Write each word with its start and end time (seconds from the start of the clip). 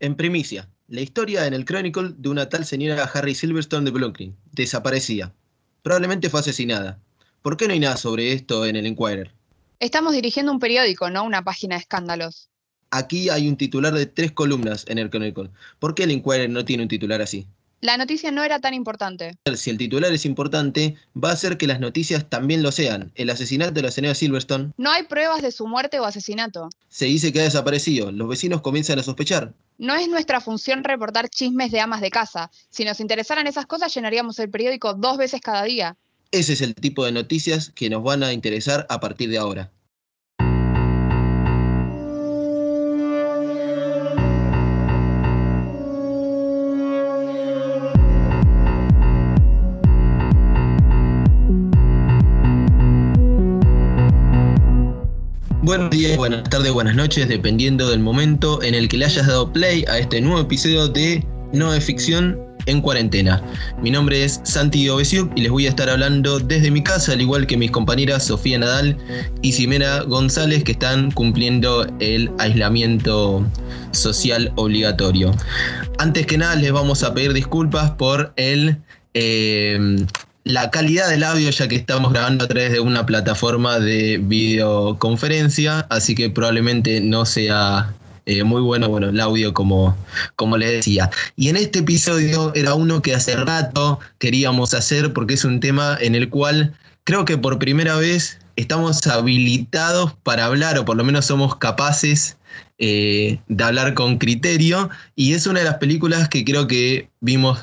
En 0.00 0.14
primicia, 0.14 0.68
la 0.86 1.00
historia 1.00 1.46
en 1.46 1.54
el 1.54 1.64
Chronicle 1.64 2.14
de 2.16 2.28
una 2.28 2.48
tal 2.48 2.64
señora 2.64 3.10
Harry 3.12 3.34
Silverstone 3.34 3.84
de 3.84 3.90
Brooklyn, 3.90 4.36
desaparecía. 4.52 5.34
Probablemente 5.82 6.30
fue 6.30 6.38
asesinada. 6.38 7.00
¿Por 7.42 7.56
qué 7.56 7.66
no 7.66 7.72
hay 7.72 7.80
nada 7.80 7.96
sobre 7.96 8.32
esto 8.32 8.64
en 8.64 8.76
el 8.76 8.86
Enquirer? 8.86 9.32
Estamos 9.80 10.12
dirigiendo 10.12 10.52
un 10.52 10.60
periódico, 10.60 11.10
no 11.10 11.24
una 11.24 11.42
página 11.42 11.74
de 11.74 11.80
escándalos. 11.80 12.48
Aquí 12.90 13.28
hay 13.28 13.48
un 13.48 13.56
titular 13.56 13.92
de 13.92 14.06
tres 14.06 14.30
columnas 14.30 14.84
en 14.86 14.98
el 14.98 15.10
Chronicle. 15.10 15.50
¿Por 15.80 15.96
qué 15.96 16.04
el 16.04 16.12
Enquirer 16.12 16.48
no 16.48 16.64
tiene 16.64 16.84
un 16.84 16.88
titular 16.88 17.20
así? 17.20 17.48
La 17.80 17.96
noticia 17.96 18.32
no 18.32 18.42
era 18.42 18.58
tan 18.58 18.74
importante. 18.74 19.38
Si 19.54 19.70
el 19.70 19.78
titular 19.78 20.12
es 20.12 20.26
importante, 20.26 20.96
va 21.14 21.30
a 21.30 21.34
hacer 21.34 21.56
que 21.58 21.68
las 21.68 21.78
noticias 21.78 22.28
también 22.28 22.64
lo 22.64 22.72
sean. 22.72 23.12
El 23.14 23.30
asesinato 23.30 23.70
de 23.70 23.82
la 23.82 23.92
señora 23.92 24.16
Silverstone. 24.16 24.72
No 24.76 24.90
hay 24.90 25.04
pruebas 25.04 25.42
de 25.42 25.52
su 25.52 25.68
muerte 25.68 26.00
o 26.00 26.04
asesinato. 26.04 26.70
Se 26.88 27.04
dice 27.04 27.32
que 27.32 27.38
ha 27.40 27.44
desaparecido. 27.44 28.10
Los 28.10 28.28
vecinos 28.28 28.62
comienzan 28.62 28.98
a 28.98 29.04
sospechar. 29.04 29.52
No 29.78 29.94
es 29.94 30.08
nuestra 30.08 30.40
función 30.40 30.82
reportar 30.82 31.28
chismes 31.28 31.70
de 31.70 31.78
amas 31.78 32.00
de 32.00 32.10
casa. 32.10 32.50
Si 32.68 32.84
nos 32.84 32.98
interesaran 32.98 33.46
esas 33.46 33.66
cosas, 33.66 33.94
llenaríamos 33.94 34.40
el 34.40 34.50
periódico 34.50 34.94
dos 34.94 35.16
veces 35.16 35.40
cada 35.40 35.62
día. 35.62 35.96
Ese 36.32 36.54
es 36.54 36.62
el 36.62 36.74
tipo 36.74 37.04
de 37.04 37.12
noticias 37.12 37.70
que 37.76 37.88
nos 37.88 38.02
van 38.02 38.24
a 38.24 38.32
interesar 38.32 38.86
a 38.90 38.98
partir 38.98 39.30
de 39.30 39.38
ahora. 39.38 39.70
Buenos 55.68 55.90
días, 55.90 56.16
buenas 56.16 56.44
tardes, 56.44 56.72
buenas 56.72 56.94
noches, 56.94 57.28
dependiendo 57.28 57.90
del 57.90 58.00
momento 58.00 58.62
en 58.62 58.74
el 58.74 58.88
que 58.88 58.96
le 58.96 59.04
hayas 59.04 59.26
dado 59.26 59.52
play 59.52 59.84
a 59.86 59.98
este 59.98 60.18
nuevo 60.18 60.40
episodio 60.40 60.88
de 60.88 61.22
No 61.52 61.74
es 61.74 61.84
ficción 61.84 62.40
en 62.64 62.80
cuarentena. 62.80 63.42
Mi 63.82 63.90
nombre 63.90 64.24
es 64.24 64.40
Santi 64.44 64.88
Obesiuk 64.88 65.30
y 65.36 65.42
les 65.42 65.50
voy 65.50 65.66
a 65.66 65.68
estar 65.68 65.90
hablando 65.90 66.40
desde 66.40 66.70
mi 66.70 66.82
casa, 66.82 67.12
al 67.12 67.20
igual 67.20 67.46
que 67.46 67.58
mis 67.58 67.70
compañeras 67.70 68.24
Sofía 68.24 68.58
Nadal 68.58 68.96
y 69.42 69.52
Ximena 69.52 70.04
González, 70.04 70.64
que 70.64 70.72
están 70.72 71.10
cumpliendo 71.10 71.86
el 72.00 72.30
aislamiento 72.38 73.46
social 73.90 74.50
obligatorio. 74.56 75.34
Antes 75.98 76.24
que 76.24 76.38
nada, 76.38 76.54
les 76.54 76.72
vamos 76.72 77.02
a 77.02 77.12
pedir 77.12 77.34
disculpas 77.34 77.90
por 77.90 78.32
el 78.36 78.78
eh, 79.12 80.06
la 80.48 80.70
calidad 80.70 81.10
del 81.10 81.24
audio, 81.24 81.50
ya 81.50 81.68
que 81.68 81.76
estamos 81.76 82.10
grabando 82.10 82.46
a 82.46 82.48
través 82.48 82.72
de 82.72 82.80
una 82.80 83.04
plataforma 83.04 83.78
de 83.78 84.16
videoconferencia, 84.16 85.80
así 85.90 86.14
que 86.14 86.30
probablemente 86.30 87.02
no 87.02 87.26
sea 87.26 87.92
eh, 88.24 88.42
muy 88.44 88.62
bueno, 88.62 88.88
bueno, 88.88 89.10
el 89.10 89.20
audio 89.20 89.52
como, 89.52 89.94
como 90.36 90.56
les 90.56 90.70
decía. 90.72 91.10
Y 91.36 91.50
en 91.50 91.56
este 91.56 91.80
episodio 91.80 92.50
era 92.54 92.72
uno 92.72 93.02
que 93.02 93.14
hace 93.14 93.36
rato 93.36 94.00
queríamos 94.18 94.72
hacer 94.72 95.12
porque 95.12 95.34
es 95.34 95.44
un 95.44 95.60
tema 95.60 95.98
en 96.00 96.14
el 96.14 96.30
cual 96.30 96.74
creo 97.04 97.26
que 97.26 97.36
por 97.36 97.58
primera 97.58 97.96
vez 97.96 98.38
estamos 98.56 99.06
habilitados 99.06 100.14
para 100.22 100.46
hablar, 100.46 100.78
o 100.78 100.86
por 100.86 100.96
lo 100.96 101.04
menos 101.04 101.26
somos 101.26 101.56
capaces 101.56 102.38
eh, 102.78 103.38
de 103.48 103.64
hablar 103.64 103.92
con 103.92 104.16
criterio, 104.16 104.88
y 105.14 105.34
es 105.34 105.46
una 105.46 105.58
de 105.58 105.66
las 105.66 105.76
películas 105.76 106.30
que 106.30 106.42
creo 106.42 106.66
que 106.66 107.10
vimos 107.20 107.62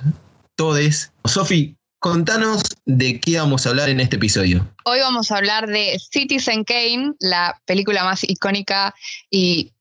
todos. 0.56 1.12
Sofi, 1.26 1.76
Contanos 2.06 2.62
de 2.86 3.20
qué 3.20 3.40
vamos 3.40 3.66
a 3.66 3.70
hablar 3.72 3.90
en 3.90 4.00
este 4.00 4.18
episodio. 4.18 4.72
Hoy 4.84 5.00
vamos 5.00 5.32
a 5.32 5.38
hablar 5.38 5.66
de 5.66 5.98
Citizen 5.98 6.64
Kane, 6.64 7.14
la 7.20 7.60
película 7.66 8.04
más 8.04 8.24
icónica 8.24 8.94
y 9.32 9.74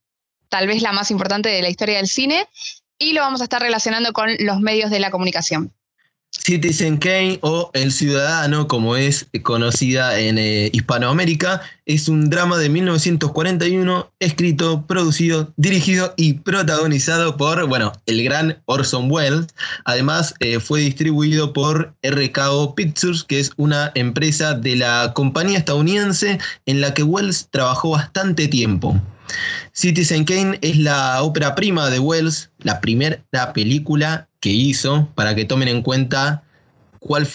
tal 0.48 0.66
vez 0.66 0.81
la 0.81 0.92
más 0.92 1.11
importante 1.11 1.50
de 1.50 1.61
la 1.61 1.69
historia 1.69 1.98
del 1.98 2.06
cine, 2.06 2.48
y 2.98 3.12
lo 3.12 3.20
vamos 3.20 3.42
a 3.42 3.44
estar 3.44 3.61
relacionando 3.61 4.14
con 4.14 4.31
los 4.39 4.61
medios 4.61 4.91
de 4.91 5.00
la 5.00 5.11
comunicación. 5.11 5.75
Citizen 6.38 6.98
Kane 6.98 7.38
o 7.42 7.70
El 7.72 7.90
Ciudadano, 7.90 8.68
como 8.68 8.96
es 8.96 9.27
conocida 9.42 10.19
en 10.19 10.36
eh, 10.36 10.69
Hispanoamérica, 10.72 11.62
es 11.86 12.09
un 12.09 12.28
drama 12.28 12.59
de 12.59 12.69
1941 12.69 14.12
escrito, 14.20 14.86
producido, 14.86 15.53
dirigido 15.56 16.12
y 16.16 16.34
protagonizado 16.34 17.36
por, 17.36 17.66
bueno, 17.66 17.92
el 18.06 18.22
gran 18.25 18.62
Orson 18.66 19.10
Welles. 19.10 19.47
Además, 19.84 20.34
eh, 20.41 20.60
fue 20.60 20.81
distribuido 20.81 21.53
por 21.53 21.94
RKO 22.03 22.75
Pictures, 22.75 23.25
que 23.25 23.41
es 23.41 23.53
una 23.56 23.92
empresa 23.94 24.54
de 24.54 24.76
la 24.76 25.12
compañía 25.14 25.59
estadounidense 25.59 26.38
en 26.66 26.80
la 26.80 26.92
que 26.92 27.04
Welles 27.04 27.48
trabajó 27.50 27.91
bastante 27.91 28.48
tiempo. 28.48 29.00
Citizen 29.72 30.25
Kane 30.25 30.59
es 30.60 30.76
la 30.78 31.22
ópera 31.22 31.54
prima 31.54 31.91
de 31.91 31.98
Wells, 31.98 32.50
la 32.59 32.80
primera 32.80 33.22
película 33.54 34.28
que 34.44 34.50
hizo 34.50 35.09
para 35.15 35.34
que 35.34 35.47
tomen 35.47 35.69
en 35.69 35.81
cuenta 35.81 36.43
cuál 36.99 37.27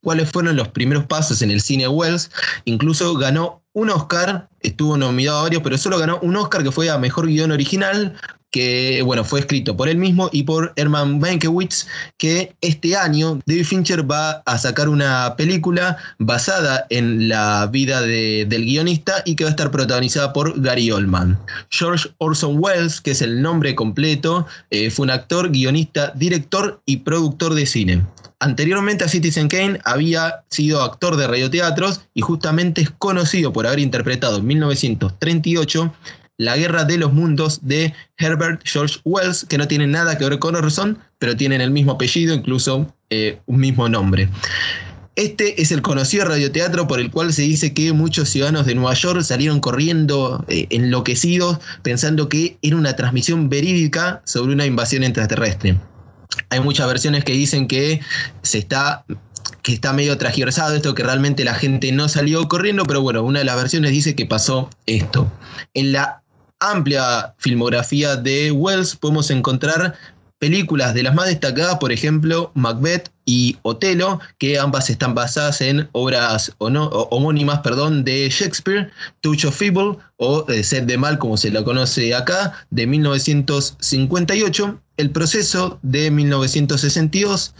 cuáles 0.00 0.30
fueron 0.30 0.56
los 0.56 0.68
primeros 0.68 1.04
pasos 1.04 1.42
en 1.42 1.50
el 1.50 1.60
cine 1.60 1.88
Wells. 1.88 2.30
Incluso 2.64 3.14
ganó 3.16 3.60
un 3.74 3.90
Oscar, 3.90 4.48
estuvo 4.60 4.96
nominado 4.96 5.40
a 5.40 5.42
varios, 5.42 5.62
pero 5.62 5.76
solo 5.76 5.98
ganó 5.98 6.18
un 6.22 6.36
Oscar 6.36 6.62
que 6.62 6.72
fue 6.72 6.88
a 6.88 6.96
Mejor 6.96 7.26
Guión 7.26 7.52
Original, 7.52 8.16
que 8.54 9.02
bueno, 9.04 9.24
fue 9.24 9.40
escrito 9.40 9.76
por 9.76 9.88
él 9.88 9.96
mismo 9.96 10.30
y 10.30 10.44
por 10.44 10.74
Herman 10.76 11.18
Mankiewicz, 11.18 11.88
que 12.18 12.54
este 12.60 12.94
año 12.94 13.40
David 13.46 13.64
Fincher 13.64 14.08
va 14.08 14.44
a 14.46 14.58
sacar 14.58 14.88
una 14.88 15.34
película 15.36 15.96
basada 16.20 16.86
en 16.88 17.28
la 17.28 17.66
vida 17.66 18.00
del 18.00 18.64
guionista 18.64 19.24
y 19.24 19.34
que 19.34 19.42
va 19.42 19.50
a 19.50 19.56
estar 19.58 19.72
protagonizada 19.72 20.32
por 20.32 20.60
Gary 20.62 20.92
Oldman. 20.92 21.36
George 21.70 22.08
Orson 22.18 22.58
Welles, 22.60 23.00
que 23.00 23.10
es 23.10 23.22
el 23.22 23.42
nombre 23.42 23.74
completo, 23.74 24.46
eh, 24.70 24.88
fue 24.88 25.02
un 25.02 25.10
actor, 25.10 25.50
guionista, 25.50 26.12
director 26.14 26.80
y 26.86 26.98
productor 26.98 27.54
de 27.54 27.66
cine. 27.66 28.06
Anteriormente 28.38 29.02
a 29.02 29.08
Citizen 29.08 29.48
Kane 29.48 29.80
había 29.84 30.44
sido 30.48 30.80
actor 30.82 31.16
de 31.16 31.26
radioteatros 31.26 32.02
y 32.14 32.20
justamente 32.20 32.82
es 32.82 32.90
conocido 32.90 33.52
por 33.52 33.66
haber 33.66 33.80
interpretado 33.80 34.38
en 34.38 34.46
1938 34.46 35.92
la 36.36 36.56
Guerra 36.56 36.84
de 36.84 36.98
los 36.98 37.12
Mundos 37.12 37.60
de 37.62 37.92
Herbert 38.18 38.62
George 38.64 38.98
Wells, 39.04 39.44
que 39.48 39.58
no 39.58 39.68
tiene 39.68 39.86
nada 39.86 40.18
que 40.18 40.28
ver 40.28 40.38
con 40.38 40.56
Orson, 40.56 40.98
pero 41.18 41.36
tienen 41.36 41.60
el 41.60 41.70
mismo 41.70 41.92
apellido, 41.92 42.34
incluso 42.34 42.92
eh, 43.10 43.38
un 43.46 43.58
mismo 43.58 43.88
nombre. 43.88 44.28
Este 45.16 45.62
es 45.62 45.70
el 45.70 45.80
conocido 45.80 46.24
radioteatro 46.24 46.88
por 46.88 46.98
el 46.98 47.12
cual 47.12 47.32
se 47.32 47.42
dice 47.42 47.72
que 47.72 47.92
muchos 47.92 48.28
ciudadanos 48.30 48.66
de 48.66 48.74
Nueva 48.74 48.94
York 48.94 49.22
salieron 49.22 49.60
corriendo 49.60 50.44
eh, 50.48 50.66
enloquecidos 50.70 51.58
pensando 51.82 52.28
que 52.28 52.58
era 52.62 52.76
una 52.76 52.96
transmisión 52.96 53.48
verídica 53.48 54.22
sobre 54.24 54.54
una 54.54 54.66
invasión 54.66 55.04
extraterrestre. 55.04 55.78
Hay 56.50 56.58
muchas 56.58 56.88
versiones 56.88 57.22
que 57.22 57.32
dicen 57.32 57.68
que 57.68 58.00
se 58.42 58.58
está 58.58 59.04
que 59.62 59.72
está 59.72 59.92
medio 59.92 60.18
transgiversado 60.18 60.74
esto, 60.74 60.94
que 60.94 61.02
realmente 61.02 61.44
la 61.44 61.54
gente 61.54 61.90
no 61.92 62.08
salió 62.08 62.48
corriendo, 62.48 62.84
pero 62.84 63.00
bueno, 63.00 63.22
una 63.22 63.38
de 63.38 63.44
las 63.46 63.56
versiones 63.56 63.92
dice 63.92 64.14
que 64.14 64.26
pasó 64.26 64.68
esto. 64.86 65.30
En 65.72 65.92
la 65.92 66.23
amplia 66.60 67.34
filmografía 67.38 68.16
de 68.16 68.50
Wells 68.50 68.96
podemos 68.96 69.30
encontrar 69.30 69.94
películas 70.38 70.92
de 70.92 71.02
las 71.02 71.14
más 71.14 71.28
destacadas, 71.28 71.78
por 71.78 71.90
ejemplo, 71.90 72.50
Macbeth 72.54 73.10
y 73.24 73.56
Otelo, 73.62 74.20
que 74.38 74.58
ambas 74.58 74.90
están 74.90 75.14
basadas 75.14 75.62
en 75.62 75.88
obras 75.92 76.52
homónimas 76.58 77.60
perdón, 77.60 78.04
de 78.04 78.28
Shakespeare, 78.28 78.90
Touch 79.22 79.46
of 79.46 79.56
Feeble 79.56 79.96
o 80.18 80.44
eh, 80.50 80.62
Sed 80.62 80.82
de 80.82 80.98
Mal, 80.98 81.18
como 81.18 81.38
se 81.38 81.50
la 81.50 81.64
conoce 81.64 82.14
acá, 82.14 82.52
de 82.70 82.86
1958, 82.86 84.80
El 84.98 85.10
Proceso 85.10 85.78
de 85.82 86.10
1962, 86.10 87.54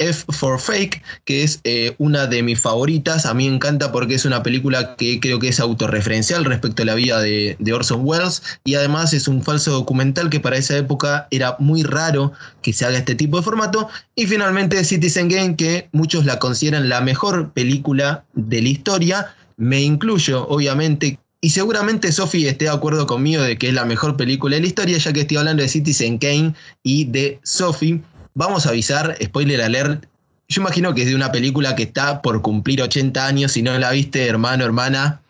F 0.00 0.24
for 0.30 0.58
Fake, 0.58 1.02
que 1.24 1.44
es 1.44 1.60
eh, 1.64 1.94
una 1.98 2.26
de 2.26 2.42
mis 2.42 2.58
favoritas. 2.58 3.26
A 3.26 3.34
mí 3.34 3.48
me 3.48 3.54
encanta 3.54 3.92
porque 3.92 4.14
es 4.14 4.24
una 4.24 4.42
película 4.42 4.96
que 4.96 5.20
creo 5.20 5.38
que 5.38 5.48
es 5.48 5.60
autorreferencial 5.60 6.44
respecto 6.44 6.82
a 6.82 6.86
la 6.86 6.94
vida 6.94 7.20
de, 7.20 7.56
Orson 7.72 8.00
Welles 8.02 8.42
y 8.64 8.74
además 8.74 9.12
es 9.12 9.28
un 9.28 9.44
falso 9.44 9.70
documental 9.70 10.28
que 10.28 10.40
para 10.40 10.56
esa 10.56 10.76
época 10.76 11.28
era 11.30 11.54
muy 11.60 11.84
raro 11.84 12.32
que 12.62 12.72
se 12.72 12.84
haga 12.84 12.98
este 12.98 13.14
tipo 13.14 13.36
de 13.36 13.44
formato. 13.44 13.88
Y 14.16 14.26
finalmente 14.26 14.82
Citizen 14.82 15.28
Game, 15.28 15.54
que 15.54 15.88
muchos 15.92 16.24
la 16.24 16.38
consideran 16.38 16.88
la 16.88 17.00
mejor 17.00 17.52
película 17.52 18.24
de 18.34 18.62
la 18.62 18.68
historia. 18.68 19.34
Me 19.56 19.82
incluyo, 19.82 20.48
obviamente, 20.48 21.18
y 21.42 21.50
seguramente 21.50 22.12
Sophie 22.12 22.48
esté 22.48 22.66
de 22.66 22.70
acuerdo 22.70 23.06
conmigo 23.06 23.42
de 23.42 23.56
que 23.56 23.68
es 23.68 23.74
la 23.74 23.86
mejor 23.86 24.16
película 24.16 24.56
de 24.56 24.62
la 24.62 24.68
historia, 24.68 24.98
ya 24.98 25.12
que 25.12 25.20
estoy 25.20 25.38
hablando 25.38 25.62
de 25.62 25.70
Citizen 25.70 26.18
Kane 26.18 26.54
y 26.82 27.06
de 27.06 27.40
Sophie. 27.42 28.02
Vamos 28.34 28.66
a 28.66 28.70
avisar, 28.70 29.16
spoiler 29.22 29.60
alert. 29.60 30.06
Yo 30.48 30.62
imagino 30.62 30.94
que 30.94 31.02
es 31.02 31.08
de 31.08 31.14
una 31.14 31.32
película 31.32 31.76
que 31.76 31.84
está 31.84 32.22
por 32.22 32.42
cumplir 32.42 32.82
80 32.82 33.26
años. 33.26 33.52
Si 33.52 33.62
no 33.62 33.76
la 33.78 33.90
viste, 33.90 34.26
hermano, 34.26 34.64
hermana, 34.64 35.20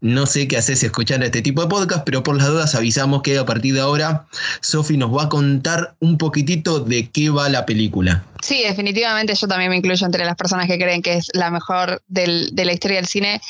no 0.00 0.26
sé 0.26 0.46
qué 0.46 0.56
haces 0.56 0.82
escuchando 0.82 1.26
este 1.26 1.42
tipo 1.42 1.62
de 1.62 1.68
podcast, 1.68 2.04
pero 2.04 2.22
por 2.22 2.36
las 2.36 2.46
dudas 2.46 2.74
avisamos 2.74 3.22
que 3.22 3.38
a 3.38 3.46
partir 3.46 3.74
de 3.74 3.80
ahora 3.80 4.26
Sofi 4.60 4.96
nos 4.96 5.14
va 5.14 5.24
a 5.24 5.28
contar 5.28 5.94
un 6.00 6.18
poquitito 6.18 6.80
de 6.80 7.08
qué 7.08 7.30
va 7.30 7.48
la 7.48 7.66
película. 7.66 8.24
Sí, 8.42 8.62
definitivamente 8.62 9.34
yo 9.34 9.48
también 9.48 9.70
me 9.70 9.76
incluyo 9.76 10.06
entre 10.06 10.24
las 10.24 10.36
personas 10.36 10.66
que 10.66 10.78
creen 10.78 11.02
que 11.02 11.14
es 11.14 11.28
la 11.32 11.50
mejor 11.50 12.02
de 12.08 12.50
la 12.54 12.72
historia 12.72 12.98
del 12.98 13.06
cine. 13.06 13.40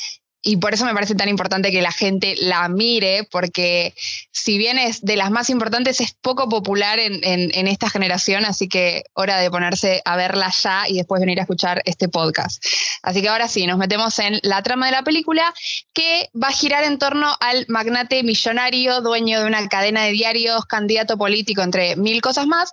Y 0.43 0.59
por 0.59 0.75
eso 0.75 0.85
me 0.85 0.95
parece 0.95 1.15
tan 1.15 1.29
importante 1.29 1.73
que 1.73 1.83
la 1.83 1.91
gente 1.91 2.37
la 2.39 2.69
mire, 2.69 3.25
porque 3.31 3.95
si 4.31 4.59
bien 4.59 4.79
es 4.79 5.01
de 5.03 5.17
las 5.17 5.31
más 5.31 5.51
importantes, 5.51 6.01
es 6.01 6.15
poco 6.21 6.49
popular 6.49 6.99
en, 7.01 7.21
en, 7.23 7.67
esta 7.67 7.91
generación, 7.91 8.45
así 8.45 8.69
que 8.69 9.03
hora 9.15 9.39
de 9.39 9.51
ponerse 9.51 10.03
a 10.05 10.17
verla 10.17 10.53
ya 10.63 10.85
y 10.89 10.99
después 10.99 11.21
venir 11.21 11.41
a 11.41 11.43
escuchar 11.43 11.83
este 11.85 12.09
podcast. 12.09 12.65
Así 13.03 13.23
que 13.23 13.29
ahora 13.29 13.49
sí, 13.49 13.67
nos 13.67 13.79
metemos 13.79 14.19
en 14.21 14.39
la 14.43 14.63
trama 14.63 14.87
de 14.87 14.93
la 14.93 15.03
película, 15.03 15.53
que 15.93 16.31
va 16.41 16.49
a 16.49 16.53
girar 16.53 16.85
en 16.85 16.99
torno 16.99 17.35
al 17.41 17.65
magnate 17.69 18.23
millonario, 18.23 19.01
dueño 19.01 19.41
de 19.41 19.47
una 19.47 19.67
cadena 19.69 20.05
de 20.05 20.13
diarios, 20.13 20.65
candidato 20.67 21.19
político, 21.19 21.63
entre 21.63 21.97
mil 21.97 22.21
cosas 22.21 22.47
más, 22.47 22.73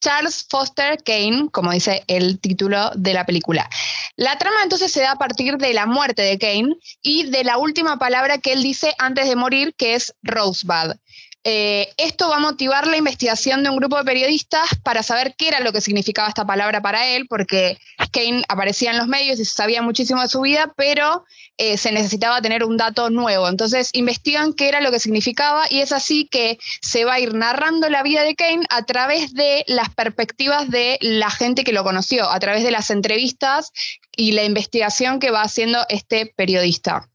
Charles 0.00 0.46
Foster 0.48 1.02
Kane, 1.02 1.48
como 1.50 1.72
dice 1.72 2.04
el 2.06 2.38
título 2.40 2.90
de 2.94 3.14
la 3.14 3.26
película. 3.26 3.68
La 4.16 4.36
trama 4.38 4.56
entonces 4.62 4.92
se 4.92 5.00
da 5.00 5.12
a 5.12 5.18
partir 5.18 5.58
de 5.58 5.72
la 5.72 5.86
muerte 5.86 6.22
de 6.22 6.38
Kane 6.38 6.76
y 7.02 7.30
de 7.30 7.44
la 7.44 7.58
última 7.58 7.98
palabra 7.98 8.38
que 8.38 8.52
él 8.52 8.62
dice 8.62 8.94
antes 8.98 9.28
de 9.28 9.36
morir, 9.36 9.74
que 9.76 9.94
es 9.94 10.14
Rosebud. 10.22 10.94
Eh, 11.44 11.88
esto 11.96 12.28
va 12.28 12.36
a 12.36 12.40
motivar 12.40 12.86
la 12.86 12.96
investigación 12.96 13.62
de 13.62 13.70
un 13.70 13.76
grupo 13.76 13.96
de 13.96 14.04
periodistas 14.04 14.68
para 14.82 15.02
saber 15.02 15.34
qué 15.36 15.48
era 15.48 15.60
lo 15.60 15.72
que 15.72 15.80
significaba 15.80 16.28
esta 16.28 16.44
palabra 16.44 16.82
para 16.82 17.06
él, 17.06 17.26
porque 17.28 17.78
Kane 18.12 18.42
aparecía 18.48 18.90
en 18.90 18.98
los 18.98 19.06
medios 19.06 19.38
y 19.38 19.44
sabía 19.44 19.80
muchísimo 19.80 20.20
de 20.20 20.28
su 20.28 20.40
vida, 20.40 20.72
pero 20.76 21.24
eh, 21.56 21.76
se 21.76 21.92
necesitaba 21.92 22.42
tener 22.42 22.64
un 22.64 22.76
dato 22.76 23.08
nuevo. 23.08 23.48
Entonces 23.48 23.90
investigan 23.92 24.52
qué 24.52 24.68
era 24.68 24.80
lo 24.80 24.90
que 24.90 25.00
significaba 25.00 25.64
y 25.70 25.80
es 25.80 25.92
así 25.92 26.28
que 26.28 26.58
se 26.82 27.04
va 27.04 27.14
a 27.14 27.20
ir 27.20 27.34
narrando 27.34 27.88
la 27.88 28.02
vida 28.02 28.22
de 28.22 28.34
Kane 28.34 28.66
a 28.68 28.84
través 28.84 29.32
de 29.32 29.64
las 29.68 29.94
perspectivas 29.94 30.68
de 30.68 30.98
la 31.00 31.30
gente 31.30 31.64
que 31.64 31.72
lo 31.72 31.84
conoció, 31.84 32.28
a 32.28 32.40
través 32.40 32.64
de 32.64 32.72
las 32.72 32.90
entrevistas 32.90 33.72
y 34.16 34.32
la 34.32 34.44
investigación 34.44 35.20
que 35.20 35.30
va 35.30 35.42
haciendo 35.42 35.84
este 35.88 36.32
periodista. 36.36 37.08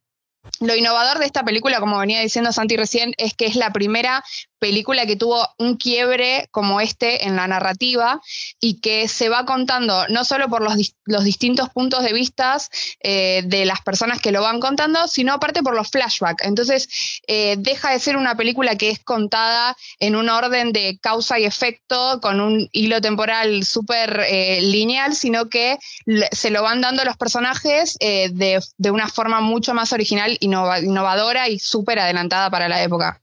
Lo 0.60 0.76
innovador 0.76 1.20
de 1.20 1.26
esta 1.26 1.44
película, 1.44 1.80
como 1.80 2.00
venía 2.00 2.20
diciendo 2.20 2.52
Santi 2.52 2.76
recién, 2.76 3.14
es 3.18 3.34
que 3.34 3.46
es 3.46 3.56
la 3.56 3.72
primera 3.72 4.24
película 4.64 5.06
que 5.06 5.18
tuvo 5.18 5.46
un 5.58 5.76
quiebre 5.76 6.48
como 6.50 6.80
este 6.80 7.26
en 7.26 7.36
la 7.36 7.48
narrativa 7.48 8.22
y 8.62 8.80
que 8.80 9.10
se 9.10 9.28
va 9.28 9.44
contando 9.44 10.08
no 10.08 10.24
solo 10.24 10.48
por 10.48 10.62
los, 10.62 10.96
los 11.04 11.26
distintos 11.26 11.68
puntos 11.68 12.02
de 12.02 12.14
vista 12.14 12.56
eh, 13.02 13.42
de 13.46 13.66
las 13.66 13.82
personas 13.82 14.22
que 14.22 14.32
lo 14.32 14.42
van 14.42 14.62
contando, 14.62 15.10
sino 15.10 15.34
aparte 15.34 15.64
por 15.64 15.76
los 15.76 15.90
flashbacks. 15.90 16.46
Entonces, 16.46 16.88
eh, 17.28 17.56
deja 17.58 17.92
de 17.92 18.00
ser 18.00 18.16
una 18.16 18.38
película 18.38 18.78
que 18.78 18.90
es 18.90 19.00
contada 19.00 19.76
en 20.00 20.16
un 20.16 20.30
orden 20.30 20.72
de 20.72 20.98
causa 21.02 21.38
y 21.40 21.44
efecto, 21.44 22.22
con 22.22 22.40
un 22.40 22.70
hilo 22.72 23.02
temporal 23.02 23.66
súper 23.66 24.22
eh, 24.30 24.62
lineal, 24.62 25.14
sino 25.14 25.50
que 25.50 25.78
se 26.32 26.52
lo 26.52 26.64
van 26.64 26.80
dando 26.80 27.04
los 27.04 27.18
personajes 27.18 27.98
de, 28.00 28.62
de, 28.78 28.92
una 28.92 29.10
forma 29.10 29.42
mucho 29.42 29.74
más 29.74 29.92
original, 29.92 30.38
innovadora 30.40 31.50
y 31.50 31.60
súper 31.60 32.00
adelantada 32.00 32.50
para 32.50 32.70
la 32.70 32.82
época. 32.82 33.20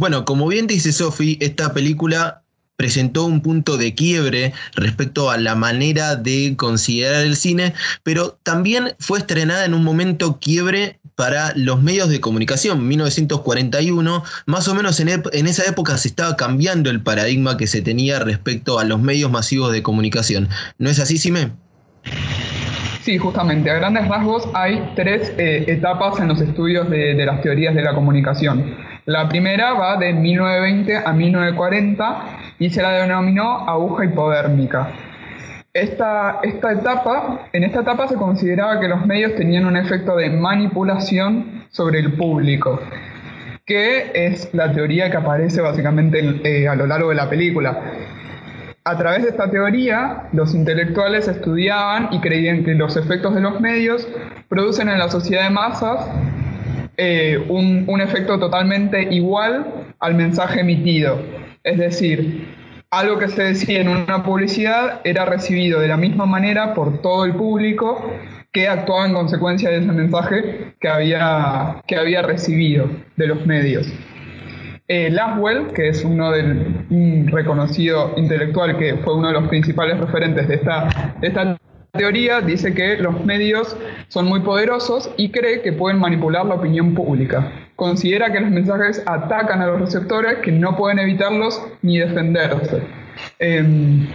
Bueno, 0.00 0.24
como 0.24 0.48
bien 0.48 0.66
dice 0.66 0.92
Sofi, 0.92 1.36
esta 1.42 1.74
película 1.74 2.40
presentó 2.76 3.26
un 3.26 3.42
punto 3.42 3.76
de 3.76 3.94
quiebre 3.94 4.54
respecto 4.74 5.30
a 5.30 5.36
la 5.36 5.54
manera 5.56 6.16
de 6.16 6.54
considerar 6.56 7.20
el 7.20 7.36
cine, 7.36 7.74
pero 8.02 8.38
también 8.42 8.94
fue 8.98 9.18
estrenada 9.18 9.66
en 9.66 9.74
un 9.74 9.84
momento 9.84 10.38
quiebre 10.40 10.98
para 11.16 11.52
los 11.54 11.82
medios 11.82 12.08
de 12.08 12.18
comunicación, 12.18 12.88
1941, 12.88 14.24
más 14.46 14.68
o 14.68 14.74
menos 14.74 14.98
en, 15.00 15.10
en, 15.10 15.46
esa 15.46 15.64
época 15.68 15.98
se 15.98 16.08
estaba 16.08 16.34
cambiando 16.34 16.88
el 16.88 17.02
paradigma 17.02 17.58
que 17.58 17.66
se 17.66 17.82
tenía 17.82 18.20
respecto 18.20 18.78
a 18.78 18.84
los 18.84 19.02
medios 19.02 19.30
masivos 19.30 19.70
de 19.70 19.82
comunicación. 19.82 20.48
¿No 20.78 20.88
es 20.88 20.98
así, 20.98 21.18
Sime? 21.18 21.50
Sí, 23.02 23.18
justamente, 23.18 23.70
a 23.70 23.74
grandes 23.74 24.08
rasgos 24.08 24.48
hay 24.54 24.92
tres 24.96 25.30
eh, 25.36 25.66
etapas 25.68 26.18
en 26.20 26.28
los 26.28 26.40
estudios 26.40 26.88
de 26.88 27.22
las 27.26 27.42
teorías 27.42 27.74
de 27.74 27.82
la 27.82 27.94
comunicación. 27.94 28.88
La 29.06 29.28
primera 29.28 29.72
va 29.72 29.96
de 29.96 30.12
1920 30.12 30.96
a 31.04 31.12
1940 31.12 32.22
y 32.58 32.70
se 32.70 32.82
la 32.82 32.92
denominó 32.92 33.68
aguja 33.68 34.04
hipodérmica. 34.04 34.88
Esta, 35.72 36.40
esta 36.42 36.72
etapa, 36.72 37.48
en 37.52 37.64
esta 37.64 37.80
etapa 37.80 38.08
se 38.08 38.16
consideraba 38.16 38.78
que 38.78 38.88
los 38.88 39.06
medios 39.06 39.36
tenían 39.36 39.64
un 39.64 39.76
efecto 39.76 40.16
de 40.16 40.28
manipulación 40.28 41.64
sobre 41.70 42.00
el 42.00 42.12
público, 42.14 42.80
que 43.64 44.10
es 44.12 44.52
la 44.52 44.72
teoría 44.72 45.10
que 45.10 45.16
aparece 45.16 45.60
básicamente 45.60 46.40
eh, 46.44 46.68
a 46.68 46.74
lo 46.74 46.86
largo 46.86 47.08
de 47.08 47.14
la 47.14 47.30
película. 47.30 47.80
A 48.84 48.98
través 48.98 49.22
de 49.22 49.30
esta 49.30 49.50
teoría, 49.50 50.28
los 50.32 50.54
intelectuales 50.54 51.28
estudiaban 51.28 52.08
y 52.10 52.20
creían 52.20 52.64
que 52.64 52.74
los 52.74 52.96
efectos 52.96 53.34
de 53.34 53.40
los 53.40 53.60
medios 53.60 54.06
producen 54.48 54.88
en 54.88 54.98
la 54.98 55.08
sociedad 55.08 55.44
de 55.44 55.50
masas 55.50 56.06
eh, 56.96 57.38
un, 57.48 58.00
efecto 58.00 58.38
totalmente 58.38 59.02
igual 59.14 59.94
al 59.98 60.14
mensaje 60.14 60.60
emitido. 60.60 61.20
Es 61.62 61.78
decir, 61.78 62.48
algo 62.90 63.18
que 63.18 63.28
se 63.28 63.42
decía 63.42 63.80
en 63.80 63.88
una 63.88 64.22
publicidad 64.22 65.00
era 65.04 65.24
recibido 65.24 65.80
de 65.80 65.88
la 65.88 65.96
misma 65.96 66.26
manera 66.26 66.74
por 66.74 67.02
todo 67.02 67.24
el 67.24 67.34
público 67.34 68.12
que 68.52 68.68
actuaba 68.68 69.06
en 69.06 69.14
consecuencia 69.14 69.70
de 69.70 69.78
ese 69.78 69.92
mensaje 69.92 70.74
que 70.80 70.88
había, 70.88 71.82
que 71.86 71.96
había 71.96 72.22
recibido 72.22 72.90
de 73.16 73.26
los 73.26 73.46
medios. 73.46 73.86
Eh, 74.88 75.08
Laswell, 75.08 75.68
que 75.68 75.88
es 75.88 76.04
uno 76.04 76.32
del, 76.32 76.84
un 76.90 77.28
reconocido 77.28 78.12
intelectual 78.16 78.76
que 78.76 78.96
fue 78.96 79.14
uno 79.14 79.28
de 79.28 79.34
los 79.34 79.48
principales 79.48 79.98
referentes 79.98 80.48
de 80.48 80.56
esta, 80.56 81.14
de 81.20 81.28
esta 81.28 81.56
teoría 81.92 82.40
dice 82.40 82.74
que 82.74 82.96
los 82.96 83.24
medios 83.24 83.76
son 84.08 84.26
muy 84.26 84.40
poderosos 84.40 85.10
y 85.16 85.30
cree 85.30 85.62
que 85.62 85.72
pueden 85.72 85.98
manipular 85.98 86.46
la 86.46 86.54
opinión 86.54 86.94
pública. 86.94 87.52
Considera 87.76 88.32
que 88.32 88.40
los 88.40 88.50
mensajes 88.50 89.02
atacan 89.06 89.62
a 89.62 89.66
los 89.66 89.80
receptores 89.80 90.38
que 90.38 90.52
no 90.52 90.76
pueden 90.76 90.98
evitarlos 90.98 91.62
ni 91.82 91.98
defenderse. 91.98 92.82
Em, 93.38 94.06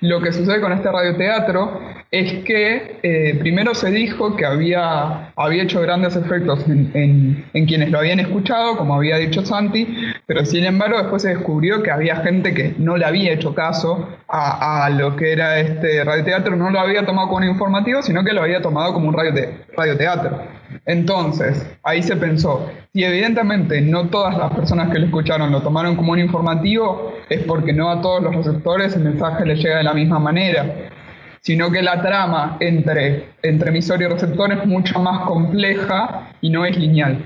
lo 0.00 0.20
que 0.20 0.32
sucede 0.32 0.60
con 0.60 0.72
este 0.72 0.90
radioteatro 0.90 1.80
es 2.10 2.42
que 2.42 2.98
eh, 3.04 3.36
primero 3.38 3.72
se 3.72 3.90
dijo 3.92 4.34
que 4.34 4.44
había, 4.44 5.32
había 5.36 5.62
hecho 5.62 5.80
grandes 5.80 6.16
efectos 6.16 6.66
en, 6.66 7.44
quienes 7.52 7.90
lo 7.90 8.00
habían 8.00 8.18
escuchado, 8.18 8.76
como 8.76 8.96
había 8.96 9.16
dicho 9.16 9.46
Santi, 9.46 9.86
pero 10.26 10.44
sin 10.44 10.64
embargo 10.64 10.98
después 10.98 11.22
se 11.22 11.28
descubrió 11.28 11.84
que 11.84 11.92
había 11.92 12.16
gente 12.16 12.52
que 12.52 12.74
no 12.78 12.96
le 12.96 13.04
había 13.04 13.32
hecho 13.32 13.54
caso 13.54 14.08
a, 14.26 14.90
lo 14.90 15.14
que 15.14 15.32
era 15.32 15.60
este 15.60 16.02
radioteatro, 16.02 16.56
no 16.56 16.70
lo 16.70 16.80
había 16.80 17.06
tomado 17.06 17.28
como 17.28 17.38
un 17.38 17.44
informativo, 17.44 18.02
sino 18.02 18.24
que 18.24 18.32
lo 18.32 18.42
había 18.42 18.60
tomado 18.60 18.92
como 18.92 19.08
un 19.08 19.14
radioteatro. 19.14 20.42
Entonces, 20.86 21.68
ahí 21.84 22.02
se 22.02 22.16
pensó, 22.16 22.70
si 22.92 23.04
evidentemente 23.04 23.80
no 23.80 24.08
todas 24.08 24.36
las 24.36 24.52
personas 24.52 24.90
que 24.90 24.98
lo 24.98 25.06
escucharon 25.06 25.52
lo 25.52 25.62
tomaron 25.62 25.94
como 25.94 26.12
un 26.12 26.18
informativo, 26.18 27.12
es 27.28 27.42
porque 27.44 27.72
no 27.72 27.88
a 27.88 28.00
todos 28.00 28.22
los 28.22 28.34
receptores 28.34 28.96
el 28.96 29.04
mensaje 29.04 29.46
les 29.46 29.62
llega 29.62 29.78
de 29.78 29.84
la 29.84 29.94
misma 29.94 30.18
manera 30.18 30.90
sino 31.40 31.70
que 31.70 31.82
la 31.82 32.02
trama 32.02 32.56
entre, 32.60 33.30
entre 33.42 33.70
emisor 33.70 34.02
y 34.02 34.06
receptor 34.06 34.52
es 34.52 34.66
mucho 34.66 34.98
más 35.00 35.26
compleja 35.26 36.32
y 36.40 36.50
no 36.50 36.64
es 36.64 36.76
lineal. 36.76 37.18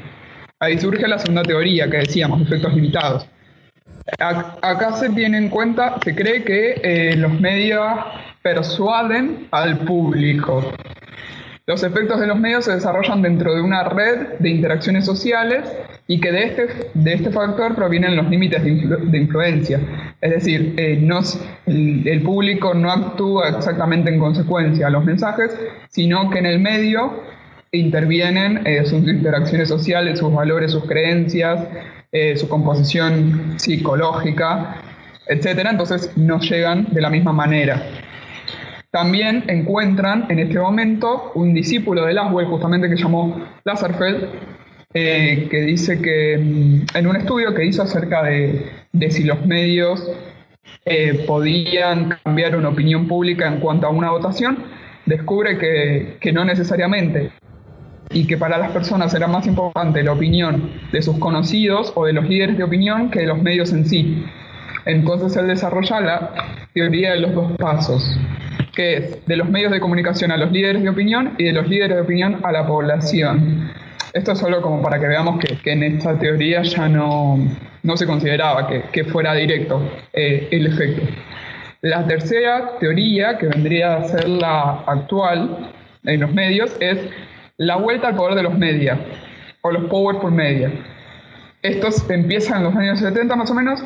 Ahí 0.61 0.79
surge 0.79 1.07
la 1.07 1.19
segunda 1.19 1.43
teoría 1.43 1.91
que 1.91 1.99
decíamos, 1.99 2.41
efectos 2.43 2.75
limitados. 2.75 3.29
Acá 4.19 4.93
se 4.93 5.11
tiene 5.11 5.39
en 5.39 5.49
cuenta, 5.49 5.97
se 6.05 6.15
cree 6.15 6.45
que 6.45 6.81
eh, 6.83 7.17
los 7.17 7.41
medios 7.41 7.83
persuaden 8.43 9.49
al 9.51 9.79
público. 9.79 10.73
Los 11.67 11.83
efectos 11.83 12.21
de 12.21 12.27
los 12.27 12.39
medios 12.39 12.67
se 12.67 12.75
desarrollan 12.75 13.23
dentro 13.23 13.55
de 13.55 13.63
una 13.63 13.85
red 13.85 14.39
de 14.39 14.51
interacciones 14.51 15.07
sociales 15.07 15.65
y 16.07 16.21
que 16.21 16.31
de 16.31 16.45
este, 16.45 16.91
de 16.93 17.15
este 17.15 17.31
factor 17.31 17.75
provienen 17.75 18.17
los 18.17 18.29
límites 18.29 18.63
de, 18.63 19.19
influencia. 19.19 19.81
Es 20.25 20.31
decir, 20.31 20.73
eh, 20.79 21.07
el, 21.67 22.23
público 22.23 22.73
no 22.73 22.91
actúa 22.91 23.51
exactamente 23.51 24.11
en 24.11 24.19
consecuencia 24.19 24.87
a 24.87 24.91
los 24.91 25.05
mensajes, 25.05 25.55
sino 25.91 26.31
que 26.31 26.39
en 26.39 26.47
el 26.47 26.61
medio 26.61 27.23
intervienen 27.73 28.67
eh, 28.67 28.87
sus 28.87 29.07
interacciones 29.07 29.69
sociales, 29.69 30.21
sus 30.21 30.33
valores, 30.33 30.73
sus 30.73 30.87
creencias, 30.87 31.69
eh, 32.11 32.39
su 32.39 32.49
composición 32.49 33.57
psicológica, 33.59 34.77
etc. 35.27 35.67
Entonces 35.71 36.17
no 36.17 36.41
llegan 36.41 36.87
de 36.91 37.03
la 37.03 37.11
misma 37.11 37.35
manera. 37.35 37.83
También 38.91 39.45
encuentran 39.49 40.25
en 40.31 40.39
este 40.39 40.59
momento 40.59 41.33
un 41.35 41.53
discípulo 41.53 42.07
de 42.07 42.15
Laswell, 42.15 42.47
justamente 42.47 42.89
que 42.89 42.97
llamó 42.97 43.45
Lazarfeld, 43.65 44.31
que 44.91 45.65
dice 45.67 46.01
que 46.01 46.39
mm, 46.39 46.97
en 46.97 47.07
un 47.07 47.17
estudio 47.17 47.53
que 47.53 47.67
hizo 47.67 47.83
acerca 47.83 48.23
de, 48.23 48.84
si 49.11 49.25
los 49.25 49.45
medios 49.47 50.11
eh, 50.85 51.25
podían 51.27 52.19
cambiar 52.23 52.57
una 52.57 52.71
opinión 52.71 53.07
pública 53.09 53.47
en 53.49 53.61
cuanto 53.61 53.87
a 53.87 53.91
una 53.91 54.11
votación, 54.11 54.65
descubre 55.07 55.59
que, 55.59 56.17
que 56.21 56.33
no 56.33 56.45
necesariamente 56.45 57.31
y 58.11 58.27
que 58.27 58.37
para 58.37 58.59
las 58.59 58.71
personas 58.71 59.13
era 59.15 59.27
más 59.27 59.47
importante 59.47 60.03
la 60.03 60.13
opinión 60.13 60.71
de 60.93 61.03
sus 61.03 61.19
conocidos 61.19 61.93
o 61.97 62.07
de 62.07 62.13
los 62.13 62.29
líderes 62.29 62.57
de 62.57 62.65
opinión 62.65 63.11
que 63.11 63.21
de 63.21 63.27
los 63.27 63.43
medios 63.43 63.73
en 63.73 63.87
sí. 63.87 64.25
Entonces 64.87 65.37
él 65.37 65.49
desarrolla 65.49 66.01
la 66.01 66.31
teoría 66.75 67.13
de 67.13 67.21
los 67.21 67.35
dos 67.35 67.53
pasos, 67.59 68.19
que 68.75 68.97
es 68.97 69.27
de 69.27 69.37
los 69.37 69.49
medios 69.49 69.73
de 69.73 69.81
comunicación 69.81 70.31
a 70.31 70.37
los 70.37 70.53
líderes 70.53 70.83
de 70.83 70.89
opinión 70.89 71.35
y 71.39 71.45
de 71.45 71.53
los 71.53 71.69
líderes 71.69 71.97
de 71.97 72.03
opinión 72.03 72.41
a 72.43 72.53
la 72.53 72.67
población. 72.67 73.73
Esto 74.13 74.33
es 74.33 74.39
solo 74.39 74.61
como 74.63 74.83
para 74.83 75.01
que 75.01 75.07
veamos 75.07 75.41
que, 75.41 75.73
en 75.73 75.83
esta 75.83 76.19
teoría 76.19 76.63
ya 76.63 76.89
no, 76.89 77.39
no 77.85 77.97
se 77.97 78.07
consideraba 78.07 78.67
que, 78.67 79.05
fuera 79.05 79.35
directo 79.35 79.81
eh, 80.13 80.49
el 80.51 80.67
efecto. 80.67 81.03
La 81.83 82.07
tercera 82.07 82.79
teoría, 82.81 83.37
que 83.37 83.47
vendría 83.47 83.97
a 83.97 84.05
ser 84.05 84.27
la 84.27 84.83
actual 84.87 85.71
en 86.05 86.21
los 86.21 86.33
medios, 86.33 86.75
es 86.81 86.99
la 87.59 87.77
vuelta 87.77 88.09
al 88.09 88.17
poder 88.17 88.35
de 88.37 88.43
los 88.43 88.59
medios, 88.59 88.99
o 89.61 89.71
los 89.71 89.85
powerful 89.85 90.33
media. 90.33 90.73
Estos 91.63 92.09
empiezan 92.11 92.59
en 92.59 92.65
los 92.65 92.75
años 92.75 93.01
70 93.01 93.37
más 93.37 93.51
o 93.51 93.55
menos, 93.55 93.85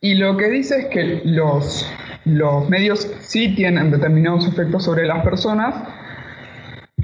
y 0.00 0.16
lo 0.16 0.36
que 0.36 0.50
dice 0.50 0.80
es 0.80 0.86
que 0.86 1.22
los, 1.24 1.88
los 2.24 2.68
medios 2.68 3.08
sí 3.20 3.54
tienen 3.54 3.92
determinados 3.92 4.48
efectos 4.48 4.84
sobre 4.84 5.06
las 5.06 5.22
personas, 5.24 5.76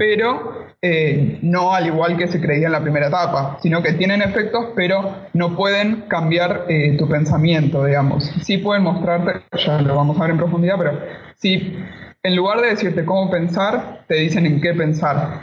pero 0.01 0.65
eh, 0.81 1.37
no 1.43 1.75
al 1.75 1.85
igual 1.85 2.17
que 2.17 2.27
se 2.27 2.41
creía 2.41 2.65
en 2.65 2.71
la 2.71 2.81
primera 2.81 3.09
etapa, 3.09 3.59
sino 3.61 3.83
que 3.83 3.93
tienen 3.93 4.23
efectos, 4.23 4.69
pero 4.75 5.27
no 5.33 5.55
pueden 5.55 6.05
cambiar 6.07 6.65
eh, 6.69 6.95
tu 6.97 7.07
pensamiento, 7.07 7.85
digamos. 7.85 8.25
Sí 8.41 8.57
pueden 8.57 8.81
mostrarte, 8.81 9.41
ya 9.63 9.79
lo 9.79 9.95
vamos 9.95 10.17
a 10.17 10.21
ver 10.21 10.31
en 10.31 10.37
profundidad, 10.37 10.77
pero 10.79 10.99
sí, 11.35 11.77
en 12.23 12.35
lugar 12.35 12.61
de 12.61 12.69
decirte 12.69 13.05
cómo 13.05 13.29
pensar, 13.29 14.03
te 14.07 14.15
dicen 14.15 14.47
en 14.47 14.59
qué 14.59 14.73
pensar. 14.73 15.41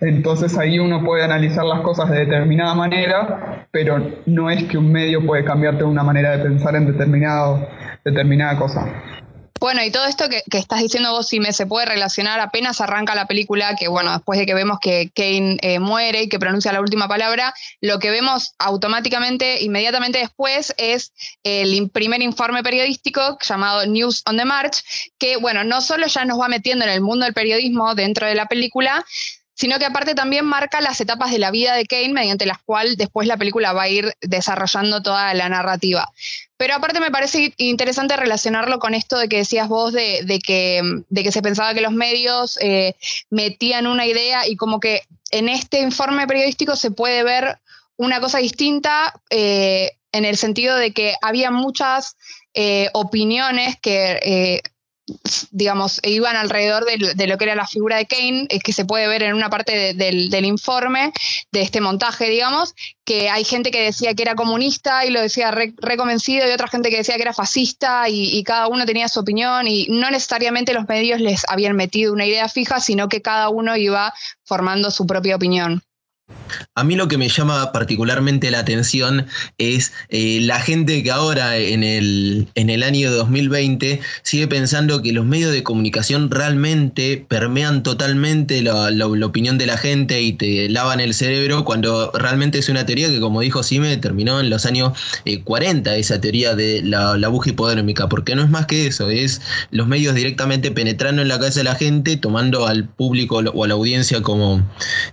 Entonces 0.00 0.58
ahí 0.58 0.80
uno 0.80 1.04
puede 1.04 1.22
analizar 1.22 1.64
las 1.64 1.82
cosas 1.82 2.10
de 2.10 2.26
determinada 2.26 2.74
manera, 2.74 3.68
pero 3.70 4.10
no 4.26 4.50
es 4.50 4.64
que 4.64 4.76
un 4.76 4.90
medio 4.90 5.24
puede 5.24 5.44
cambiarte 5.44 5.84
una 5.84 6.02
manera 6.02 6.36
de 6.36 6.42
pensar 6.42 6.74
en 6.74 6.86
determinado, 6.86 7.64
determinada 8.04 8.58
cosa. 8.58 8.88
Bueno, 9.60 9.82
y 9.82 9.90
todo 9.90 10.04
esto 10.06 10.28
que, 10.28 10.42
estás 10.56 10.80
diciendo 10.80 11.10
vos, 11.10 11.28
si 11.28 11.40
me 11.40 11.52
se 11.52 11.66
puede 11.66 11.86
relacionar 11.86 12.38
apenas 12.38 12.80
arranca 12.80 13.14
la 13.14 13.26
película, 13.26 13.74
que 13.76 13.88
bueno, 13.88 14.12
después 14.12 14.38
de 14.38 14.46
que 14.46 14.54
vemos 14.54 14.78
que 14.80 15.10
Kane 15.14 15.58
eh, 15.62 15.80
muere 15.80 16.22
y 16.22 16.28
que 16.28 16.38
pronuncia 16.38 16.72
la 16.72 16.80
última 16.80 17.08
palabra, 17.08 17.52
lo 17.80 17.98
que 17.98 18.10
vemos 18.10 18.54
automáticamente, 18.58 19.60
inmediatamente 19.62 20.18
después, 20.18 20.72
es 20.76 21.12
el 21.42 21.90
primer 21.90 22.22
informe 22.22 22.62
periodístico 22.62 23.38
llamado 23.40 23.84
News 23.86 24.22
on 24.26 24.36
the 24.36 24.44
March, 24.44 24.82
que 25.18 25.36
bueno, 25.36 25.64
no 25.64 25.80
solo 25.80 26.06
ya 26.06 26.24
nos 26.24 26.40
va 26.40 26.48
metiendo 26.48 26.84
en 26.84 26.92
el 26.92 27.00
mundo 27.00 27.24
del 27.24 27.34
periodismo 27.34 27.96
dentro 27.96 28.26
de 28.26 28.36
la 28.36 28.46
película, 28.46 29.04
sino 29.54 29.80
que 29.80 29.86
aparte 29.86 30.14
también 30.14 30.44
marca 30.44 30.80
las 30.80 31.00
etapas 31.00 31.32
de 31.32 31.40
la 31.40 31.50
vida 31.50 31.74
de 31.74 31.84
Kane 31.84 32.12
mediante 32.12 32.46
las 32.46 32.58
cuales 32.58 32.96
después 32.96 33.26
la 33.26 33.36
película 33.36 33.72
va 33.72 33.82
a 33.82 33.88
ir 33.88 34.12
desarrollando 34.20 35.02
toda 35.02 35.34
la 35.34 35.48
narrativa. 35.48 36.08
Pero 36.58 36.74
aparte 36.74 36.98
me 36.98 37.12
parece 37.12 37.54
interesante 37.56 38.16
relacionarlo 38.16 38.80
con 38.80 38.92
esto 38.92 39.16
de 39.16 39.28
que 39.28 39.38
decías 39.38 39.68
vos 39.68 39.92
de, 39.92 40.40
que, 40.44 40.82
de 41.08 41.22
que, 41.22 41.32
se 41.32 41.40
pensaba 41.40 41.72
que 41.72 41.80
los 41.80 41.92
medios 41.92 42.58
eh, 42.60 42.96
metían 43.30 43.86
una 43.86 44.06
idea 44.06 44.46
y 44.46 44.56
como 44.56 44.80
que 44.80 45.02
en 45.30 45.48
este 45.48 45.80
informe 45.80 46.26
periodístico 46.26 46.74
se 46.74 46.90
puede 46.90 47.22
ver 47.22 47.58
una 47.96 48.20
cosa 48.20 48.38
distinta 48.38 49.14
eh, 49.30 49.92
en 50.10 50.24
el 50.24 50.36
sentido 50.36 50.76
de 50.76 50.92
que 50.92 51.14
había 51.22 51.52
muchas 51.52 52.16
eh, 52.54 52.90
opiniones 52.92 53.76
que 53.80 54.60
digamos, 55.50 56.00
iban 56.02 56.36
alrededor 56.36 56.84
de, 56.84 57.26
lo 57.26 57.38
que 57.38 57.44
era 57.44 57.54
la 57.54 57.66
figura 57.66 57.96
de 57.96 58.06
Kane, 58.06 58.46
es 58.48 58.62
que 58.62 58.72
se 58.72 58.84
puede 58.84 59.08
ver 59.08 59.22
en 59.22 59.34
una 59.34 59.50
parte 59.50 59.94
del, 59.94 60.44
informe, 60.44 61.12
de 61.52 61.62
este 61.62 61.80
montaje, 61.80 62.28
digamos, 62.28 62.74
que 63.04 63.30
hay 63.30 63.44
gente 63.44 63.70
que 63.70 63.82
decía 63.82 64.14
que 64.14 64.22
era 64.22 64.34
comunista 64.34 65.04
y 65.04 65.10
lo 65.10 65.20
decía 65.20 65.50
reconvencido 65.50 66.48
y 66.48 66.52
otra 66.52 66.68
gente 66.68 66.90
que 66.90 66.98
decía 66.98 67.16
que 67.16 67.22
era 67.22 67.32
fascista 67.32 68.08
y, 68.08 68.36
y, 68.36 68.44
cada 68.44 68.68
uno 68.68 68.86
tenía 68.86 69.08
su 69.08 69.20
opinión 69.20 69.66
y 69.66 69.86
no 69.88 70.10
necesariamente 70.10 70.72
los 70.72 70.88
medios 70.88 71.20
les 71.20 71.42
habían 71.48 71.76
metido 71.76 72.12
una 72.12 72.26
idea 72.26 72.48
fija, 72.48 72.80
sino 72.80 73.08
que 73.08 73.22
cada 73.22 73.48
uno 73.48 73.76
iba 73.76 74.14
formando 74.44 74.90
su 74.90 75.06
propia 75.06 75.36
opinión. 75.36 75.82
A 76.74 76.84
mí 76.84 76.94
lo 76.94 77.08
que 77.08 77.18
me 77.18 77.28
llama 77.28 77.72
particularmente 77.72 78.50
la 78.50 78.60
atención 78.60 79.26
es 79.58 79.92
eh, 80.08 80.38
la 80.42 80.60
gente 80.60 81.02
que 81.02 81.10
ahora 81.10 81.56
en 81.56 81.82
el, 81.82 82.48
en 82.54 82.70
el 82.70 82.82
año 82.82 83.10
2020 83.10 84.00
sigue 84.22 84.46
pensando 84.46 85.02
que 85.02 85.12
los 85.12 85.26
medios 85.26 85.52
de 85.52 85.62
comunicación 85.62 86.30
realmente 86.30 87.24
permean 87.28 87.82
totalmente 87.82 88.62
la, 88.62 88.88
opinión 89.26 89.58
de 89.58 89.66
la 89.66 89.76
gente 89.76 90.22
y 90.22 90.32
te 90.32 90.68
lavan 90.68 91.00
el 91.00 91.12
cerebro 91.12 91.64
cuando 91.64 92.12
realmente 92.12 92.58
es 92.58 92.68
una 92.68 92.86
teoría 92.86 93.08
que 93.08 93.20
como 93.20 93.40
dijo 93.40 93.62
Sime 93.62 93.96
terminó 93.96 94.40
en 94.40 94.48
los 94.48 94.64
años 94.64 94.92
40 95.44 95.94
eh, 95.94 95.98
esa 95.98 96.20
teoría 96.20 96.54
de 96.54 96.82
la, 96.82 97.16
la 97.16 97.28
buja 97.28 97.50
hipodérmica 97.50 98.08
porque 98.08 98.34
no 98.34 98.42
es 98.42 98.50
más 98.50 98.66
que 98.66 98.86
eso, 98.86 99.10
es 99.10 99.40
los 99.70 99.86
medios 99.88 100.14
directamente 100.14 100.70
penetrando 100.70 101.22
en 101.22 101.28
la 101.28 101.38
cabeza 101.38 101.60
de 101.60 101.64
la 101.64 101.74
gente 101.74 102.16
tomando 102.16 102.66
al 102.66 102.84
público 102.88 103.38
o 103.38 103.64
a 103.64 103.68
la 103.68 103.74
audiencia 103.74 104.22
como, 104.22 104.62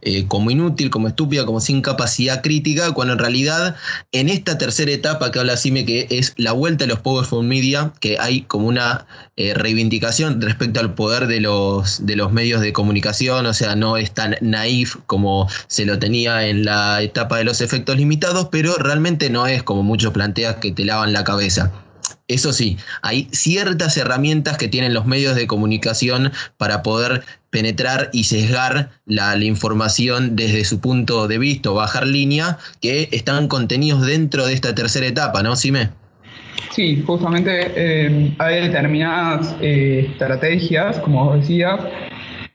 eh, 0.02 0.28
como 0.28 0.52
inútil, 0.52 0.90
como 0.90 1.05
estúpida, 1.08 1.46
como 1.46 1.62
sin 1.62 1.82
capacidad 1.82 2.42
crítica, 2.42 2.92
cuando 2.92 3.14
en 3.14 3.20
realidad 3.20 3.76
en 4.12 4.30
esta 4.30 4.58
tercera 4.58 4.92
etapa 4.92 5.32
que 5.32 5.40
habla 5.40 5.58
Sime, 5.58 5.86
que 5.86 6.08
es 6.10 6.34
la 6.38 6.52
vuelta 6.52 6.86
de 6.86 6.90
los 6.90 7.00
powerful 7.00 7.46
media, 7.46 7.94
que 8.00 8.18
hay 8.20 8.42
como 8.42 8.68
una 8.68 9.06
eh, 9.38 9.54
reivindicación 9.54 10.42
respecto 10.42 10.80
al 10.80 10.94
poder 10.94 11.28
de 11.28 11.40
los, 11.40 12.06
de 12.06 12.16
los 12.16 12.32
medios 12.32 12.62
de 12.62 12.74
comunicación, 12.74 13.46
o 13.46 13.54
sea, 13.54 13.76
no 13.76 13.98
es 13.98 14.14
tan 14.14 14.36
naif 14.42 14.96
como 15.06 15.48
se 15.68 15.86
lo 15.86 16.00
tenía 16.00 16.48
en 16.48 16.66
la 16.66 17.02
etapa 17.02 17.38
de 17.38 17.44
los 17.44 17.62
efectos 17.62 17.98
limitados, 17.98 18.50
pero 18.52 18.76
realmente 18.76 19.30
no 19.30 19.48
es 19.48 19.64
como 19.64 19.84
muchos 19.84 20.14
plantean 20.14 20.60
que 20.60 20.72
te 20.72 20.86
lavan 20.86 21.14
la 21.14 21.24
cabeza. 21.24 21.72
Eso 22.28 22.54
sí, 22.54 22.78
hay 23.04 23.28
ciertas 23.32 23.98
herramientas 23.98 24.58
que 24.58 24.68
tienen 24.68 24.96
los 24.96 25.06
medios 25.06 25.36
de 25.36 25.46
comunicación 25.46 26.32
para 26.58 26.82
poder 26.82 27.24
penetrar 27.56 28.10
y 28.12 28.26
sesgar 28.26 28.90
la, 29.06 29.34
información 29.38 30.36
desde 30.36 30.66
su 30.66 30.82
punto 30.82 31.30
de 31.30 31.38
vista 31.38 31.70
bajar 31.70 32.06
línea 32.06 32.58
que 32.82 33.08
están 33.14 33.48
contenidos 33.48 34.06
dentro 34.06 34.46
de 34.46 34.54
esta 34.54 34.76
tercera 34.76 35.08
etapa, 35.08 35.42
¿no, 35.42 35.56
Sime? 35.56 35.90
Sí, 36.72 37.02
justamente 37.08 37.72
eh, 37.78 38.36
hay 38.40 38.68
determinadas 38.68 39.56
eh, 39.62 40.10
estrategias, 40.12 41.00
como 41.00 41.38
decía, 41.38 41.80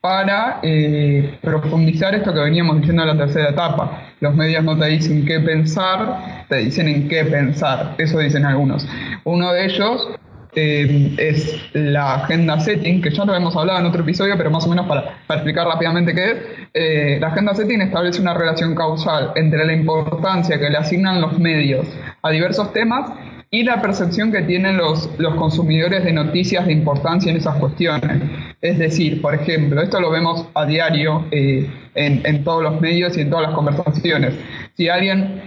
para 0.03 0.61
eh, 0.63 1.39
profundizar 1.41 2.15
esto 2.15 2.35
que 2.35 2.41
veníamos 2.41 2.77
diciendo 2.77 3.03
en 3.03 3.09
la 3.09 3.25
tercera 3.25 3.49
etapa. 3.49 4.03
Los 4.21 4.35
medios 4.35 4.63
no 4.65 4.79
te 4.79 4.85
dicen 4.85 5.25
qué 5.25 5.41
pensar, 5.41 6.45
te 6.51 6.57
dicen 6.57 6.89
en 6.89 7.09
qué 7.09 7.25
pensar, 7.25 7.95
eso 7.97 8.19
dicen 8.19 8.45
algunos. 8.45 8.87
Uno 9.25 9.51
de 9.55 9.65
ellos 9.65 10.09
eh, 10.55 11.15
es 11.17 11.61
la 11.75 12.15
agenda 12.15 12.59
setting, 12.59 13.01
que 13.01 13.11
ya 13.11 13.25
lo 13.25 13.35
hemos 13.35 13.57
hablado 13.57 13.79
en 13.79 13.87
otro 13.87 14.03
episodio, 14.03 14.37
pero 14.37 14.51
más 14.51 14.67
o 14.67 14.69
menos 14.69 14.87
para, 14.87 15.19
explicar 15.29 15.67
rápidamente 15.67 16.15
qué 16.15 16.25
es. 16.25 16.37
Eh, 16.75 17.19
la 17.21 17.29
agenda 17.29 17.55
setting 17.55 17.81
establece 17.81 18.21
una 18.21 18.35
relación 18.35 18.75
causal 18.75 19.33
entre 19.37 19.65
la 19.65 19.73
importancia 19.73 20.59
que 20.59 20.69
le 20.69 20.77
asignan 20.77 21.21
los 21.21 21.39
medios 21.39 21.87
a 22.23 22.31
diversos 22.31 22.73
temas 22.73 23.11
y 23.53 23.63
la 23.65 23.81
percepción 23.81 24.33
que 24.33 24.43
tienen 24.43 24.77
los, 24.77 25.11
los 25.19 25.35
consumidores 25.35 26.05
de 26.05 26.13
noticias 26.13 26.67
de 26.67 26.73
importancia 26.73 27.31
en 27.31 27.39
esas 27.39 27.57
cuestiones. 27.57 28.23
Es 28.61 28.79
decir, 28.79 29.23
por 29.23 29.35
ejemplo, 29.35 29.81
esto 29.83 30.01
lo 30.01 30.11
vemos 30.11 30.47
a 30.55 30.67
diario 30.67 31.27
eh, 31.31 31.69
en, 31.95 32.45
todos 32.45 32.63
los 32.63 32.81
medios 32.81 33.17
y 33.17 33.23
en 33.23 33.31
todas 33.31 33.47
las 33.47 33.55
conversaciones. 33.55 34.35
Si 34.77 34.89
alguien, 34.89 35.43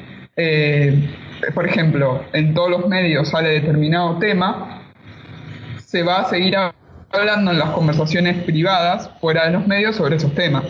por 1.53 1.67
ejemplo, 1.67 2.23
en 2.33 2.53
todos 2.53 2.69
los 2.69 2.87
medios 2.87 3.29
sale 3.29 3.49
determinado 3.49 4.17
tema, 4.17 4.82
se 5.93 6.01
va 6.01 6.21
a 6.21 6.25
seguir 6.25 6.55
hablando 7.11 7.51
en 7.51 7.59
las 7.59 7.69
conversaciones 7.69 8.41
privadas 8.45 9.11
fuera 9.21 9.45
de 9.45 9.51
los 9.51 9.67
medios 9.67 9.95
sobre 9.95 10.15
esos 10.15 10.33
temas. 10.33 10.63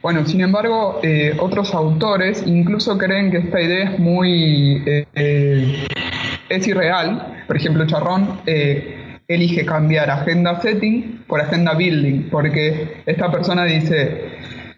Bueno, 0.00 0.24
sin 0.24 0.42
embargo, 0.42 1.00
eh, 1.02 1.36
otros 1.40 1.74
autores 1.74 2.44
incluso 2.46 2.96
creen 2.96 3.32
que 3.32 3.38
esta 3.38 3.60
idea 3.60 3.90
es 3.90 3.98
muy 3.98 4.80
es 6.50 6.68
irreal. 6.68 7.42
Por 7.48 7.56
ejemplo, 7.56 7.84
Charrón 7.84 8.42
eh, 8.46 9.18
elige 9.26 9.66
cambiar 9.66 10.08
agenda 10.08 10.60
setting 10.60 11.24
por 11.26 11.40
agenda 11.40 11.74
building, 11.74 12.30
porque 12.30 13.02
esta 13.06 13.28
persona 13.32 13.64
dice, 13.64 14.28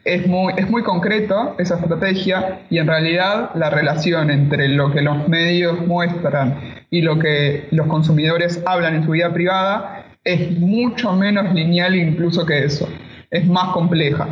es 0.06 0.26
muy, 0.26 0.54
es 0.56 0.70
muy 0.70 0.82
concreto 0.82 1.54
esa 1.58 1.74
estrategia 1.74 2.62
y 2.70 2.78
en 2.78 2.86
realidad 2.86 3.50
la 3.56 3.68
relación 3.68 4.30
entre 4.30 4.68
lo 4.68 4.90
que 4.90 5.02
los 5.02 5.28
medios 5.28 5.86
muestran 5.86 6.71
y 6.92 7.00
lo 7.00 7.18
que 7.18 7.68
los 7.70 7.86
consumidores 7.86 8.62
hablan 8.66 8.94
en 8.94 9.04
su 9.04 9.12
vida 9.12 9.32
privada 9.32 10.04
es 10.22 10.52
mucho 10.58 11.14
menos 11.14 11.52
lineal 11.54 11.96
incluso 11.96 12.44
que 12.44 12.64
eso, 12.64 12.86
es 13.30 13.46
más 13.48 13.72
compleja. 13.72 14.28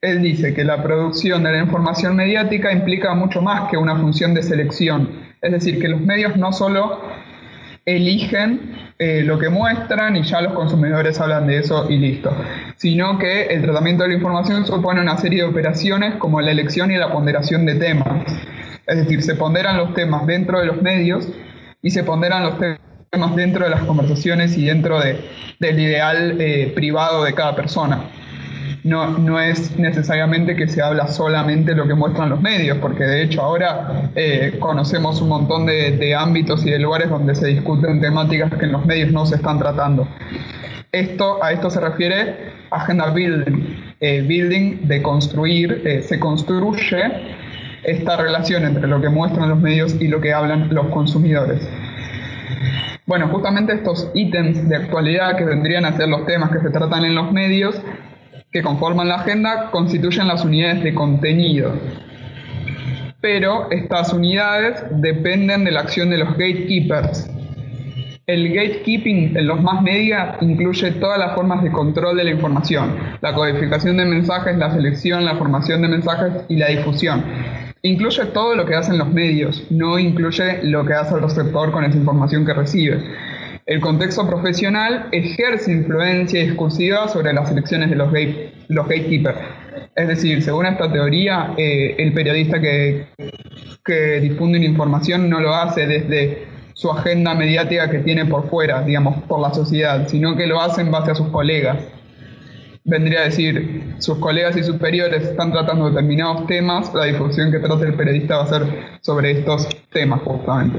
Él 0.00 0.20
dice 0.20 0.52
que 0.52 0.64
la 0.64 0.82
producción 0.82 1.44
de 1.44 1.52
la 1.52 1.58
información 1.58 2.16
mediática 2.16 2.72
implica 2.72 3.14
mucho 3.14 3.40
más 3.40 3.70
que 3.70 3.76
una 3.76 3.96
función 3.96 4.34
de 4.34 4.42
selección, 4.42 5.10
es 5.40 5.52
decir, 5.52 5.78
que 5.80 5.86
los 5.86 6.00
medios 6.00 6.36
no 6.36 6.52
solo 6.52 7.02
eligen 7.86 8.72
eh, 8.98 9.22
lo 9.22 9.38
que 9.38 9.48
muestran 9.48 10.16
y 10.16 10.22
ya 10.24 10.40
los 10.40 10.54
consumidores 10.54 11.20
hablan 11.20 11.46
de 11.46 11.58
eso 11.58 11.88
y 11.88 11.98
listo, 11.98 12.34
sino 12.76 13.16
que 13.16 13.44
el 13.44 13.62
tratamiento 13.62 14.02
de 14.02 14.08
la 14.08 14.14
información 14.16 14.66
supone 14.66 15.00
una 15.00 15.16
serie 15.18 15.42
de 15.42 15.48
operaciones 15.48 16.16
como 16.16 16.40
la 16.40 16.50
elección 16.50 16.90
y 16.90 16.96
la 16.96 17.12
ponderación 17.12 17.64
de 17.64 17.76
temas. 17.76 18.08
Es 18.88 18.96
decir, 18.96 19.22
se 19.22 19.36
ponderan 19.36 19.76
los 19.76 19.94
temas 19.94 20.26
dentro 20.26 20.58
de 20.58 20.66
los 20.66 20.82
medios 20.82 21.28
y 21.82 21.90
se 21.90 22.04
ponderan 22.04 22.42
los 22.42 22.54
temas 23.10 23.36
dentro 23.36 23.64
de 23.64 23.70
las 23.70 23.82
conversaciones 23.82 24.56
y 24.56 24.66
dentro 24.66 25.00
del 25.00 25.80
ideal 25.80 26.40
eh, 26.40 26.72
privado 26.74 27.24
de 27.24 27.34
cada 27.34 27.54
persona. 27.56 28.04
no, 28.84 29.18
no 29.18 29.38
es 29.40 29.76
necesariamente 29.78 30.56
que 30.56 30.66
se 30.68 30.80
habla 30.82 31.06
solamente 31.08 31.74
lo 31.74 31.86
que 31.86 31.94
muestran 31.94 32.30
los 32.30 32.40
medios, 32.40 32.78
porque 32.78 33.04
de 33.04 33.22
hecho 33.22 33.42
ahora 33.42 34.10
eh, 34.14 34.56
conocemos 34.58 35.20
un 35.20 35.28
montón 35.28 35.66
de, 35.66 35.96
de 35.96 36.14
ámbitos 36.14 36.64
y 36.64 36.70
de 36.70 36.78
lugares 36.78 37.10
donde 37.10 37.34
se 37.34 37.48
discuten 37.48 38.00
temáticas 38.00 38.52
que 38.54 38.64
en 38.64 38.72
los 38.72 38.86
medios 38.86 39.12
no 39.12 39.26
se 39.26 39.36
están 39.36 39.58
tratando. 39.58 40.06
Esto, 40.92 41.42
a 41.42 41.52
esto 41.52 41.70
se 41.70 41.80
refiere 41.80 42.52
agenda 42.70 43.10
building, 43.10 43.94
eh, 44.00 44.22
building 44.22 44.88
de 44.88 45.02
construir, 45.02 45.82
eh, 45.84 46.02
se 46.02 46.18
construye 46.18 47.12
esta 47.90 48.16
relación 48.16 48.64
entre 48.64 48.86
lo 48.86 49.00
que 49.00 49.08
muestran 49.08 49.48
los 49.48 49.58
medios 49.58 49.94
y 50.00 50.08
lo 50.08 50.20
que 50.20 50.32
hablan 50.32 50.72
los 50.74 50.86
consumidores. 50.86 51.68
Bueno, 53.06 53.28
justamente 53.28 53.72
estos 53.74 54.10
ítems 54.14 54.68
de 54.68 54.76
actualidad 54.76 55.36
que 55.36 55.44
vendrían 55.44 55.84
a 55.84 55.96
ser 55.96 56.08
los 56.08 56.26
temas 56.26 56.50
que 56.50 56.60
se 56.60 56.70
tratan 56.70 57.04
en 57.04 57.14
los 57.14 57.32
medios 57.32 57.80
que 58.52 58.62
conforman 58.62 59.08
la 59.08 59.16
agenda 59.16 59.70
constituyen 59.70 60.28
las 60.28 60.44
unidades 60.44 60.82
de 60.82 60.94
contenido. 60.94 61.72
Pero 63.20 63.70
estas 63.70 64.12
unidades 64.12 64.82
dependen 64.90 65.64
de 65.64 65.72
la 65.72 65.80
acción 65.80 66.10
de 66.10 66.18
los 66.18 66.30
gatekeepers, 66.30 67.30
el 68.32 68.52
gatekeeping 68.54 69.36
en 69.36 69.46
los 69.48 69.60
más 69.60 69.82
media 69.82 70.36
incluye 70.40 70.92
todas 70.92 71.18
las 71.18 71.34
formas 71.34 71.64
de 71.64 71.72
control 71.72 72.16
de 72.16 72.22
la 72.22 72.30
información, 72.30 72.94
la 73.20 73.34
codificación 73.34 73.96
de 73.96 74.04
mensajes, 74.04 74.56
la 74.56 74.72
selección, 74.72 75.24
la 75.24 75.34
formación 75.34 75.82
de 75.82 75.88
mensajes 75.88 76.32
y 76.48 76.56
la 76.56 76.68
difusión. 76.68 77.24
Incluye 77.82 78.26
todo 78.26 78.54
lo 78.54 78.66
que 78.66 78.74
hacen 78.74 78.98
los 78.98 79.08
medios, 79.08 79.64
no 79.70 79.98
incluye 79.98 80.62
lo 80.64 80.84
que 80.84 80.92
hace 80.92 81.14
el 81.14 81.22
receptor 81.22 81.72
con 81.72 81.84
esa 81.84 81.96
información 81.96 82.44
que 82.44 82.52
recibe. 82.52 83.02
El 83.64 83.80
contexto 83.80 84.26
profesional 84.26 85.08
ejerce 85.12 85.72
influencia 85.72 86.42
discursiva 86.42 87.08
sobre 87.08 87.32
las 87.32 87.50
elecciones 87.50 87.88
de 87.88 87.96
los, 87.96 88.10
gatekeepers. 88.10 89.38
Es 89.94 90.08
decir, 90.08 90.42
según 90.42 90.66
esta 90.66 90.92
teoría, 90.92 91.54
eh, 91.56 91.94
el 91.98 92.12
periodista 92.12 92.60
que, 92.60 93.06
que 93.84 94.20
difunde 94.20 94.58
una 94.58 94.66
información 94.66 95.30
no 95.30 95.40
lo 95.40 95.54
hace 95.54 95.86
desde 95.86 96.48
su 96.74 96.90
agenda 96.90 97.34
mediática 97.34 97.90
que 97.90 97.98
tiene 98.00 98.26
por 98.26 98.48
fuera, 98.48 98.82
digamos, 98.82 99.22
por 99.24 99.40
la 99.40 99.54
sociedad, 99.54 100.08
sino 100.08 100.36
que 100.36 100.46
lo 100.46 100.60
hace 100.60 100.80
en 100.80 100.90
base 100.90 101.12
a 101.12 101.14
sus 101.14 101.28
colegas. 101.28 101.78
Vendría 102.84 103.20
a 103.20 103.24
decir, 103.24 103.94
sus 103.98 104.18
colegas 104.18 104.56
y 104.56 104.62
superiores 104.62 105.22
están 105.22 105.52
tratando 105.52 105.90
determinados 105.90 106.46
temas, 106.46 106.92
la 106.94 107.04
difusión 107.04 107.52
que 107.52 107.58
trata 107.58 107.84
el 107.84 107.94
periodista 107.94 108.38
va 108.38 108.44
a 108.44 108.46
ser 108.46 108.62
sobre 109.02 109.32
estos 109.32 109.68
temas 109.92 110.22
justamente. 110.22 110.78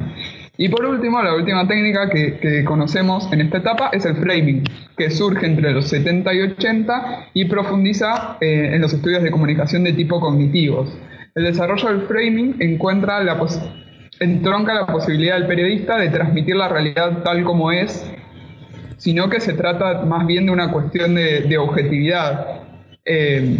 Y 0.57 0.69
por 0.69 0.85
último, 0.85 1.21
la 1.21 1.35
última 1.35 1.67
técnica 1.67 2.09
que, 2.09 2.63
conocemos 2.65 3.31
en 3.31 3.41
esta 3.41 3.57
etapa 3.57 3.89
es 3.93 4.05
el 4.05 4.15
framing, 4.15 4.63
que 4.97 5.09
surge 5.09 5.45
entre 5.45 5.71
los 5.71 5.87
70 5.87 6.33
y 6.33 6.41
80 6.41 7.29
y 7.33 7.45
profundiza 7.45 8.37
eh, 8.41 8.71
en 8.73 8.81
los 8.81 8.93
estudios 8.93 9.23
de 9.23 9.31
comunicación 9.31 9.83
de 9.83 9.93
tipo 9.93 10.19
cognitivos. 10.19 10.95
El 11.35 11.45
desarrollo 11.45 11.87
del 11.87 12.01
framing 12.01 12.57
encuentra 12.59 13.23
la, 13.23 13.39
entronca 14.19 14.73
la 14.73 14.85
posibilidad 14.85 15.35
del 15.35 15.47
periodista 15.47 15.97
de 15.97 16.09
transmitir 16.09 16.55
la 16.55 16.67
realidad 16.67 17.23
tal 17.23 17.43
como 17.43 17.71
es, 17.71 18.05
sino 19.01 19.31
que 19.31 19.41
se 19.41 19.53
trata 19.53 20.03
más 20.03 20.27
bien 20.27 20.45
de 20.45 20.51
una 20.51 20.71
cuestión 20.71 21.15
de, 21.15 21.57
objetividad. 21.57 22.61
Eh, 23.03 23.57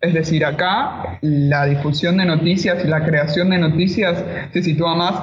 es 0.00 0.14
decir, 0.14 0.44
acá 0.44 1.18
la 1.20 1.66
difusión 1.66 2.16
de 2.16 2.24
noticias 2.24 2.84
y 2.84 2.88
la 2.88 3.04
creación 3.04 3.50
de 3.50 3.58
noticias 3.58 4.20
se 4.52 4.62
sitúa 4.64 4.96
más 4.96 5.14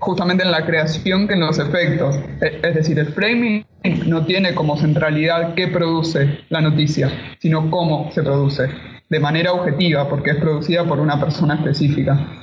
justamente 0.00 0.42
en 0.42 0.50
la 0.50 0.66
creación 0.66 1.28
que 1.28 1.34
en 1.34 1.40
los 1.40 1.60
efectos. 1.60 2.16
E, 2.40 2.60
es 2.64 2.74
decir, 2.74 2.98
el 2.98 3.12
framing 3.12 3.64
no 4.06 4.26
tiene 4.26 4.56
como 4.56 4.76
centralidad 4.76 5.54
qué 5.54 5.68
produce 5.68 6.40
la 6.48 6.60
noticia, 6.60 7.36
sino 7.38 7.70
cómo 7.70 8.10
se 8.10 8.24
produce, 8.24 8.68
de 9.08 9.20
manera 9.20 9.52
objetiva, 9.52 10.08
porque 10.08 10.30
es 10.30 10.36
producida 10.38 10.84
por 10.84 10.98
una 10.98 11.20
persona 11.20 11.54
específica. 11.54 12.41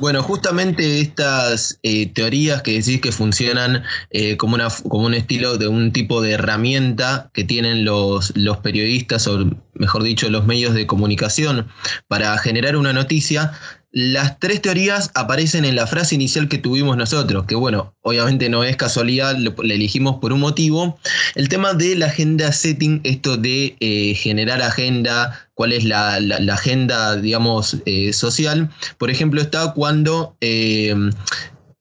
Bueno, 0.00 0.22
justamente 0.22 1.00
estas 1.00 1.78
eh, 1.82 2.06
teorías 2.06 2.62
que 2.62 2.72
decís 2.72 3.02
que 3.02 3.12
funcionan 3.12 3.84
eh, 4.10 4.38
como, 4.38 4.54
una, 4.54 4.68
como 4.88 5.04
un 5.04 5.12
estilo 5.12 5.58
de 5.58 5.68
un 5.68 5.92
tipo 5.92 6.22
de 6.22 6.32
herramienta 6.32 7.30
que 7.34 7.44
tienen 7.44 7.84
los, 7.84 8.34
los 8.34 8.56
periodistas, 8.58 9.26
o 9.26 9.44
mejor 9.74 10.02
dicho, 10.02 10.30
los 10.30 10.46
medios 10.46 10.72
de 10.72 10.86
comunicación 10.86 11.68
para 12.08 12.38
generar 12.38 12.76
una 12.76 12.94
noticia, 12.94 13.52
las 13.92 14.38
tres 14.38 14.62
teorías 14.62 15.10
aparecen 15.14 15.64
en 15.64 15.74
la 15.74 15.86
frase 15.86 16.14
inicial 16.14 16.48
que 16.48 16.58
tuvimos 16.58 16.96
nosotros, 16.96 17.44
que 17.46 17.56
bueno, 17.56 17.94
obviamente 18.02 18.48
no 18.48 18.62
es 18.62 18.76
casualidad, 18.76 19.36
la 19.36 19.74
elegimos 19.74 20.16
por 20.20 20.32
un 20.32 20.40
motivo. 20.40 20.98
El 21.34 21.48
tema 21.48 21.74
de 21.74 21.96
la 21.96 22.06
agenda 22.06 22.52
setting, 22.52 23.00
esto 23.02 23.36
de 23.36 23.76
eh, 23.80 24.14
generar 24.14 24.62
agenda, 24.62 25.48
cuál 25.54 25.72
es 25.72 25.84
la, 25.84 26.16
agenda, 26.52 27.16
digamos, 27.16 27.78
eh, 27.84 28.12
social. 28.12 28.70
Por 28.98 29.10
ejemplo, 29.10 29.40
está 29.40 29.72
cuando 29.72 30.36
eh, 30.40 30.94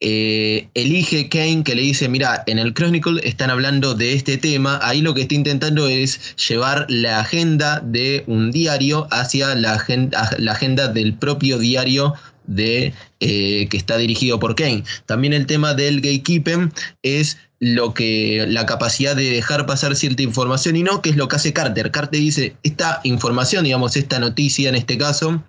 eh, 0.01 0.69
elige 0.75 1.27
Kane 1.27 1.63
que 1.63 1.75
le 1.75 1.81
dice, 1.81 2.07
mira, 2.07 2.43
en 2.47 2.57
el 2.57 2.73
Chronicle 2.73 3.21
están 3.27 3.49
hablando 3.49 3.95
de 3.95 4.13
este 4.13 4.37
tema, 4.37 4.79
ahí 4.81 5.01
lo 5.01 5.13
que 5.13 5.21
está 5.21 5.35
intentando 5.35 5.87
es 5.87 6.35
llevar 6.47 6.85
la 6.89 7.19
agenda 7.19 7.81
de 7.83 8.23
un 8.27 8.51
diario 8.51 9.07
hacia 9.11 9.55
la 9.55 9.73
agenda, 9.73 10.29
la 10.37 10.53
agenda 10.53 10.87
del 10.87 11.15
propio 11.15 11.59
diario 11.59 12.13
de, 12.47 12.93
eh, 13.19 13.67
que 13.69 13.77
está 13.77 13.97
dirigido 13.97 14.39
por 14.39 14.55
Kane. 14.55 14.83
También 15.05 15.33
el 15.33 15.45
tema 15.45 15.73
del 15.73 16.01
gatekeeping 16.01 16.71
es 17.03 17.37
lo 17.59 17.93
que 17.93 18.45
la 18.47 18.65
capacidad 18.65 19.15
de 19.15 19.29
dejar 19.29 19.65
pasar 19.65 19.95
cierta 19.95 20.23
información 20.23 20.77
y 20.77 20.83
no, 20.83 21.01
que 21.01 21.09
es 21.09 21.17
lo 21.17 21.27
que 21.27 21.35
hace 21.35 21.53
Carter. 21.53 21.91
Carter 21.91 22.19
dice, 22.19 22.55
esta 22.63 23.01
información, 23.03 23.65
digamos, 23.65 23.97
esta 23.97 24.17
noticia 24.19 24.69
en 24.69 24.75
este 24.75 24.97
caso, 24.97 25.43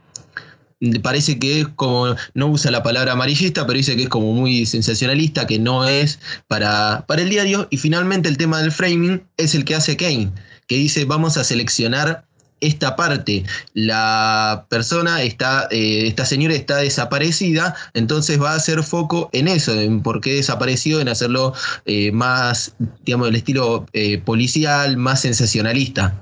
parece 1.03 1.39
que 1.39 1.61
es 1.61 1.69
como, 1.69 2.15
no 2.35 2.47
usa 2.49 2.71
la 2.71 2.83
palabra 2.83 3.13
amarillista, 3.13 3.67
pero 3.67 3.77
dice 3.77 3.97
que 3.97 4.05
es 4.05 4.09
como 4.09 4.33
muy 4.33 4.67
sensacionalista, 4.67 5.47
que 5.47 5.59
no 5.59 5.87
es 5.87 6.19
para, 6.49 7.05
para 7.07 7.23
el 7.23 7.31
diario. 7.31 7.69
Y 7.71 7.77
finalmente 7.77 8.29
el 8.29 8.39
tema 8.39 8.61
del 8.63 8.73
framing 8.73 9.23
es 9.37 9.55
el 9.55 9.65
que 9.65 9.75
hace 9.75 9.97
Kane, 9.97 10.31
que 10.67 10.77
dice 10.77 11.05
vamos 11.05 11.37
a 11.37 11.45
seleccionar 11.45 12.25
esta 12.61 12.97
parte. 12.97 13.45
La 13.75 14.67
persona 14.69 15.23
está, 15.23 15.67
eh, 15.71 16.07
esta 16.07 16.25
señora 16.25 16.55
está 16.55 16.77
desaparecida, 16.77 17.75
entonces 17.95 18.41
va 18.41 18.53
a 18.53 18.57
hacer 18.57 18.83
foco 18.83 19.31
en 19.33 19.49
eso, 19.49 19.79
en 19.79 20.03
por 20.03 20.21
qué 20.21 20.35
desapareció, 20.35 21.01
en 21.01 21.09
hacerlo 21.09 21.55
eh, 21.87 22.13
más, 22.13 22.75
digamos, 23.05 23.29
del 23.29 23.37
estilo 23.37 23.87
eh, 23.93 24.19
policial, 24.19 24.97
más 24.97 25.23
sensacionalista. 25.23 26.15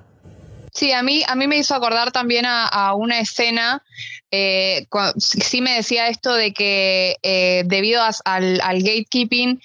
Sí, 0.73 0.93
a 0.93 1.03
mí, 1.03 1.25
a 1.27 1.35
mí 1.35 1.49
me 1.49 1.59
hizo 1.59 1.75
acordar 1.75 2.13
también 2.13 2.45
a, 2.47 2.95
una 2.95 3.19
escena, 3.19 3.83
eh, 4.31 4.87
sí 5.19 5.61
me 5.61 5.75
decía 5.75 6.09
esto 6.09 6.35
de 6.35 6.53
que 6.53 7.17
eh, 7.23 7.63
debido 7.67 8.03
al, 8.25 8.61
gatekeeping, 8.61 9.61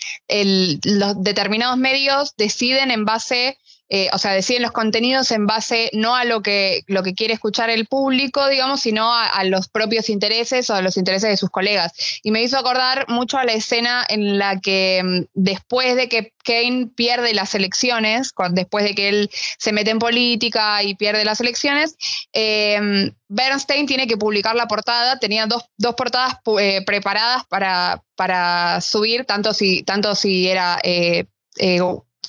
los 0.84 1.24
determinados 1.24 1.78
medios 1.78 2.34
deciden 2.38 2.92
en 2.92 3.06
base 3.06 3.58
eh, 3.90 4.10
o 4.14 4.18
sea, 4.18 4.32
deciden 4.32 4.62
los 4.62 4.72
contenidos 4.72 5.30
en 5.32 5.46
base 5.46 5.90
no 5.94 6.16
a 6.16 6.24
lo 6.24 6.42
que, 6.42 6.84
lo 6.88 7.04
que 7.04 7.14
quiere 7.14 7.34
escuchar 7.34 7.70
el 7.70 7.86
público, 7.86 8.48
digamos, 8.48 8.80
sino 8.80 9.14
a, 9.14 9.44
los 9.44 9.68
propios 9.68 10.10
intereses 10.10 10.70
o 10.70 10.76
a 10.76 10.82
los 10.82 10.98
intereses 10.98 11.30
de 11.30 11.38
sus 11.38 11.50
colegas. 11.50 11.92
Y 12.24 12.32
me 12.32 12.42
hizo 12.42 12.58
acordar 12.58 13.06
mucho 13.10 13.38
a 13.38 13.44
la 13.44 13.52
escena 13.52 14.06
en 14.08 14.40
la 14.40 14.60
que 14.60 15.02
mm, 15.04 15.26
después 15.34 15.96
de 15.96 16.08
que 16.10 16.34
Kane 16.44 16.90
pierde 16.96 17.34
las 17.34 17.56
elecciones, 17.56 18.32
después 18.52 18.86
de 18.86 18.96
que 18.96 19.10
él 19.10 19.30
se 19.60 19.74
mete 19.74 19.92
en 19.92 20.00
política 20.00 20.82
y 20.82 20.96
pierde 20.96 21.26
las 21.26 21.42
elecciones, 21.42 21.96
em, 22.32 23.14
Bernstein 23.28 23.86
tiene 23.86 24.08
que 24.08 24.18
publicar 24.18 24.56
la 24.56 24.68
portada, 24.68 25.20
tenía 25.20 25.46
dos, 25.46 25.64
portadas 25.96 26.38
eh, 26.60 26.82
preparadas 26.86 27.46
para, 27.48 28.02
para 28.16 28.82
subir, 28.82 29.26
tanto 29.26 29.54
si, 29.54 29.84
tanto 29.84 30.16
si 30.16 30.48
era... 30.48 30.80
Eh, 30.84 31.26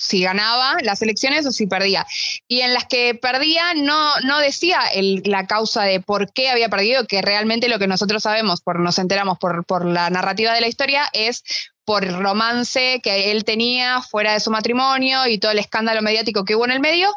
si 0.04 0.22
ganaba 0.22 0.76
las 0.82 1.00
elecciones 1.02 1.46
o 1.46 1.52
si 1.52 1.66
perdía. 1.66 2.06
Y 2.46 2.60
en 2.60 2.74
las 2.74 2.84
que 2.84 3.14
perdía 3.14 3.74
no, 3.74 4.20
no 4.20 4.38
decía 4.38 4.80
la 5.24 5.46
causa 5.46 5.82
de 5.84 6.00
por 6.00 6.32
qué 6.32 6.50
había 6.50 6.68
perdido, 6.68 7.06
que 7.06 7.22
realmente 7.22 7.68
lo 7.68 7.78
que 7.78 7.86
nosotros 7.86 8.22
sabemos, 8.22 8.60
por 8.60 8.80
nos 8.80 8.98
enteramos 8.98 9.38
por, 9.38 9.64
por 9.64 9.86
la 9.86 10.10
narrativa 10.10 10.52
de 10.52 10.60
la 10.60 10.68
historia, 10.68 11.08
es 11.12 11.42
por 11.86 12.04
el 12.04 12.14
romance 12.18 13.00
que 13.02 13.30
él 13.30 13.44
tenía 13.44 14.02
fuera 14.02 14.34
de 14.34 14.40
su 14.40 14.50
matrimonio 14.50 15.26
y 15.26 15.38
todo 15.38 15.52
el 15.52 15.58
escándalo 15.58 16.02
mediático 16.02 16.44
que 16.44 16.54
hubo 16.54 16.64
en 16.66 16.72
el 16.72 16.80
medio. 16.80 17.12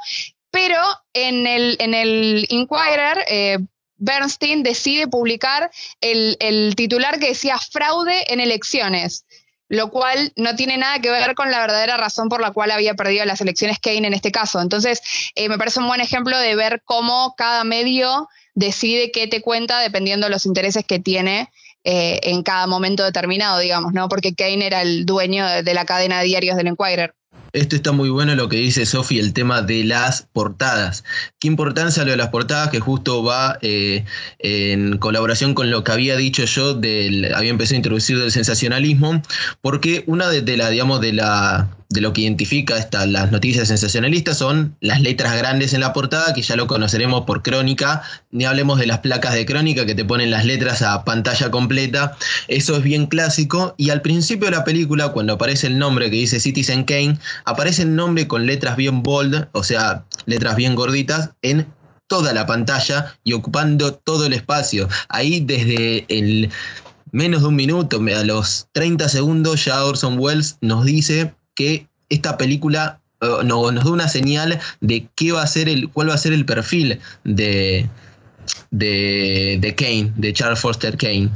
Pero 0.50 0.80
en 1.14 1.46
el, 1.46 1.76
en 1.80 1.94
el 1.94 2.48
Inquirer, 2.50 3.26
eh, 3.30 3.58
Bernstein 3.98 4.64
decide 4.64 5.08
publicar 5.08 5.70
el, 6.00 6.38
el 6.40 6.76
titular 6.76 7.20
que 7.20 7.30
decía 7.30 7.58
fraude 7.58 8.32
en 8.32 8.40
elecciones 8.40 9.26
lo 9.70 9.90
cual 9.90 10.32
no 10.36 10.56
tiene 10.56 10.78
nada 10.78 11.00
que 11.00 11.10
ver 11.10 11.36
con 11.36 11.52
la 11.52 11.60
verdadera 11.60 11.98
razón 11.98 12.30
por 12.30 12.42
la 12.42 12.52
cual 12.52 12.72
había 12.72 12.94
perdido 12.96 13.26
las 13.26 13.42
elecciones 13.42 13.80
Kane 13.80 14.08
en 14.08 14.14
este 14.14 14.32
caso. 14.32 14.62
Entonces, 14.62 15.02
eh, 15.36 15.50
me 15.50 15.58
parece 15.58 15.80
un 15.80 15.88
buen 15.88 16.02
ejemplo 16.02 16.38
de 16.40 16.56
ver 16.56 16.82
cómo 16.86 17.34
cada 17.38 17.64
medio 17.64 18.30
decide 18.54 19.12
qué 19.12 19.28
te 19.28 19.42
cuenta 19.42 19.80
dependiendo 19.80 20.26
de 20.26 20.32
los 20.32 20.46
intereses 20.46 20.86
que 20.86 21.00
tiene 21.00 21.50
eh, 21.84 22.20
en 22.24 22.44
cada 22.44 22.68
momento 22.68 23.04
determinado, 23.04 23.60
digamos, 23.60 23.94
¿no? 23.94 24.10
Porque 24.10 24.36
Kane 24.36 24.66
era 24.66 24.82
el 24.82 25.06
dueño 25.06 25.48
de, 25.48 25.74
la 25.74 25.86
cadena 25.86 26.20
de 26.20 26.26
diarios 26.26 26.58
del 26.58 26.68
Enquirer. 26.68 27.14
Esto 27.58 27.76
está 27.76 27.92
muy 27.92 28.10
bueno 28.10 28.36
lo 28.36 28.50
que 28.50 28.58
dice 28.58 28.86
Sofi, 28.86 29.20
el 29.20 29.34
tema 29.34 29.62
de 29.62 29.84
las 29.84 30.28
portadas. 30.34 31.04
Qué 31.40 31.48
importancia 31.48 32.04
lo 32.04 32.12
de 32.12 32.18
las 32.18 32.30
portadas, 32.30 32.70
que 32.70 32.80
justo 32.80 33.24
va 33.24 33.58
eh, 33.62 34.06
en 34.40 34.98
colaboración 34.98 35.54
con 35.54 35.72
lo 35.72 35.84
que 35.84 35.92
había 35.92 36.16
dicho 36.16 36.46
yo, 36.46 36.74
del, 36.74 37.34
había 37.34 37.50
empezado 37.50 37.76
a 37.76 37.78
introducir 37.78 38.20
del 38.20 38.32
sensacionalismo, 38.32 39.22
porque 39.62 40.04
una 40.08 40.30
de, 40.30 40.42
de 40.42 40.58
la, 40.58 40.70
digamos, 40.70 41.02
de 41.02 41.14
la 41.14 41.68
de 41.90 42.02
lo 42.02 42.12
que 42.14 42.22
identifica 42.22 42.78
esta, 42.78 43.06
las 43.06 43.32
noticias 43.32 43.70
sensacionalistas 43.70 44.38
son 44.38 44.76
las 44.82 45.02
letras 45.02 45.36
grandes 45.38 45.74
en 45.74 45.82
la 45.82 45.94
portada, 45.94 46.34
que 46.34 46.42
ya 46.42 46.56
lo 46.56 46.68
conoceremos 46.68 47.24
por 47.26 47.44
crónica, 47.44 48.02
ni 48.32 48.46
hablemos 48.46 48.80
de 48.80 48.88
las 48.88 49.00
placas 49.00 49.34
de 49.34 49.46
crónica 49.46 49.86
que 49.86 49.96
te 49.96 50.04
ponen 50.04 50.32
las 50.32 50.46
letras 50.46 50.82
a 50.82 51.06
pantalla 51.06 51.50
completa, 51.50 52.18
eso 52.48 52.78
es 52.78 52.84
bien 52.84 53.08
clásico, 53.08 53.74
y 53.78 53.90
al 53.90 54.02
principio 54.02 54.50
de 54.50 54.58
la 54.58 54.64
película, 54.64 55.10
cuando 55.10 55.34
aparece 55.34 55.68
el 55.68 55.78
nombre 55.78 56.10
que 56.10 56.18
dice 56.18 56.40
Citizen 56.40 56.84
Kane, 56.84 57.18
aparece 57.46 57.84
el 57.84 57.96
nombre 57.96 58.28
con 58.28 58.46
letras 58.46 58.76
bien 58.76 59.02
bold, 59.02 59.48
o 59.54 59.64
sea, 59.64 60.06
letras 60.26 60.56
bien 60.56 60.76
gorditas, 60.76 61.32
en 61.42 61.68
toda 62.08 62.34
la 62.34 62.46
pantalla 62.46 63.18
y 63.24 63.34
ocupando 63.34 63.94
todo 63.94 64.26
el 64.26 64.34
espacio. 64.34 64.88
Ahí 65.10 65.42
desde 65.42 66.06
el 66.08 66.50
menos 67.12 67.42
de 67.42 67.48
un 67.48 67.56
minuto, 67.56 68.00
a 68.00 68.24
los 68.24 68.68
30 68.74 69.10
segundos, 69.10 69.66
ya 69.66 69.84
Orson 69.84 70.18
Welles 70.20 70.58
nos 70.62 70.86
dice 70.86 71.34
que 71.58 71.88
esta 72.10 72.38
película 72.38 73.02
eh, 73.20 73.28
nos 73.44 73.84
da 73.84 73.92
una 73.92 74.08
señal 74.08 74.60
de 74.80 75.08
qué 75.16 75.32
va 75.34 75.42
a 75.42 75.48
ser 75.48 75.68
el, 75.68 75.90
cuál 75.90 76.10
va 76.10 76.14
a 76.14 76.20
ser 76.20 76.32
el 76.34 76.46
perfil 76.46 77.00
de, 77.24 77.90
de, 78.72 79.74
Kane, 79.76 80.14
de 80.16 80.32
Charles 80.34 80.60
Foster 80.60 80.96
Kane. 80.96 81.30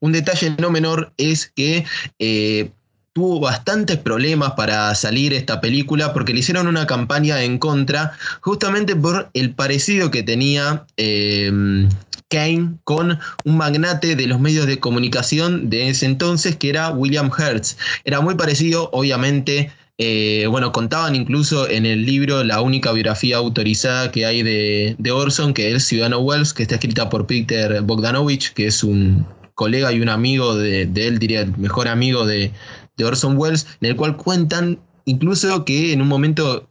Un 0.00 0.12
detalle 0.12 0.54
no 0.58 0.70
menor 0.70 1.12
es 1.18 1.52
que 1.54 1.84
eh, 2.20 2.70
tuvo 3.12 3.40
bastantes 3.40 3.98
problemas 3.98 4.52
para 4.52 4.94
salir 4.94 5.34
esta 5.34 5.60
película 5.60 6.12
porque 6.12 6.32
le 6.32 6.38
hicieron 6.38 6.68
una 6.68 6.86
campaña 6.86 7.42
en 7.42 7.58
contra 7.58 8.12
justamente 8.40 8.94
por 8.94 9.30
el 9.34 9.54
parecido 9.54 10.10
que 10.10 10.22
tenía 10.22 10.86
eh, 10.96 11.88
Kane 12.34 12.78
con 12.82 13.20
un 13.44 13.56
magnate 13.56 14.16
de 14.16 14.26
los 14.26 14.40
medios 14.40 14.66
de 14.66 14.80
comunicación 14.80 15.70
de 15.70 15.88
ese 15.88 16.06
entonces 16.06 16.56
que 16.56 16.68
era 16.68 16.90
William 16.90 17.30
Hertz. 17.36 17.76
Era 18.04 18.20
muy 18.20 18.34
parecido, 18.34 18.90
obviamente. 18.92 19.70
Eh, 19.98 20.48
bueno, 20.50 20.72
contaban 20.72 21.14
incluso 21.14 21.68
en 21.68 21.86
el 21.86 22.04
libro 22.04 22.42
la 22.42 22.60
única 22.60 22.90
biografía 22.90 23.36
autorizada 23.36 24.10
que 24.10 24.26
hay 24.26 24.42
de, 24.42 25.12
Orson, 25.12 25.54
que 25.54 25.72
es 25.72 25.84
Ciudadano 25.84 26.18
Wells, 26.18 26.52
que 26.52 26.64
está 26.64 26.74
escrita 26.74 27.08
por 27.08 27.28
Peter 27.28 27.80
Bogdanovich, 27.82 28.52
que 28.54 28.66
es 28.66 28.82
un 28.82 29.24
colega 29.54 29.92
y 29.92 30.00
un 30.00 30.08
amigo 30.08 30.56
de, 30.56 30.82
él, 30.82 31.20
diría 31.20 31.42
el 31.42 31.56
mejor 31.56 31.86
amigo 31.86 32.26
de, 32.26 32.50
de 32.96 33.04
Orson 33.04 33.38
Welles, 33.38 33.68
en 33.80 33.90
el 33.90 33.96
cual 33.96 34.16
cuentan 34.16 34.80
incluso 35.04 35.64
que 35.64 35.92
en 35.92 36.02
un 36.02 36.08
momento 36.08 36.68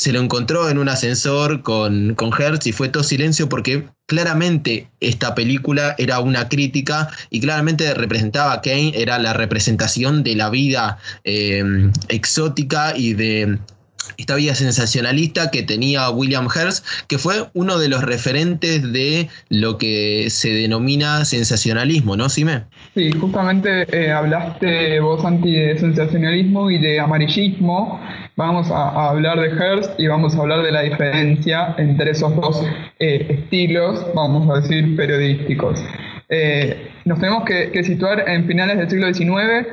se 0.00 0.14
lo 0.14 0.20
encontró 0.20 0.70
en 0.70 0.78
un 0.78 0.88
ascensor 0.88 1.60
con, 1.60 2.14
con 2.14 2.30
Hertz 2.32 2.66
y 2.66 2.72
fue 2.72 2.88
todo 2.88 3.02
silencio 3.02 3.50
porque 3.50 3.86
claramente 4.06 4.88
esta 4.98 5.34
película 5.34 5.94
era 5.98 6.20
una 6.20 6.48
crítica 6.48 7.10
y 7.28 7.38
claramente 7.38 7.92
representaba 7.92 8.54
a 8.54 8.62
Kane, 8.62 8.94
era 8.94 9.18
la 9.18 9.34
representación 9.34 10.22
de 10.22 10.36
la 10.36 10.48
vida 10.48 10.96
eh, 11.24 11.62
exótica 12.08 12.96
y 12.96 13.12
de 13.12 13.58
esta 14.16 14.34
vida 14.34 14.54
sensacionalista 14.54 15.50
que 15.50 15.62
tenía 15.62 16.10
William 16.10 16.48
Hearst, 16.54 16.84
que 17.08 17.18
fue 17.18 17.48
uno 17.54 17.78
de 17.78 17.88
los 17.88 18.02
referentes 18.02 18.92
de 18.92 19.28
lo 19.48 19.78
que 19.78 20.28
se 20.30 20.50
denomina 20.50 21.24
sensacionalismo, 21.24 22.16
¿no, 22.16 22.28
Sime? 22.28 22.64
Sí, 22.94 23.10
justamente 23.12 23.86
eh, 23.92 24.12
hablaste 24.12 25.00
vos 25.00 25.24
anti 25.24 25.52
de 25.52 25.78
sensacionalismo 25.78 26.70
y 26.70 26.78
de 26.78 27.00
amarillismo. 27.00 28.00
Vamos 28.36 28.70
a, 28.70 29.10
hablar 29.10 29.40
de 29.40 29.48
Hearst 29.50 29.98
y 29.98 30.06
vamos 30.06 30.34
a 30.34 30.38
hablar 30.38 30.62
de 30.62 30.72
la 30.72 30.82
diferencia 30.82 31.74
entre 31.78 32.12
esos 32.12 32.34
dos 32.36 32.62
eh, 32.98 33.26
estilos, 33.28 34.06
vamos 34.14 34.48
a 34.50 34.60
decir, 34.60 34.96
periodísticos. 34.96 35.80
Eh, 36.28 36.90
nos 37.04 37.18
tenemos 37.18 37.44
que 37.44 37.82
situar 37.82 38.28
en 38.28 38.46
finales 38.46 38.78
del 38.78 38.88
siglo 38.88 39.12
XIX 39.12 39.66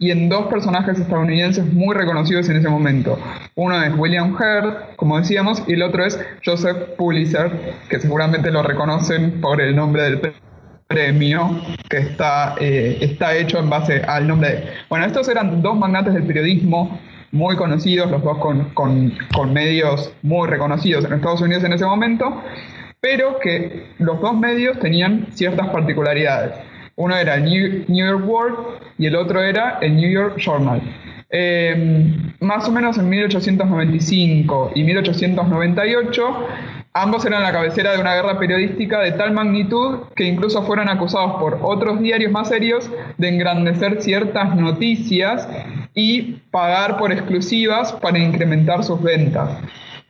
y 0.00 0.10
en 0.10 0.30
dos 0.30 0.46
personajes 0.46 0.98
estadounidenses 0.98 1.70
muy 1.74 1.94
reconocidos 1.94 2.48
en 2.48 2.56
ese 2.56 2.68
momento. 2.70 3.18
Uno 3.54 3.80
es 3.82 3.92
William 3.96 4.34
Hurt, 4.34 4.96
como 4.96 5.18
decíamos, 5.18 5.62
y 5.68 5.74
el 5.74 5.82
otro 5.82 6.06
es 6.06 6.18
Joseph 6.44 6.96
Pulitzer, 6.96 7.52
que 7.90 8.00
seguramente 8.00 8.50
lo 8.50 8.62
reconocen 8.62 9.42
por 9.42 9.60
el 9.60 9.76
nombre 9.76 10.02
del 10.04 10.32
premio 10.88 11.60
que 11.90 11.98
está, 11.98 12.54
eh, 12.58 12.96
está 13.02 13.36
hecho 13.36 13.58
en 13.58 13.68
base 13.68 14.00
al 14.00 14.26
nombre 14.26 14.48
de... 14.48 14.64
Bueno, 14.88 15.04
estos 15.04 15.28
eran 15.28 15.60
dos 15.60 15.78
magnates 15.78 16.14
del 16.14 16.24
periodismo 16.24 16.98
muy 17.30 17.54
conocidos, 17.56 18.10
los 18.10 18.24
dos 18.24 18.38
con, 18.38 18.70
con, 18.70 19.12
con 19.34 19.52
medios 19.52 20.12
muy 20.22 20.48
reconocidos 20.48 21.04
en 21.04 21.12
Estados 21.12 21.42
Unidos 21.42 21.62
en 21.62 21.74
ese 21.74 21.84
momento, 21.84 22.42
pero 23.00 23.38
que 23.38 23.86
los 23.98 24.18
dos 24.20 24.34
medios 24.34 24.78
tenían 24.80 25.26
ciertas 25.30 25.68
particularidades. 25.68 26.69
Uno 27.00 27.16
era 27.16 27.36
el 27.36 27.44
New, 27.44 27.86
York 27.88 28.28
World 28.28 28.56
y 28.98 29.06
el 29.06 29.16
otro 29.16 29.42
era 29.42 29.78
el 29.80 29.96
New 29.96 30.10
York 30.10 30.36
Journal. 30.36 30.82
Eh, 31.30 32.34
más 32.40 32.68
o 32.68 32.72
menos 32.72 32.98
en 32.98 33.08
1895 33.08 34.72
y 34.74 34.84
1898, 34.84 36.46
ambos 36.92 37.24
eran 37.24 37.42
la 37.42 37.52
cabecera 37.52 37.92
de 37.92 38.02
una 38.02 38.14
guerra 38.16 38.38
periodística 38.38 39.00
de 39.00 39.12
tal 39.12 39.32
magnitud 39.32 40.00
que 40.14 40.24
incluso 40.24 40.62
fueron 40.64 40.90
acusados 40.90 41.40
por 41.40 41.58
otros 41.62 42.02
diarios 42.02 42.32
más 42.32 42.48
serios 42.48 42.90
de 43.16 43.28
engrandecer 43.30 44.02
ciertas 44.02 44.54
noticias 44.54 45.48
y 45.94 46.42
pagar 46.50 46.98
por 46.98 47.12
exclusivas 47.12 47.94
para 47.94 48.18
incrementar 48.18 48.84
sus 48.84 49.00
ventas. 49.00 49.48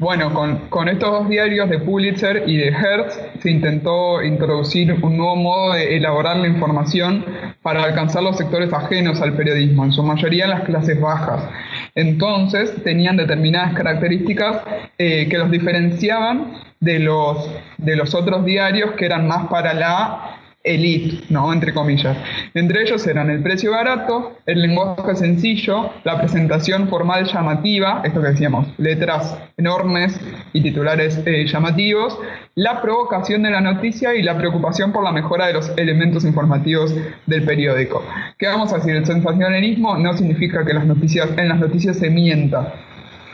Bueno, 0.01 0.33
con, 0.33 0.89
estos 0.89 1.11
dos 1.11 1.29
diarios 1.29 1.69
de 1.69 1.79
Pulitzer 1.79 2.45
y 2.47 2.57
de 2.57 2.69
Hertz 2.69 3.21
se 3.39 3.51
intentó 3.51 4.23
introducir 4.23 4.91
un 5.03 5.19
nuevo 5.19 5.37
modo 5.37 5.75
de 5.75 5.95
elaborar 5.99 6.39
la 6.39 6.49
información 6.49 7.23
para 7.61 7.85
alcanzar 7.85 8.23
los 8.23 8.39
sectores 8.39 8.73
ajenos 8.73 9.21
al 9.21 9.35
periodismo, 9.35 9.85
en 9.85 9.93
su 9.93 10.03
mayoría 10.03 10.47
las 10.47 10.63
clases 10.63 10.99
bajas. 10.99 11.43
Entonces 11.95 12.83
tenían 12.83 13.19
determinadas 13.19 13.75
características 13.75 14.63
eh, 14.97 15.29
que 15.29 15.37
los 15.37 15.51
diferenciaban 15.51 16.55
de 16.81 16.99
los, 17.01 17.51
de 17.77 17.95
los 17.95 18.15
otros 18.15 18.43
diarios 18.47 18.93
que 18.93 19.05
eran 19.05 19.29
más 19.29 19.49
para 19.49 19.75
la 19.75 20.40
elite, 20.63 21.25
¿no? 21.31 21.53
Entre 21.53 21.73
comillas. 21.73 22.17
Entre 22.55 22.83
ellos 22.83 23.07
eran 23.07 23.31
el 23.31 23.43
precio 23.43 23.73
barato, 23.73 24.37
el 24.45 24.61
lenguaje 24.61 25.17
sencillo, 25.17 25.91
la 26.05 26.19
presentación 26.19 26.89
formal 26.89 27.25
llamativa, 27.27 28.03
esto 28.05 28.21
que 28.21 28.29
decíamos, 28.29 28.67
letras 28.77 29.39
enormes 29.57 30.21
y 30.53 30.61
titulares 30.63 31.21
eh, 31.25 31.47
llamativos, 31.47 32.19
la 32.55 32.83
provocación 32.83 33.43
de 33.43 33.51
la 33.51 33.61
noticia 33.61 34.15
y 34.15 34.23
la 34.23 34.37
preocupación 34.37 34.93
por 34.93 35.03
la 35.03 35.13
mejora 35.13 35.47
de 35.47 35.55
los 35.55 35.73
elementos 35.79 36.25
informativos 36.25 36.95
del 37.27 37.45
periódico. 37.45 38.05
¿Qué 38.39 38.47
vamos 38.47 38.73
a 38.73 38.77
decir? 38.77 38.97
El 38.97 39.07
sensacionalismo 39.07 39.97
no 39.97 40.13
significa 40.13 40.65
que 40.65 40.75
las 40.75 40.85
noticias, 40.85 41.31
en 41.39 41.49
las 41.49 41.59
noticias 41.59 41.97
se 41.97 42.11
mienta, 42.11 42.75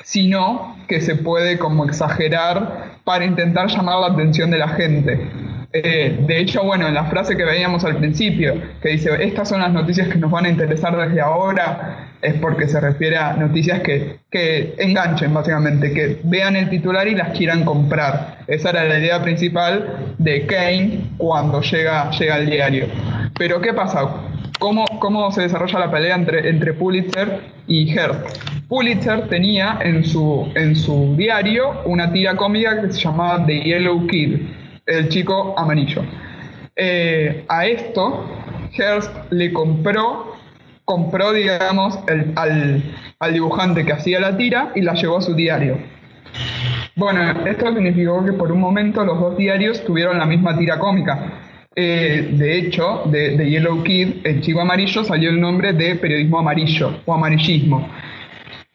sino 0.05 0.77
que 0.87 1.01
se 1.01 1.17
puede 1.17 1.59
como 1.59 1.85
exagerar 1.85 2.95
para 3.03 3.25
intentar 3.25 3.69
llamar 3.69 4.01
la 4.01 4.07
atención 4.15 4.53
de 4.53 4.59
la 4.59 4.69
gente. 4.69 5.46
Eh, 5.85 6.17
de 6.27 6.41
hecho, 6.41 6.63
bueno, 6.65 6.89
en 6.89 6.95
la 6.95 7.05
frase 7.05 7.37
que 7.37 7.45
veíamos 7.45 7.85
al 7.85 7.97
principio, 7.97 8.55
que 8.81 8.91
dice, 8.91 9.11
estas 9.23 9.51
son 9.51 9.61
las 9.61 9.73
noticias 9.73 10.09
que 10.09 10.17
nos 10.17 10.31
van 10.31 10.47
a 10.47 10.49
interesar 10.49 10.97
desde 10.97 11.21
ahora, 11.21 12.13
es 12.23 12.35
porque 12.35 12.67
se 12.67 12.81
refiere 12.81 13.19
a 13.19 13.35
noticias 13.35 13.83
que, 13.83 14.75
enganchen, 14.79 15.35
básicamente, 15.35 15.93
que 15.93 16.21
vean 16.25 16.57
el 16.57 16.71
titular 16.71 17.07
y 17.07 17.15
las 17.15 17.37
quieran 17.37 17.65
comprar. 17.65 18.39
Esa 18.47 18.71
era 18.71 18.85
la 18.85 18.99
idea 18.99 19.23
principal 19.23 20.15
de 20.17 20.47
Kane 20.47 21.11
cuando 21.19 21.61
llega, 21.61 22.11
llega 22.11 22.35
al 22.37 22.47
diario. 22.47 22.87
Pero, 23.39 23.61
¿qué 23.61 23.75
pasa? 23.75 24.01
¿Cómo, 24.59 24.87
cómo 24.99 25.31
se 25.31 25.43
desarrolla 25.43 25.79
la 25.79 25.91
pelea 25.91 26.17
entre, 26.17 26.49
entre 26.49 26.73
Pulitzer 26.73 27.41
y 27.69 27.93
Hearst? 27.93 28.39
Pulitzer 28.67 29.29
tenía 29.29 29.79
en 29.83 30.05
su, 30.05 30.51
en 30.55 30.75
su 30.75 31.15
diario 31.17 31.83
una 31.85 32.11
tira 32.11 32.35
cómica 32.35 32.81
que 32.81 32.93
se 32.93 33.01
llamaba 33.01 33.45
The 33.45 33.61
Yellow 33.61 34.07
Kid 34.07 34.39
el 34.87 35.09
chico 35.09 35.55
amarillo. 35.59 36.03
Eh, 36.77 37.45
a 37.49 37.67
esto, 37.67 38.25
Hearst 38.77 39.11
le 39.31 39.53
compró, 39.53 40.35
compró, 40.85 41.33
digamos, 41.33 41.99
al, 42.37 42.83
dibujante 43.33 43.85
que 43.85 43.93
hacía 43.93 44.21
la 44.21 44.37
tira 44.37 44.73
y 44.75 44.83
la 44.83 44.95
llevó 44.95 45.19
a 45.19 45.23
su 45.23 45.35
diario. 45.35 45.79
Bueno, 46.95 47.21
esto 47.47 47.73
significó 47.75 48.25
que 48.25 48.33
por 48.33 48.53
un 48.53 48.61
momento 48.61 49.05
los 49.05 49.19
dos 49.19 49.37
diarios 49.37 49.85
tuvieron 49.85 50.19
la 50.19 50.27
misma 50.27 50.57
tira 50.57 50.79
cómica. 50.79 51.43
Eh, 51.75 52.31
de 52.33 52.59
hecho, 52.59 53.03
de, 53.07 53.37
de, 53.37 53.51
Yellow 53.51 53.83
Kid, 53.83 54.25
el 54.25 54.41
chico 54.41 54.63
amarillo, 54.63 55.05
salió 55.05 55.29
el 55.29 55.39
nombre 55.39 55.75
de 55.75 55.97
periodismo 55.97 56.39
amarillo 56.39 57.01
o 57.05 57.13
amarillismo. 57.13 57.87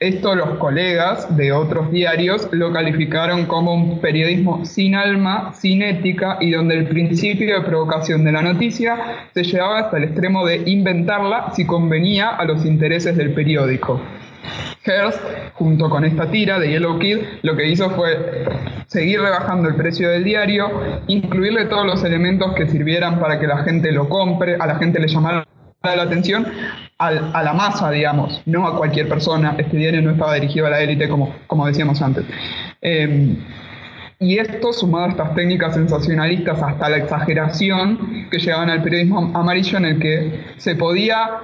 Esto 0.02 0.34
los 0.34 0.58
colegas 0.58 1.38
de 1.38 1.52
otros 1.52 1.92
diarios 1.92 2.48
lo 2.52 2.74
calificaron 2.74 3.46
como 3.46 3.76
un 3.76 4.02
periodismo 4.02 4.66
sin 4.66 4.96
alma, 4.96 5.54
sin 5.54 5.84
ética 5.84 6.40
y 6.42 6.50
donde 6.50 6.74
el 6.74 6.88
principio 6.88 7.54
de 7.54 7.62
provocación 7.64 8.24
de 8.24 8.32
la 8.32 8.42
noticia 8.42 8.98
se 9.32 9.44
llevaba 9.44 9.78
hasta 9.78 9.98
el 9.98 10.06
extremo 10.06 10.44
de 10.44 10.64
inventarla 10.66 11.52
si 11.54 11.68
convenía 11.68 12.30
a 12.30 12.46
los 12.46 12.66
intereses 12.66 13.16
del 13.16 13.36
periódico. 13.36 14.02
Hearst, 14.84 15.22
junto 15.54 15.88
con 15.88 16.04
esta 16.04 16.32
tira 16.32 16.58
de 16.58 16.70
Yellow 16.70 16.98
Kid, 16.98 17.20
lo 17.44 17.56
que 17.56 17.70
hizo 17.70 17.92
fue 17.92 18.44
seguir 18.88 19.22
rebajando 19.22 19.70
el 19.70 19.76
precio 19.76 20.10
del 20.10 20.24
diario, 20.24 21.04
incluirle 21.10 21.66
todos 21.66 21.86
los 21.86 22.04
elementos 22.04 22.56
que 22.56 22.68
sirvieran 22.68 23.20
para 23.20 23.40
que 23.40 23.46
la 23.46 23.60
gente 23.60 23.92
lo 23.92 24.10
compre, 24.10 24.56
a 24.60 24.66
la 24.66 24.78
gente 24.78 25.00
le 25.00 25.08
llamara 25.08 25.46
la 25.84 26.04
atención, 26.04 26.48
a 27.08 27.44
la 27.44 27.54
masa, 27.54 27.90
digamos, 27.92 28.42
no 28.46 28.68
a 28.68 28.78
cualquier 28.78 29.10
persona. 29.10 29.56
Este 29.58 29.78
diario 29.78 30.02
no 30.02 30.12
estaba 30.12 30.36
dirigido 30.36 30.68
a 30.68 30.70
la 30.70 30.82
élite, 30.82 31.10
como, 31.10 31.34
como 31.48 31.66
decíamos 31.66 32.02
antes. 32.02 32.26
Em, 32.82 33.38
y 34.20 34.38
esto, 34.38 34.72
sumado 34.72 35.06
a 35.06 35.10
estas 35.10 35.36
técnicas 35.36 35.74
sensacionalistas 35.74 36.62
hasta 36.62 36.90
la 36.90 36.98
exageración 36.98 38.28
que 38.30 38.38
llevaban 38.38 38.70
al 38.70 38.84
periodismo 38.84 39.32
amarillo 39.34 39.78
en 39.80 39.86
el 39.86 40.00
que 40.00 40.40
se 40.58 40.76
podía 40.76 41.40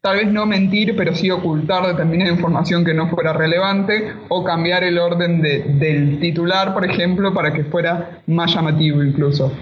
tal 0.00 0.16
vez 0.16 0.28
no 0.32 0.46
mentir, 0.46 0.94
pero 0.96 1.14
sí 1.14 1.30
ocultar 1.30 1.86
determinada 1.86 2.30
información 2.30 2.84
que 2.84 2.94
no 2.94 3.08
fuera 3.08 3.32
relevante 3.32 4.14
o 4.28 4.44
cambiar 4.44 4.84
el 4.84 4.98
orden 4.98 5.42
del 5.42 6.20
titular, 6.20 6.72
por 6.72 6.88
ejemplo, 6.88 7.34
para 7.34 7.52
que 7.52 7.64
fuera 7.64 8.22
más 8.26 8.54
llamativo 8.54 9.02
incluso. 9.02 9.52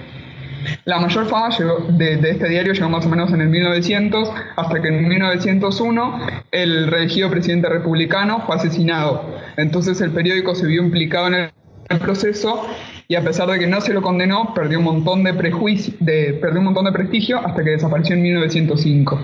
La 0.85 0.99
mayor 0.99 1.29
fama 1.29 1.55
de, 1.91 2.15
este 2.15 2.49
diario 2.49 2.73
llegó 2.73 2.89
más 2.89 3.07
o 3.07 3.09
menos 3.09 3.33
en 3.33 3.41
el 3.41 3.49
1900, 3.49 4.31
hasta 4.57 4.81
que 4.81 4.89
en 4.89 5.09
1901 5.09 6.27
el 6.53 6.87
reelegido 6.89 7.31
presidente 7.31 7.69
republicano 7.69 8.43
fue 8.47 8.57
asesinado. 8.57 9.39
Entonces 9.57 10.01
el 10.01 10.11
periódico 10.11 10.55
se 10.55 10.67
vio 10.67 10.83
implicado 10.83 11.29
en 11.29 11.35
el 11.89 11.99
proceso 11.99 12.67
y 13.07 13.15
a 13.15 13.25
pesar 13.25 13.49
de 13.49 13.59
que 13.59 13.67
no 13.67 13.81
se 13.81 13.95
lo 13.95 14.03
condenó, 14.03 14.53
perdió 14.55 14.79
un 14.79 14.85
montón 14.85 15.25
de, 15.25 15.35
prejuicio, 15.35 15.95
de, 16.01 16.39
perdió 16.41 16.59
un 16.59 16.67
montón 16.67 16.85
de 16.85 16.93
prestigio 16.93 17.39
hasta 17.39 17.65
que 17.65 17.71
desapareció 17.71 18.15
en 18.15 18.23
1905. 18.23 19.19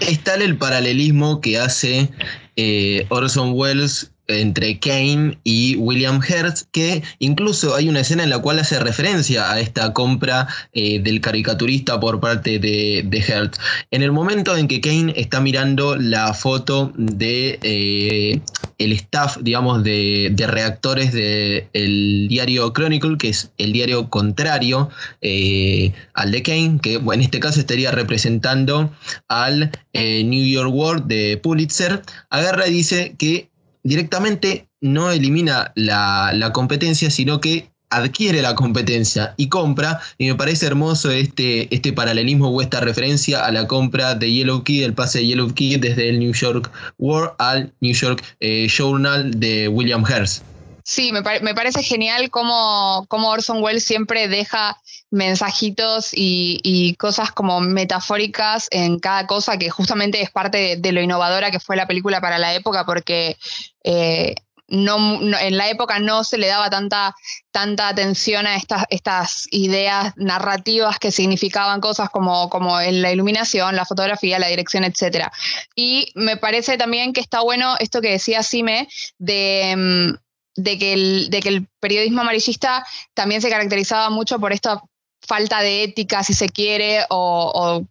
Es 0.00 0.22
tal 0.22 0.42
el 0.42 0.56
paralelismo 0.56 1.40
que 1.40 1.58
hace 1.58 2.10
eh, 2.56 3.06
Orson 3.08 3.52
Welles 3.54 4.13
entre 4.26 4.78
Kane 4.78 5.38
y 5.44 5.76
William 5.76 6.20
Hertz, 6.26 6.66
que 6.72 7.02
incluso 7.18 7.74
hay 7.74 7.88
una 7.88 8.00
escena 8.00 8.24
en 8.24 8.30
la 8.30 8.38
cual 8.38 8.58
hace 8.58 8.78
referencia 8.78 9.50
a 9.50 9.60
esta 9.60 9.92
compra 9.92 10.48
eh, 10.72 10.98
del 11.00 11.20
caricaturista 11.20 12.00
por 12.00 12.20
parte 12.20 12.58
de, 12.58 13.24
Hertz. 13.26 13.58
En 13.90 14.02
el 14.02 14.12
momento 14.12 14.56
en 14.56 14.68
que 14.68 14.80
Kane 14.80 15.12
está 15.16 15.40
mirando 15.40 15.96
la 15.96 16.34
foto 16.34 16.92
de 16.96 17.58
eh, 17.62 18.40
el 18.78 18.92
staff, 18.92 19.38
digamos, 19.40 19.82
de, 19.84 20.34
reactores 20.44 21.12
del 21.12 22.26
diario 22.28 22.72
Chronicle, 22.72 23.16
que 23.16 23.30
es 23.30 23.50
el 23.56 23.72
diario 23.72 24.10
contrario 24.10 24.90
eh, 25.22 25.92
al 26.12 26.32
de 26.32 26.42
Kane, 26.42 26.78
que 26.82 26.94
en 26.94 27.20
este 27.20 27.40
caso 27.40 27.60
estaría 27.60 27.90
representando 27.90 28.92
al 29.28 29.70
New 29.94 30.46
York 30.46 30.72
World 30.72 31.06
de 31.06 31.38
Pulitzer, 31.42 32.02
agarra 32.30 32.68
y 32.68 32.72
dice 32.72 33.14
que 33.16 33.48
directamente 33.84 34.66
no 34.80 35.10
elimina 35.10 35.72
la, 35.76 36.50
competencia, 36.52 37.10
sino 37.10 37.40
que 37.40 37.70
adquiere 37.90 38.42
la 38.42 38.56
competencia 38.56 39.34
y 39.36 39.48
compra, 39.48 40.00
y 40.18 40.26
me 40.26 40.34
parece 40.34 40.66
hermoso 40.66 41.12
este, 41.12 41.72
este 41.72 41.92
paralelismo 41.92 42.48
o 42.48 42.60
esta 42.60 42.80
referencia 42.80 43.44
a 43.44 43.52
la 43.52 43.68
compra 43.68 44.16
de 44.16 44.32
Yellow 44.32 44.64
Key, 44.64 44.82
el 44.82 44.94
pase 44.94 45.20
de 45.20 45.26
Yellow 45.28 45.54
Key 45.54 45.76
desde 45.76 46.08
el 46.08 46.18
New 46.18 46.32
York 46.32 46.72
World 46.98 47.34
al 47.38 47.72
New 47.80 47.94
York 47.94 48.24
eh, 48.40 48.66
Journal 48.68 49.38
de 49.38 49.68
William 49.68 50.04
Hearst. 50.04 50.42
Sí, 50.86 51.12
me, 51.12 51.22
parece 51.22 51.82
genial 51.82 52.28
cómo, 52.30 53.06
cómo, 53.08 53.30
Orson 53.30 53.62
Welles 53.62 53.84
siempre 53.84 54.28
deja 54.28 54.76
mensajitos 55.10 56.10
y, 56.12 56.94
cosas 56.98 57.32
como 57.32 57.60
metafóricas 57.60 58.68
en 58.70 58.98
cada 58.98 59.26
cosa, 59.26 59.58
que 59.58 59.70
justamente 59.70 60.20
es 60.20 60.30
parte 60.30 60.76
de, 60.76 60.92
lo 60.92 61.00
innovadora 61.00 61.50
que 61.50 61.60
fue 61.60 61.76
la 61.76 61.86
película 61.86 62.20
para 62.20 62.38
la 62.38 62.54
época, 62.54 62.84
porque 62.84 63.36
eh, 63.84 64.34
no, 64.68 65.20
en 65.38 65.56
la 65.56 65.68
época 65.68 65.98
no 65.98 66.24
se 66.24 66.38
le 66.38 66.46
daba 66.46 66.70
tanta, 66.70 67.14
tanta 67.50 67.88
atención 67.88 68.46
a 68.46 68.56
estas, 68.56 68.84
estas 68.88 69.46
ideas 69.50 70.14
narrativas 70.16 70.98
que 70.98 71.12
significaban 71.12 71.80
cosas 71.80 72.10
como, 72.10 72.48
como 72.48 72.80
la 72.80 73.12
iluminación, 73.12 73.76
la 73.76 73.84
fotografía, 73.84 74.38
la 74.38 74.48
dirección, 74.48 74.84
etc. 74.84 75.28
Y 75.74 76.10
me 76.14 76.36
parece 76.36 76.76
también 76.78 77.12
que 77.12 77.20
está 77.20 77.40
bueno 77.40 77.76
esto 77.78 78.00
que 78.00 78.10
decía 78.10 78.42
Sime 78.42 78.88
de 79.18 79.74
mm, 79.76 80.24
de 80.56 80.78
que, 80.78 80.92
el, 80.92 81.30
de 81.30 81.40
que 81.40 81.48
el 81.48 81.68
periodismo 81.80 82.20
amarillista 82.20 82.86
también 83.12 83.42
se 83.42 83.50
caracterizaba 83.50 84.10
mucho 84.10 84.38
por 84.38 84.52
esta 84.52 84.82
falta 85.26 85.60
de 85.60 85.84
ética, 85.84 86.22
si 86.22 86.34
se 86.34 86.48
quiere, 86.48 87.04
o, 87.10 87.84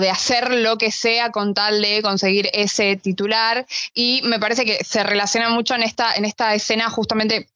de 0.00 0.10
hacer 0.10 0.54
lo 0.54 0.78
que 0.78 0.90
sea 0.90 1.30
con 1.30 1.54
tal 1.54 1.82
de 1.82 2.02
conseguir 2.02 2.48
ese 2.52 2.96
titular. 2.96 3.66
Y 3.94 4.22
me 4.24 4.38
parece 4.38 4.64
que 4.64 4.82
se 4.84 5.02
relaciona 5.02 5.50
mucho 5.50 5.74
en 5.74 5.82
esta, 5.82 6.14
en 6.14 6.24
esta 6.24 6.54
escena, 6.54 6.90
justamente 6.90 7.48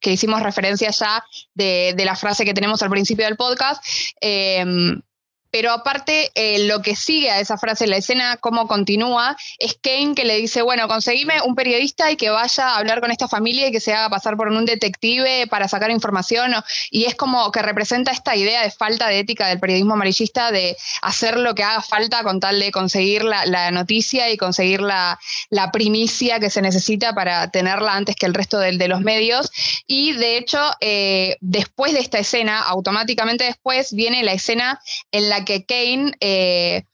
que 0.00 0.12
hicimos 0.12 0.42
referencia 0.42 0.90
ya 0.90 1.24
de, 1.54 1.94
la 2.02 2.16
frase 2.16 2.44
que 2.44 2.54
tenemos 2.54 2.82
al 2.82 2.90
principio 2.90 3.24
del 3.24 3.36
podcast. 3.36 3.84
Eh, 4.20 4.64
pero 5.52 5.70
aparte 5.70 6.32
eh, 6.34 6.66
lo 6.66 6.80
que 6.80 6.96
sigue 6.96 7.30
a 7.30 7.38
esa 7.38 7.58
frase, 7.58 7.86
la 7.86 7.98
escena, 7.98 8.38
cómo 8.38 8.66
continúa, 8.66 9.36
es 9.58 9.76
Kane 9.80 10.14
que 10.16 10.24
le 10.24 10.38
dice, 10.38 10.62
bueno, 10.62 10.88
conseguime 10.88 11.42
un 11.42 11.54
periodista 11.54 12.10
y 12.10 12.16
que 12.16 12.30
vaya 12.30 12.70
a 12.70 12.78
hablar 12.78 13.02
con 13.02 13.10
esta 13.10 13.28
familia 13.28 13.68
y 13.68 13.70
que 13.70 13.78
se 13.78 13.92
haga 13.92 14.08
pasar 14.08 14.38
por 14.38 14.48
un 14.48 14.64
detective 14.64 15.46
para 15.48 15.68
sacar 15.68 15.90
información, 15.90 16.54
y 16.90 17.04
es 17.04 17.14
como 17.14 17.52
que 17.52 17.60
representa 17.60 18.12
esta 18.12 18.34
idea 18.34 18.62
de 18.62 18.70
falta 18.70 19.08
de 19.08 19.18
ética 19.18 19.46
del 19.46 19.60
periodismo 19.60 19.92
amarillista, 19.92 20.50
de 20.50 20.74
hacer 21.02 21.36
lo 21.36 21.54
que 21.54 21.64
haga 21.64 21.82
falta 21.82 22.22
con 22.22 22.40
tal 22.40 22.58
de 22.58 22.72
conseguir 22.72 23.22
la, 23.22 23.70
noticia 23.70 24.30
y 24.30 24.38
conseguir 24.38 24.80
la, 24.80 25.18
primicia 25.70 26.40
que 26.40 26.48
se 26.48 26.62
necesita 26.62 27.14
para 27.14 27.50
tenerla 27.50 27.94
antes 27.94 28.16
que 28.16 28.24
el 28.24 28.32
resto 28.32 28.58
de, 28.58 28.72
los 28.88 29.02
medios. 29.02 29.50
Y 29.86 30.14
de 30.14 30.38
hecho, 30.38 30.58
eh, 30.80 31.36
después 31.40 31.92
de 31.92 32.00
esta 32.00 32.18
escena, 32.18 32.60
automáticamente 32.60 33.44
después 33.44 33.92
viene 33.92 34.22
la 34.22 34.32
escena 34.32 34.80
en 35.12 35.28
la 35.28 35.41
que 35.44 35.64
Kane 35.64 36.12
eh, 36.20 36.84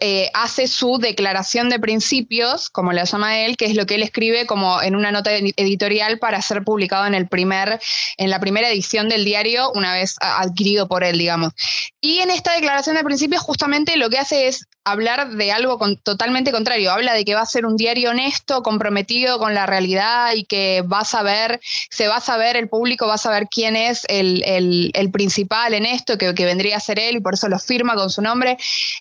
eh, 0.00 0.30
hace 0.34 0.66
su 0.66 0.98
declaración 0.98 1.68
de 1.68 1.78
principios, 1.78 2.70
como 2.70 2.92
le 2.92 3.04
llama 3.04 3.38
él, 3.38 3.56
que 3.56 3.66
es 3.66 3.74
lo 3.74 3.86
que 3.86 3.94
él 3.94 4.02
escribe 4.02 4.46
como 4.46 4.82
en 4.82 4.96
una 4.96 5.12
nota 5.12 5.30
editorial 5.32 6.18
para 6.18 6.42
ser 6.42 6.64
publicado 6.64 7.06
en 7.06 7.14
el 7.14 7.28
primer, 7.28 7.80
en 8.16 8.30
la 8.30 8.40
primera 8.40 8.68
edición 8.68 9.08
del 9.08 9.24
diario, 9.24 9.70
una 9.72 9.94
vez 9.94 10.16
adquirido 10.20 10.88
por 10.88 11.04
él, 11.04 11.18
digamos. 11.18 11.52
Y 12.00 12.18
en 12.18 12.30
esta 12.30 12.52
declaración 12.54 12.96
de 12.96 13.04
principios, 13.04 13.42
justamente 13.42 13.96
lo 13.96 14.10
que 14.10 14.18
hace 14.18 14.48
es 14.48 14.66
hablar 14.84 15.30
de 15.30 15.52
algo 15.52 15.78
totalmente 16.02 16.50
contrario. 16.50 16.90
Habla 16.90 17.14
de 17.14 17.24
que 17.24 17.34
va 17.34 17.42
a 17.42 17.46
ser 17.46 17.66
un 17.66 17.76
diario 17.76 18.10
honesto, 18.10 18.62
comprometido 18.62 19.38
con 19.38 19.54
la 19.54 19.66
realidad 19.66 20.32
y 20.34 20.44
que 20.44 20.82
va 20.82 21.00
a 21.00 21.04
saber, 21.04 21.60
se 21.90 22.08
va 22.08 22.16
a 22.16 22.20
saber, 22.20 22.56
el 22.56 22.68
público 22.68 23.06
va 23.06 23.14
a 23.14 23.18
saber 23.18 23.46
quién 23.50 23.76
es 23.76 24.04
el, 24.08 25.10
principal 25.12 25.74
en 25.74 25.86
esto, 25.86 26.18
que, 26.18 26.34
que, 26.34 26.44
vendría 26.44 26.78
a 26.78 26.80
ser 26.80 26.98
él 26.98 27.16
y 27.16 27.20
por 27.20 27.34
eso 27.34 27.48
lo 27.48 27.58
firma 27.58 27.94
con 27.94 28.10
su 28.10 28.22
nombre. 28.22 28.56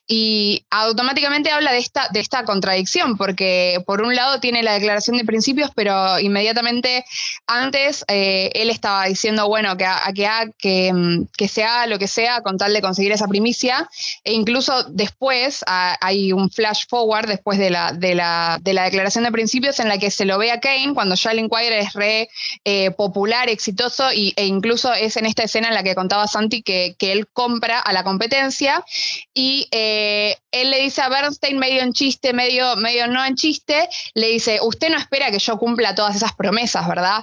Y 0.07 0.65
automáticamente 0.71 1.51
habla 1.51 1.73
de 1.73 1.79
esta, 1.79 2.07
de 2.11 2.21
esta 2.21 2.45
contradicción, 2.45 3.17
porque 3.17 3.83
por 3.85 4.01
un 4.01 4.15
lado 4.15 4.39
tiene 4.39 4.63
la 4.63 4.73
declaración 4.73 5.17
de 5.17 5.25
principios, 5.25 5.69
pero 5.75 6.17
inmediatamente 6.19 7.03
antes 7.45 8.05
eh, 8.07 8.49
él 8.55 8.69
estaba 8.69 9.05
diciendo, 9.05 9.47
bueno, 9.47 9.75
que, 9.75 9.85
que, 10.15 10.29
que, 10.57 10.93
mm, 10.93 11.27
que 11.37 11.47
se 11.49 11.63
haga 11.63 11.87
lo 11.87 11.99
que 11.99 12.07
sea 12.07 12.41
con 12.41 12.57
tal 12.57 12.73
de 12.73 12.81
conseguir 12.81 13.11
esa 13.11 13.27
primicia, 13.27 13.89
e 14.23 14.33
incluso 14.33 14.83
después 14.85 15.63
hay 15.67 16.31
un 16.31 16.49
flash 16.49 16.85
forward 16.89 17.27
después 17.27 17.59
de 17.59 17.69
la, 17.69 17.91
de, 17.91 18.15
la, 18.15 18.59
declaración 18.63 19.25
de 19.25 19.31
principios 19.31 19.79
en 19.79 19.89
la 19.89 19.97
que 19.97 20.09
se 20.09 20.25
lo 20.25 20.37
ve 20.37 20.51
a 20.51 20.59
Kane 20.59 20.93
cuando 20.93 21.15
ya 21.15 21.31
el 21.31 21.39
Inquirer 21.39 21.73
es 21.73 21.93
re 21.93 22.29
eh, 22.63 22.91
popular, 22.91 23.49
exitoso 23.49 24.11
y, 24.13 24.33
e 24.37 24.45
incluso 24.45 24.93
es 24.93 25.17
en 25.17 25.25
esta 25.25 25.43
escena 25.43 25.67
en 25.67 25.73
la 25.73 25.83
que 25.83 25.95
contaba 25.95 26.27
Santi 26.27 26.61
que, 26.61 26.95
él 26.99 27.27
compra 27.33 27.79
a 27.79 27.91
la 27.91 28.03
competencia 28.03 28.85
y 29.33 29.67
eh, 29.71 30.37
él 30.61 30.71
le 30.71 30.79
dice 30.79 31.01
a 31.01 31.09
Bernstein 31.09 31.57
medio 31.57 31.81
en 31.81 31.93
chiste, 31.93 32.33
medio, 32.33 32.75
medio 32.75 33.07
no 33.07 33.23
en 33.25 33.35
chiste, 33.35 33.87
le 34.13 34.27
dice, 34.27 34.59
usted 34.61 34.89
no 34.89 34.97
espera 34.97 35.31
que 35.31 35.39
yo 35.39 35.57
cumpla 35.57 35.95
todas 35.95 36.15
esas 36.15 36.33
promesas, 36.33 36.87
¿verdad? 36.87 37.21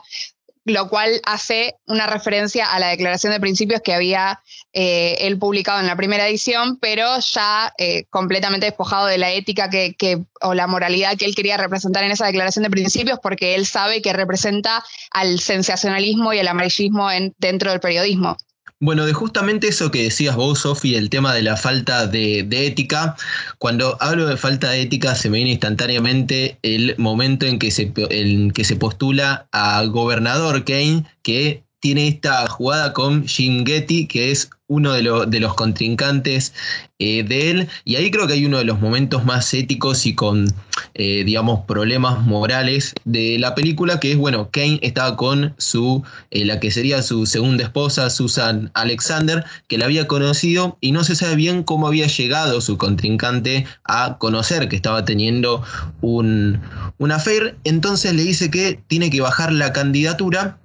lo 0.73 0.89
cual 0.89 1.21
hace 1.25 1.77
una 1.87 2.07
referencia 2.07 2.67
a 2.67 2.79
la 2.79 2.89
declaración 2.89 3.33
de 3.33 3.41
principios 3.41 3.81
que 3.81 3.95
había 3.95 4.41
eh, 4.73 5.17
él 5.21 5.39
publicado 5.39 5.81
en 5.81 5.87
la 5.87 5.97
primera 5.97 6.29
edición, 6.29 6.79
pero 6.79 7.19
ya 7.21 7.73
eh, 7.79 8.05
completamente 8.11 8.67
despojado 8.67 9.07
de 9.07 9.19
la 9.19 9.31
ética 9.33 9.71
que, 9.71 10.25
o 10.43 10.55
la 10.55 10.67
moralidad 10.67 11.17
que 11.17 11.25
él 11.25 11.35
quería 11.35 11.57
representar 11.57 12.05
en 12.05 12.11
esa 12.11 12.27
declaración 12.27 12.65
de 12.65 12.71
principios, 12.71 13.19
porque 13.23 13.55
él 13.55 13.67
sabe 13.67 14.03
que 14.03 14.13
representa 14.13 14.85
al 15.11 15.41
sensacionalismo 15.41 16.33
y 16.33 16.39
al 16.39 16.49
amarillismo 16.49 17.11
en, 17.11 17.35
dentro 17.39 17.71
del 17.71 17.81
periodismo. 17.81 18.37
Bueno, 18.81 19.07
de 19.07 19.13
justamente 19.13 19.67
eso 19.67 19.91
que 19.91 20.05
decías 20.05 20.37
vos, 20.37 20.61
Sofi, 20.61 20.95
el 20.95 21.11
tema 21.11 21.35
de 21.35 21.43
la 21.43 21.57
falta 21.57 22.07
de, 22.07 22.47
ética, 22.49 23.17
cuando 23.59 23.97
hablo 24.01 24.27
de 24.27 24.37
falta 24.37 24.71
de 24.71 24.83
ética 24.83 25.17
se 25.17 25.29
me 25.29 25.39
viene 25.39 25.51
instantáneamente 25.53 26.61
el 26.63 26.95
momento 26.97 27.45
en 27.45 27.59
que 27.59 27.73
se, 27.73 27.93
en 28.11 28.53
que 28.53 28.63
se 28.63 28.77
postula 28.77 29.49
a 29.51 29.85
gobernador 29.87 30.65
Kane, 30.65 31.05
que 31.23 31.65
tiene 31.81 32.09
esta 32.09 32.47
jugada 32.49 32.93
con 32.93 33.27
Jim 33.27 33.65
Getty, 33.65 34.07
que 34.07 34.31
es 34.31 34.51
uno 34.67 34.93
de, 34.93 35.41
los 35.41 35.55
contrincantes 35.55 36.53
eh, 36.99 37.23
de 37.23 37.51
él, 37.51 37.69
y 37.87 37.97
ahí 37.97 38.11
creo 38.11 38.27
que 38.27 38.35
hay 38.35 38.45
uno 38.45 38.59
de 38.59 38.67
los 38.67 38.81
momentos 38.81 39.25
más 39.25 39.55
éticos 39.55 40.05
y 40.05 40.15
con, 40.15 40.47
eh, 40.93 41.25
digamos, 41.25 41.61
problemas 41.67 42.21
morales 42.27 42.95
de 43.07 43.39
la 43.39 43.55
película, 43.55 43.99
que 43.99 44.13
es, 44.13 44.19
bueno, 44.19 44.51
Kane 44.51 44.79
estaba 44.83 45.17
con 45.17 45.55
su, 45.57 46.03
eh, 46.31 46.45
la 46.45 46.61
que 46.61 46.71
sería 46.71 47.01
su 47.01 47.25
segunda 47.25 47.65
esposa, 47.65 48.11
Susan 48.11 48.71
Alexander, 48.75 49.43
que 49.69 49.79
la 49.79 49.87
había 49.87 50.07
conocido 50.07 50.77
y 50.83 50.93
no 50.93 51.03
se 51.03 51.15
sabe 51.15 51.37
bien 51.37 51.63
cómo 51.63 51.87
había 51.87 52.07
llegado 52.07 52.61
su 52.61 52.77
contrincante 52.77 53.65
a 53.85 54.19
conocer 54.19 54.69
que 54.69 54.77
estaba 54.77 55.03
teniendo 55.07 55.63
un, 56.03 56.61
un 56.99 57.13
affair, 57.13 57.57
entonces 57.65 58.13
le 58.13 58.23
dice 58.25 58.51
que 58.51 58.81
tiene 58.87 59.09
que 59.09 59.23
bajar 59.23 59.51
la 59.51 59.73
candidatura 59.73 60.59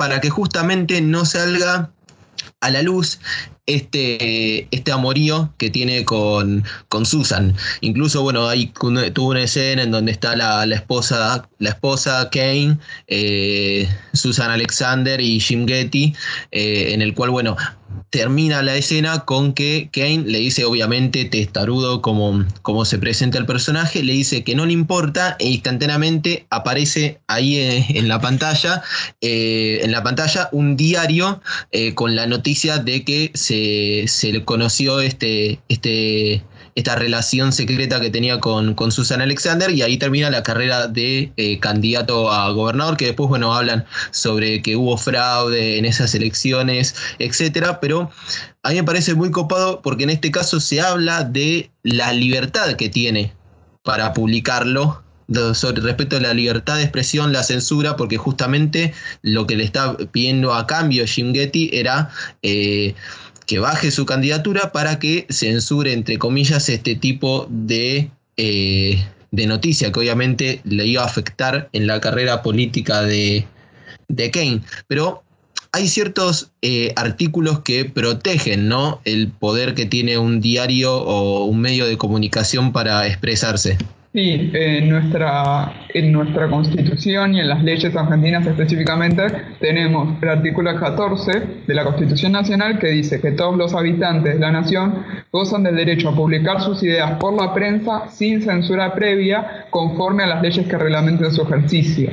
para 0.00 0.18
que 0.18 0.30
justamente 0.30 1.02
no 1.02 1.26
salga 1.26 1.90
a 2.62 2.70
la 2.70 2.80
luz 2.80 3.18
este, 3.66 4.66
este 4.74 4.92
amorío 4.92 5.52
que 5.58 5.68
tiene 5.68 6.06
con, 6.06 6.64
con 6.88 7.04
Susan. 7.04 7.54
Incluso, 7.82 8.22
bueno, 8.22 8.48
ahí 8.48 8.72
tuvo 9.12 9.28
una 9.28 9.42
escena 9.42 9.82
en 9.82 9.90
donde 9.90 10.12
está 10.12 10.36
la, 10.36 10.64
esposa, 10.74 11.46
la 11.58 11.68
esposa 11.68 12.30
Kane, 12.32 12.78
eh, 13.08 13.86
Susan 14.14 14.50
Alexander 14.50 15.20
y 15.20 15.38
Jim 15.38 15.68
Getty, 15.68 16.14
eh, 16.50 16.94
en 16.94 17.02
el 17.02 17.12
cual, 17.12 17.28
bueno, 17.28 17.58
termina 18.10 18.62
la 18.62 18.76
escena 18.76 19.20
con 19.20 19.52
que 19.52 19.88
Kane 19.92 20.24
le 20.26 20.38
dice, 20.38 20.64
obviamente, 20.64 21.24
testarudo 21.24 22.02
como, 22.02 22.44
como 22.62 22.84
se 22.84 22.98
presenta 22.98 23.38
el 23.38 23.46
personaje, 23.46 24.02
le 24.02 24.12
dice 24.12 24.44
que 24.44 24.54
no 24.54 24.66
le 24.66 24.72
importa 24.72 25.36
e 25.38 25.48
instantáneamente 25.48 26.46
aparece 26.50 27.20
ahí 27.26 27.56
eh, 27.56 27.86
en, 27.90 28.08
la 28.08 28.20
pantalla, 28.20 28.82
en 29.20 29.92
la 29.92 30.02
pantalla 30.02 30.48
un 30.52 30.76
diario 30.76 31.40
con 31.94 32.16
la 32.16 32.26
noticia 32.26 32.78
de 32.78 33.04
que 33.04 33.30
se, 33.34 34.06
se 34.08 34.44
conoció 34.44 35.00
este, 35.00 35.60
este, 35.68 36.42
esta 36.80 36.96
relación 36.96 37.52
secreta 37.52 38.00
que 38.00 38.10
tenía 38.10 38.40
con, 38.40 38.74
con 38.74 38.90
Susan 38.90 39.20
Alexander 39.20 39.70
y 39.70 39.82
ahí 39.82 39.96
termina 39.96 40.30
la 40.30 40.42
carrera 40.42 40.88
de 40.88 41.32
eh, 41.36 41.58
candidato 41.60 42.30
a 42.30 42.50
gobernador, 42.50 42.96
que 42.96 43.06
después, 43.06 43.28
bueno, 43.28 43.54
hablan 43.54 43.84
sobre 44.10 44.62
que 44.62 44.76
hubo 44.76 44.96
fraude 44.96 45.78
en 45.78 45.84
esas 45.84 46.14
elecciones, 46.14 46.94
etcétera, 47.18 47.80
pero 47.80 48.10
a 48.62 48.70
mí 48.70 48.76
me 48.76 48.84
parece 48.84 49.14
muy 49.14 49.30
copado 49.30 49.80
porque 49.82 50.04
en 50.04 50.10
este 50.10 50.30
caso 50.30 50.60
se 50.60 50.80
habla 50.80 51.24
de 51.24 51.70
la 51.82 52.12
libertad 52.12 52.74
que 52.74 52.88
tiene 52.88 53.32
para 53.82 54.12
publicarlo 54.12 55.02
respecto 55.30 56.16
a 56.16 56.20
la 56.20 56.34
libertad 56.34 56.76
de 56.76 56.82
expresión, 56.82 57.32
la 57.32 57.44
censura, 57.44 57.96
porque 57.96 58.16
justamente 58.16 58.92
lo 59.22 59.46
que 59.46 59.56
le 59.56 59.64
está 59.64 59.96
pidiendo 59.96 60.52
a 60.52 60.66
cambio 60.66 61.06
Jim 61.06 61.32
Getty 61.32 61.70
era 61.72 62.10
eh, 62.42 62.94
que 63.50 63.58
baje 63.58 63.90
su 63.90 64.06
candidatura 64.06 64.70
para 64.70 65.00
que 65.00 65.26
censure, 65.28 65.92
entre 65.92 66.18
comillas, 66.18 66.68
este 66.68 66.94
tipo 66.94 67.48
de, 67.50 68.08
eh, 68.36 69.04
de 69.32 69.46
noticia 69.48 69.90
que 69.90 69.98
obviamente 69.98 70.60
le 70.62 70.86
iba 70.86 71.02
a 71.02 71.06
afectar 71.06 71.68
en 71.72 71.88
la 71.88 72.00
carrera 72.00 72.42
política 72.44 73.02
de, 73.02 73.48
de 74.06 74.30
Kane. 74.30 74.60
Pero 74.86 75.24
hay 75.72 75.88
ciertos 75.88 76.52
eh, 76.62 76.92
artículos 76.94 77.62
que 77.62 77.86
protegen 77.86 78.68
¿no? 78.68 79.00
el 79.04 79.32
poder 79.32 79.74
que 79.74 79.84
tiene 79.84 80.16
un 80.16 80.40
diario 80.40 80.96
o 80.98 81.44
un 81.44 81.60
medio 81.60 81.86
de 81.86 81.98
comunicación 81.98 82.72
para 82.72 83.04
expresarse. 83.08 83.78
Sí, 84.12 84.50
en 84.54 84.88
nuestra, 84.88 85.86
en 85.94 86.10
nuestra 86.10 86.48
constitución 86.48 87.32
y 87.32 87.40
en 87.40 87.48
las 87.48 87.62
leyes 87.62 87.94
argentinas 87.94 88.44
específicamente 88.44 89.22
tenemos 89.60 90.20
el 90.20 90.28
artículo 90.28 90.74
14 90.74 91.42
de 91.64 91.74
la 91.74 91.84
Constitución 91.84 92.32
Nacional 92.32 92.80
que 92.80 92.88
dice 92.88 93.20
que 93.20 93.30
todos 93.30 93.56
los 93.56 93.72
habitantes 93.72 94.34
de 94.34 94.40
la 94.40 94.50
nación 94.50 95.04
gozan 95.30 95.62
del 95.62 95.76
derecho 95.76 96.08
a 96.08 96.16
publicar 96.16 96.60
sus 96.60 96.82
ideas 96.82 97.18
por 97.20 97.40
la 97.40 97.54
prensa 97.54 98.08
sin 98.08 98.42
censura 98.42 98.92
previa 98.94 99.66
conforme 99.70 100.24
a 100.24 100.26
las 100.26 100.42
leyes 100.42 100.66
que 100.66 100.76
reglamenten 100.76 101.30
su 101.30 101.42
ejercicio. 101.42 102.10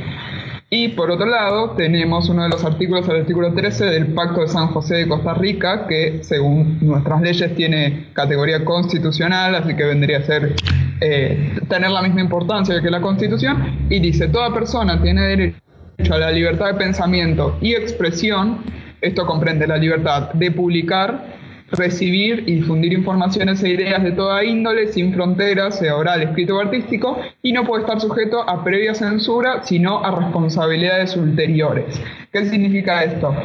Y 0.69 0.89
por 0.89 1.10
otro 1.10 1.25
lado, 1.25 1.71
tenemos 1.71 2.27
uno 2.27 2.43
de 2.43 2.49
los 2.49 2.63
artículos, 2.65 3.07
el 3.07 3.21
artículo 3.21 3.53
13 3.53 3.86
del 3.86 4.07
Pacto 4.07 4.41
de 4.41 4.49
San 4.49 4.67
José 4.67 4.95
de 4.95 5.07
Costa 5.07 5.33
Rica, 5.33 5.88
que 5.88 6.19
según 6.23 6.77
nuestras 6.81 7.21
leyes 7.21 7.55
tiene 7.55 8.07
categoría 8.12 8.65
constitucional, 8.65 9.55
así 9.55 9.75
que 9.75 9.86
vendría 9.86 10.17
a 10.17 10.23
ser 10.23 10.53
eh, 10.99 11.56
tener 11.67 11.91
la 11.91 12.01
misma 12.01 12.21
importancia 12.21 12.82
que 12.82 12.89
la 12.89 13.01
Constitución, 13.01 13.88
y 13.89 13.99
dice, 13.99 14.27
toda 14.27 14.53
persona 14.53 15.01
tiene 15.01 15.21
derecho 15.21 16.13
a 16.13 16.17
la 16.17 16.32
libertad 16.32 16.67
de 16.67 16.73
pensamiento 16.75 17.58
y 17.62 17.73
expresión, 17.73 18.60
esto 19.01 19.25
comprende 19.25 19.67
la 19.67 19.77
libertad 19.77 20.32
de 20.34 20.51
publicar, 20.51 21.38
recibir 21.71 22.43
y 22.47 22.56
difundir 22.56 22.93
informaciones 22.93 23.62
e 23.63 23.69
ideas 23.69 24.01
de 24.01 24.13
toda 24.13 24.43
índole, 24.43 24.88
sin 24.88 25.13
fronteras, 25.13 25.77
sea 25.77 25.95
oral, 25.95 26.21
escrito 26.21 26.56
o 26.56 26.60
artístico, 26.60 27.19
y 27.41 27.51
no 27.51 27.65
puede 27.65 27.82
estar 27.82 27.99
sujeto 27.99 28.49
a 28.49 28.63
previa 28.63 28.93
censura, 28.93 29.63
sino 29.63 30.03
a 30.03 30.12
responsabilidades 30.12 31.15
ulteriores. 31.17 32.01
¿Qué 32.32 32.45
significa 32.45 33.03
esto? 33.03 33.36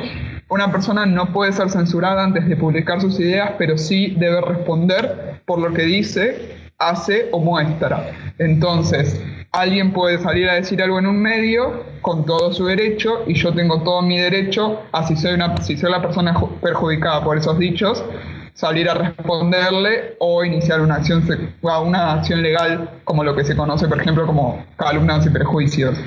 Una 0.48 0.70
persona 0.70 1.06
no 1.06 1.32
puede 1.32 1.52
ser 1.52 1.70
censurada 1.70 2.22
antes 2.22 2.46
de 2.48 2.56
publicar 2.56 3.00
sus 3.00 3.18
ideas, 3.18 3.52
pero 3.58 3.76
sí 3.76 4.14
debe 4.18 4.40
responder 4.40 5.40
por 5.44 5.58
lo 5.58 5.72
que 5.72 5.82
dice, 5.82 6.61
hace 6.88 7.28
o 7.32 7.40
muestra. 7.40 8.12
Entonces, 8.38 9.20
alguien 9.52 9.92
puede 9.92 10.18
salir 10.18 10.48
a 10.48 10.54
decir 10.54 10.82
algo 10.82 10.98
en 10.98 11.06
un 11.06 11.20
medio 11.20 11.84
con 12.00 12.24
todo 12.24 12.52
su 12.52 12.66
derecho 12.66 13.22
y 13.26 13.34
yo 13.34 13.52
tengo 13.52 13.82
todo 13.82 14.02
mi 14.02 14.18
derecho 14.18 14.80
a 14.92 15.06
si 15.06 15.16
soy, 15.16 15.34
una, 15.34 15.56
si 15.58 15.76
soy 15.76 15.90
la 15.90 16.00
persona 16.00 16.34
perjudicada 16.60 17.22
por 17.22 17.36
esos 17.36 17.58
dichos, 17.58 18.02
salir 18.54 18.88
a 18.88 18.94
responderle 18.94 20.16
o 20.18 20.44
iniciar 20.44 20.80
una 20.80 20.96
acción, 20.96 21.24
una 21.62 22.12
acción 22.12 22.42
legal 22.42 22.90
como 23.04 23.24
lo 23.24 23.34
que 23.34 23.44
se 23.44 23.56
conoce, 23.56 23.88
por 23.88 24.00
ejemplo, 24.00 24.26
como 24.26 24.64
calumnias 24.76 25.26
y 25.26 25.30
prejuicios. 25.30 25.98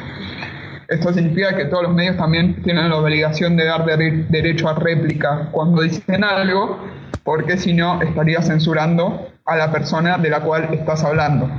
Esto 0.87 1.11
significa 1.13 1.55
que 1.55 1.65
todos 1.65 1.83
los 1.83 1.93
medios 1.93 2.17
también 2.17 2.61
tienen 2.61 2.89
la 2.89 2.97
obligación 2.97 3.57
de 3.57 3.65
dar 3.65 3.85
derecho 3.85 4.69
a 4.69 4.75
réplica 4.75 5.49
cuando 5.51 5.81
dicen 5.81 6.23
algo, 6.23 6.79
porque 7.23 7.57
si 7.57 7.73
no 7.73 8.01
estaría 8.01 8.41
censurando 8.41 9.29
a 9.45 9.55
la 9.55 9.71
persona 9.71 10.17
de 10.17 10.29
la 10.29 10.41
cual 10.41 10.69
estás 10.71 11.03
hablando. 11.03 11.49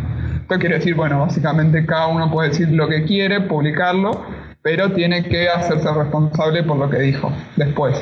Esto 0.43 0.59
quiere 0.61 0.77
decir, 0.77 0.95
bueno, 0.95 1.21
básicamente 1.21 1.85
cada 1.85 2.07
uno 2.07 2.31
puede 2.31 2.51
decir 2.51 2.69
lo 2.71 2.87
que 2.89 3.05
quiere, 3.05 3.41
publicarlo, 3.41 4.25
pero 4.62 4.93
tiene 4.93 5.25
que 5.25 5.49
hacerse 5.49 5.93
responsable 5.93 6.62
por 6.62 6.77
lo 6.77 6.89
que 6.89 6.99
dijo 6.99 7.33
después. 7.57 8.01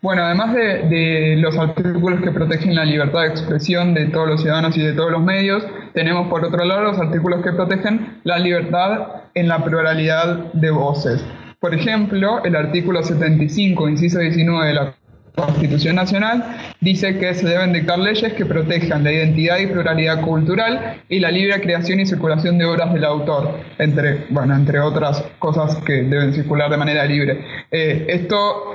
Bueno, 0.00 0.22
además 0.22 0.54
de, 0.54 1.36
los 1.40 1.58
artículos 1.58 2.20
que 2.20 2.30
protegen 2.30 2.76
la 2.76 2.84
libertad 2.84 3.22
de 3.22 3.28
expresión 3.28 3.94
de 3.94 4.06
todos 4.06 4.28
los 4.28 4.42
ciudadanos 4.42 4.76
y 4.76 4.82
de 4.82 4.92
todos 4.92 5.10
los 5.10 5.22
medios, 5.22 5.66
tenemos 5.94 6.28
por 6.28 6.44
otro 6.44 6.64
lado 6.64 6.82
los 6.82 7.00
artículos 7.00 7.42
que 7.42 7.52
protegen 7.52 8.20
la 8.22 8.38
libertad 8.38 9.15
en 9.36 9.48
la 9.48 9.62
pluralidad 9.62 10.52
de 10.54 10.70
voces. 10.70 11.24
Por 11.60 11.74
ejemplo, 11.74 12.42
el 12.44 12.56
artículo 12.56 13.02
75, 13.02 13.88
inciso 13.88 14.18
19 14.18 14.66
de 14.66 14.74
la 14.74 14.94
Constitución 15.36 15.96
Nacional 15.96 16.42
dice 16.80 17.18
que 17.18 17.34
se 17.34 17.46
deben 17.46 17.74
dictar 17.74 17.98
leyes 17.98 18.32
que 18.32 18.46
protejan 18.46 19.04
la 19.04 19.12
identidad 19.12 19.58
y 19.58 19.66
pluralidad 19.66 20.22
cultural 20.22 21.02
y 21.10 21.20
la 21.20 21.30
libre 21.30 21.60
creación 21.60 22.00
y 22.00 22.06
circulación 22.06 22.56
de 22.56 22.64
obras 22.64 22.92
del 22.94 23.04
autor, 23.04 23.60
entre, 23.78 24.24
bueno, 24.30 24.54
entre 24.56 24.80
otras 24.80 25.22
cosas 25.38 25.76
que 25.84 26.04
deben 26.04 26.32
circular 26.32 26.70
de 26.70 26.76
manera 26.78 27.04
libre. 27.04 27.44
Eh, 27.70 28.06
esto 28.08 28.74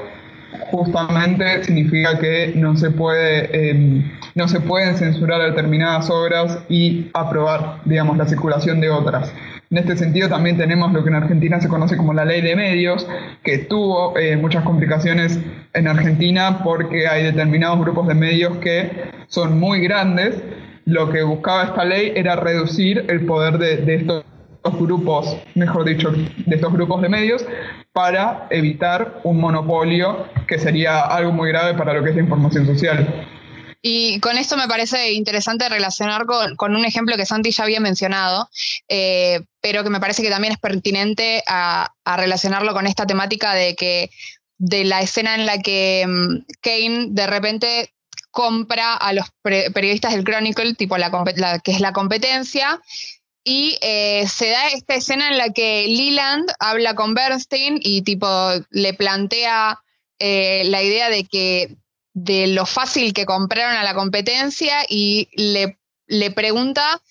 justamente 0.70 1.64
significa 1.64 2.20
que 2.20 2.54
no 2.56 2.78
se 2.78 2.92
puede 2.92 3.70
em, 3.70 4.12
no 4.36 4.48
se 4.48 4.60
pueden 4.60 4.96
censurar 4.96 5.42
determinadas 5.42 6.10
obras 6.10 6.60
y 6.70 7.10
aprobar 7.14 7.78
digamos 7.86 8.18
la 8.18 8.28
circulación 8.28 8.80
de 8.82 8.90
otras 8.90 9.34
en 9.72 9.78
este 9.78 9.96
sentido 9.96 10.28
también 10.28 10.58
tenemos 10.58 10.92
lo 10.92 11.02
que 11.02 11.10
en 11.10 11.16
Argentina 11.16 11.62
se 11.62 11.70
conoce 11.70 11.96
como 11.96 12.14
la 12.14 12.26
ley 12.26 12.42
de 12.42 12.58
medios, 12.58 13.08
que 13.42 13.60
tuvo 13.60 14.18
eh, 14.18 14.36
muchas 14.36 14.66
complicaciones 14.66 15.40
en 15.74 15.88
Argentina 15.88 16.60
porque 16.62 17.08
hay 17.08 17.24
determinados 17.24 17.80
grupos 17.80 18.06
de 18.08 18.14
medios 18.14 18.58
que 18.58 18.92
son 19.28 19.60
muy 19.60 19.80
grandes. 19.80 20.44
Lo 20.84 21.10
que 21.10 21.24
buscaba 21.24 21.64
esta 21.64 21.86
ley 21.86 22.12
era 22.16 22.36
reducir 22.36 23.06
el 23.08 23.26
poder 23.26 23.58
de, 23.60 23.96
estos 23.96 24.26
grupos, 24.78 25.38
mejor 25.56 25.86
dicho, 25.86 26.12
de 26.12 26.56
estos 26.56 26.74
grupos 26.74 27.02
de 27.02 27.08
medios 27.08 27.46
para 27.94 28.48
evitar 28.50 29.22
un 29.24 29.40
monopolio 29.40 30.26
que 30.48 30.60
sería 30.60 31.00
algo 31.00 31.32
muy 31.32 31.48
grave 31.50 31.76
para 31.76 31.94
lo 31.94 32.04
que 32.04 32.10
es 32.10 32.16
la 32.18 32.24
información 32.24 32.66
social. 32.66 33.08
Y 33.82 34.20
con 34.20 34.38
esto 34.38 34.58
me 34.58 34.68
parece 34.68 35.14
interesante 35.14 35.68
relacionar 35.68 36.26
con, 36.26 36.76
un 36.76 36.86
ejemplo 36.86 37.18
que 37.18 37.26
Santi 37.26 37.52
ya 37.52 37.64
había 37.64 37.80
mencionado, 37.80 38.50
eh, 38.88 39.42
pero 39.60 39.84
que 39.84 39.90
me 39.90 40.00
parece 40.00 40.22
que 40.22 40.30
también 40.30 40.54
es 40.54 40.60
pertinente 40.60 41.44
a, 41.48 41.92
relacionarlo 42.06 42.74
con 42.74 42.86
esta 42.86 43.08
temática 43.08 43.54
de 43.54 43.76
que 43.76 44.12
de 44.58 44.84
la 44.84 45.02
escena 45.02 45.34
en 45.34 45.48
la 45.48 45.60
que 45.60 46.06
mm, 46.08 46.46
Kane 46.62 47.08
de 47.10 47.26
repente 47.26 47.94
compra 48.30 48.94
a 48.94 49.14
los 49.14 49.26
periodistas 49.42 50.14
del 50.14 50.24
Chronicle, 50.24 50.76
tipo 50.76 50.98
la, 50.98 51.60
que 51.64 51.72
es 51.72 51.80
la 51.80 51.94
competencia, 51.94 52.80
y 53.44 53.78
eh, 53.82 54.28
se 54.28 54.50
da 54.50 54.68
esta 54.68 54.94
escena 54.96 55.30
en 55.30 55.38
la 55.38 55.52
que 55.52 55.88
Leland 55.88 56.52
habla 56.60 56.94
con 56.94 57.16
Bernstein 57.16 57.80
y 57.82 58.04
tipo 58.04 58.28
le 58.70 58.94
plantea 58.94 59.80
eh, 60.20 60.64
la 60.66 60.84
idea 60.84 61.10
de 61.10 61.26
que 61.26 61.76
de 62.14 62.48
lo 62.48 62.66
fácil 62.66 63.14
que 63.14 63.26
compraron 63.26 63.76
a 63.76 63.84
la 63.84 63.94
competencia 63.94 64.86
y 64.88 65.30
le, 65.34 65.78
le 66.08 66.32
pregunta 66.32 67.02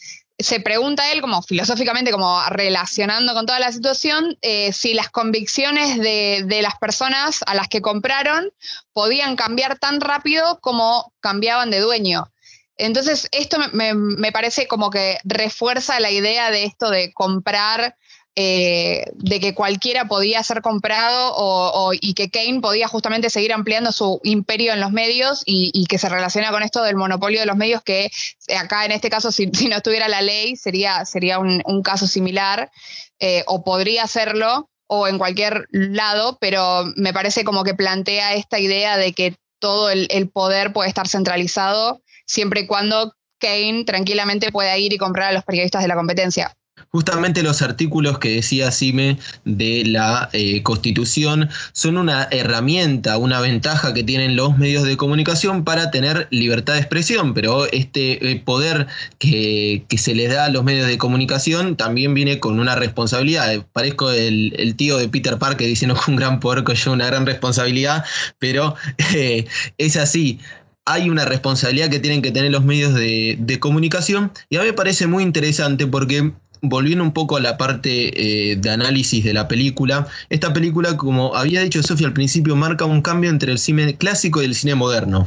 se 0.42 0.60
pregunta 0.60 1.12
él, 1.12 1.20
como 1.20 1.42
filosóficamente, 1.42 2.10
como 2.10 2.42
relacionando 2.48 3.34
con 3.34 3.46
toda 3.46 3.60
la 3.60 3.72
situación, 3.72 4.38
eh, 4.42 4.72
si 4.72 4.94
las 4.94 5.10
convicciones 5.10 5.98
de, 5.98 6.44
de, 6.46 6.62
las 6.62 6.78
personas 6.78 7.40
a 7.46 7.54
las 7.54 7.68
que 7.68 7.82
compraron 7.82 8.50
podían 8.92 9.36
cambiar 9.36 9.78
tan 9.78 10.00
rápido 10.00 10.58
como 10.60 11.12
cambiaban 11.20 11.70
de 11.70 11.80
dueño. 11.80 12.32
Entonces, 12.76 13.28
esto 13.32 13.58
me, 13.72 13.92
me 13.94 14.32
parece 14.32 14.66
como 14.66 14.90
que 14.90 15.18
refuerza 15.24 16.00
la 16.00 16.10
idea 16.10 16.50
de 16.50 16.64
esto 16.64 16.90
de 16.90 17.12
comprar 17.12 17.96
eh, 18.36 19.04
de 19.14 19.40
que 19.40 19.54
cualquiera 19.54 20.06
podía 20.06 20.42
ser 20.44 20.62
comprado 20.62 21.90
y 22.00 22.14
que 22.14 22.30
Kane 22.30 22.60
podía 22.60 22.86
justamente 22.86 23.28
seguir 23.28 23.52
ampliando 23.52 23.90
su 23.90 24.20
imperio 24.22 24.72
en 24.72 24.80
los 24.80 24.92
medios 24.92 25.42
y, 25.44 25.84
que 25.86 25.98
se 25.98 26.08
relaciona 26.08 26.50
con 26.50 26.62
esto 26.62 26.82
del 26.82 26.96
monopolio 26.96 27.40
de 27.40 27.46
los 27.46 27.56
medios, 27.56 27.82
que 27.82 28.10
acá 28.56 28.84
en 28.84 28.92
este 28.92 29.10
caso, 29.10 29.32
si, 29.32 29.46
no 29.46 29.76
estuviera 29.76 30.08
la 30.08 30.22
ley, 30.22 30.56
sería, 30.56 31.04
sería 31.04 31.38
un, 31.38 31.82
caso 31.82 32.06
similar, 32.06 32.70
eh, 33.18 33.42
o 33.46 33.64
podría 33.64 34.06
serlo, 34.06 34.70
o 34.86 35.08
en 35.08 35.18
cualquier 35.18 35.66
lado, 35.70 36.38
pero 36.40 36.84
me 36.96 37.12
parece 37.12 37.44
como 37.44 37.64
que 37.64 37.74
plantea 37.74 38.34
esta 38.34 38.58
idea 38.58 38.96
de 38.96 39.12
que 39.12 39.36
todo 39.58 39.90
el, 39.90 40.06
el 40.10 40.28
poder 40.28 40.72
puede 40.72 40.88
estar 40.88 41.08
centralizado 41.08 42.02
siempre 42.26 42.60
y 42.60 42.66
cuando 42.66 43.12
Kane 43.38 43.84
tranquilamente 43.84 44.52
pueda 44.52 44.76
ir 44.78 44.92
y 44.92 44.98
comprar 44.98 45.30
a 45.30 45.32
los 45.32 45.44
periodistas 45.44 45.82
de 45.82 45.88
la 45.88 45.96
competencia. 45.96 46.56
Justamente 46.90 47.42
los 47.42 47.62
artículos 47.62 48.18
que 48.18 48.36
decía 48.36 48.70
Sime 48.70 49.18
de 49.44 49.84
la 49.86 50.28
eh, 50.32 50.62
Constitución 50.62 51.48
son 51.72 51.96
una 51.96 52.28
herramienta, 52.30 53.18
una 53.18 53.40
ventaja 53.40 53.94
que 53.94 54.02
tienen 54.02 54.36
los 54.36 54.58
medios 54.58 54.84
de 54.84 54.96
comunicación 54.96 55.64
para 55.64 55.90
tener 55.90 56.28
libertad 56.30 56.74
de 56.74 56.80
expresión, 56.80 57.34
pero 57.34 57.66
este 57.70 58.30
eh, 58.30 58.42
poder 58.44 58.86
que, 59.18 59.84
se 59.96 60.14
les 60.14 60.32
da 60.32 60.46
a 60.46 60.48
los 60.48 60.64
medios 60.64 60.86
de 60.86 60.96
comunicación 60.98 61.76
también 61.76 62.14
viene 62.14 62.40
con 62.40 62.58
una 62.58 62.74
responsabilidad. 62.74 63.66
Parezco 63.72 64.10
el, 64.10 64.74
tío 64.76 64.96
de 64.96 65.08
Peter 65.08 65.38
Parker 65.38 65.66
diciendo 65.66 65.94
que 65.94 66.10
un 66.10 66.16
gran 66.16 66.40
poder 66.40 66.64
conlleva 66.64 66.92
una 66.92 67.06
gran 67.06 67.26
responsabilidad, 67.26 68.04
pero 68.38 68.74
eh, 69.14 69.44
es 69.78 69.96
así 69.96 70.38
hay 70.86 71.10
una 71.10 71.24
responsabilidad 71.24 71.88
que 71.90 72.00
tienen 72.00 72.22
que 72.22 72.32
tener 72.32 72.50
los 72.50 72.64
medios 72.64 72.94
de, 72.94 73.36
de, 73.38 73.60
comunicación 73.60 74.32
y 74.48 74.56
a 74.56 74.60
mí 74.60 74.66
me 74.66 74.72
parece 74.72 75.06
muy 75.06 75.22
interesante 75.22 75.86
porque 75.86 76.32
volviendo 76.62 77.04
un 77.04 77.12
poco 77.12 77.36
a 77.36 77.40
la 77.40 77.56
parte 77.56 78.50
eh, 78.52 78.56
de 78.56 78.70
análisis 78.70 79.24
de 79.24 79.32
la 79.32 79.48
película, 79.48 80.06
esta 80.28 80.52
película, 80.52 80.96
como 80.96 81.34
había 81.34 81.62
dicho 81.62 81.82
Sofía 81.82 82.06
al 82.06 82.12
principio, 82.12 82.56
marca 82.56 82.84
un 82.84 83.02
cambio 83.02 83.30
entre 83.30 83.52
el 83.52 83.58
cine 83.58 83.96
clásico 83.96 84.42
y 84.42 84.46
el 84.46 84.54
cine 84.54 84.74
moderno. 84.74 85.26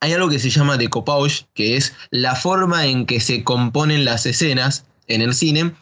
Hay 0.00 0.12
algo 0.12 0.28
que 0.28 0.40
se 0.40 0.50
llama 0.50 0.78
decoupage, 0.78 1.46
que 1.54 1.76
es 1.76 1.94
la 2.10 2.34
forma 2.34 2.86
en 2.86 3.06
que 3.06 3.20
se 3.20 3.44
componen 3.44 4.04
las 4.04 4.26
escenas 4.26 4.84
en 5.08 5.20
el 5.20 5.34
cine, 5.34 5.72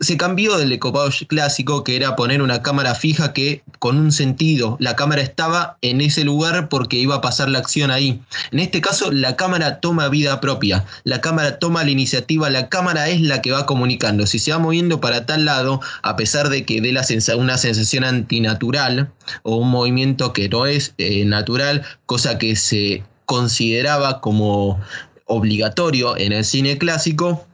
se 0.00 0.16
cambió 0.16 0.56
del 0.56 0.70
decoupage 0.70 1.26
clásico, 1.26 1.84
que 1.84 1.96
era 1.96 2.16
poner 2.16 2.42
una 2.42 2.62
cámara 2.62 2.94
fija 2.94 3.32
que 3.32 3.62
con 3.78 3.98
un 3.98 4.10
sentido, 4.10 4.76
la 4.80 4.96
cámara 4.96 5.22
estaba 5.22 5.76
en 5.82 6.00
ese 6.00 6.24
lugar 6.24 6.68
porque 6.68 6.96
iba 6.96 7.16
a 7.16 7.20
pasar 7.20 7.48
la 7.48 7.58
acción 7.58 7.90
ahí. 7.90 8.20
En 8.50 8.58
este 8.60 8.80
caso, 8.80 9.12
la 9.12 9.36
cámara 9.36 9.80
toma 9.80 10.08
vida 10.08 10.40
propia, 10.40 10.84
la 11.04 11.20
cámara 11.20 11.58
toma 11.58 11.84
la 11.84 11.90
iniciativa, 11.90 12.48
la 12.50 12.68
cámara 12.68 13.08
es 13.08 13.20
la 13.20 13.42
que 13.42 13.52
va 13.52 13.66
comunicando. 13.66 14.26
Si 14.26 14.38
se 14.38 14.52
va 14.52 14.58
moviendo 14.58 15.00
para 15.00 15.26
tal 15.26 15.44
lado, 15.44 15.80
a 16.02 16.16
pesar 16.16 16.48
de 16.48 16.64
que 16.64 16.80
dé 16.80 16.94
una 17.36 17.58
sensación 17.58 18.04
antinatural 18.04 19.10
o 19.42 19.56
un 19.56 19.70
movimiento 19.70 20.32
que 20.32 20.48
no 20.48 20.66
es 20.66 20.94
eh, 20.98 21.24
natural, 21.24 21.84
cosa 22.06 22.38
que 22.38 22.56
se 22.56 23.02
consideraba 23.26 24.20
como 24.20 24.80
obligatorio 25.26 26.16
en 26.16 26.32
el 26.32 26.44
cine 26.44 26.78
clásico, 26.78 27.46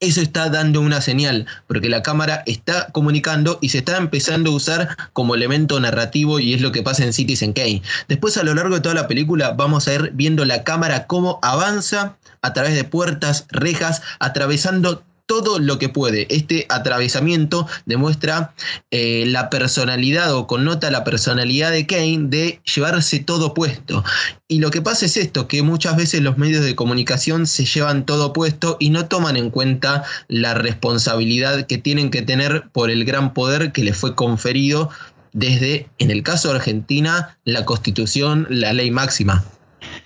eso 0.00 0.20
está 0.20 0.48
dando 0.50 0.80
una 0.80 1.00
señal, 1.00 1.46
porque 1.66 1.88
la 1.88 2.02
cámara 2.02 2.42
está 2.46 2.88
comunicando 2.92 3.58
y 3.60 3.68
se 3.68 3.78
está 3.78 3.96
empezando 3.96 4.50
a 4.50 4.54
usar 4.54 4.96
como 5.12 5.34
elemento 5.34 5.78
narrativo 5.78 6.40
y 6.40 6.54
es 6.54 6.60
lo 6.60 6.72
que 6.72 6.82
pasa 6.82 7.04
en 7.04 7.12
Citizen 7.12 7.52
Kane. 7.52 7.82
Después 8.08 8.36
a 8.36 8.42
lo 8.42 8.54
largo 8.54 8.76
de 8.76 8.80
toda 8.80 8.94
la 8.94 9.08
película 9.08 9.52
vamos 9.52 9.86
a 9.86 9.94
ir 9.94 10.10
viendo 10.14 10.44
la 10.44 10.64
cámara 10.64 11.06
cómo 11.06 11.38
avanza 11.42 12.16
a 12.42 12.52
través 12.52 12.74
de 12.74 12.84
puertas, 12.84 13.46
rejas, 13.50 14.02
atravesando 14.20 15.02
todo 15.28 15.58
lo 15.58 15.78
que 15.78 15.90
puede. 15.90 16.26
Este 16.30 16.64
atravesamiento 16.70 17.68
demuestra 17.84 18.54
eh, 18.90 19.24
la 19.26 19.50
personalidad 19.50 20.34
o 20.34 20.46
connota 20.46 20.90
la 20.90 21.04
personalidad 21.04 21.70
de 21.70 21.86
Kane 21.86 22.28
de 22.28 22.60
llevarse 22.74 23.18
todo 23.20 23.52
puesto. 23.52 24.02
Y 24.48 24.60
lo 24.60 24.70
que 24.70 24.80
pasa 24.80 25.04
es 25.04 25.18
esto, 25.18 25.46
que 25.46 25.62
muchas 25.62 25.96
veces 25.96 26.22
los 26.22 26.38
medios 26.38 26.64
de 26.64 26.74
comunicación 26.74 27.46
se 27.46 27.66
llevan 27.66 28.06
todo 28.06 28.32
puesto 28.32 28.78
y 28.80 28.88
no 28.88 29.06
toman 29.06 29.36
en 29.36 29.50
cuenta 29.50 30.02
la 30.28 30.54
responsabilidad 30.54 31.66
que 31.66 31.76
tienen 31.76 32.10
que 32.10 32.22
tener 32.22 32.70
por 32.72 32.90
el 32.90 33.04
gran 33.04 33.34
poder 33.34 33.72
que 33.72 33.84
les 33.84 33.96
fue 33.96 34.14
conferido 34.14 34.88
desde, 35.34 35.88
en 35.98 36.10
el 36.10 36.22
caso 36.22 36.48
de 36.48 36.56
Argentina, 36.56 37.36
la 37.44 37.66
constitución, 37.66 38.46
la 38.48 38.72
ley 38.72 38.90
máxima. 38.90 39.44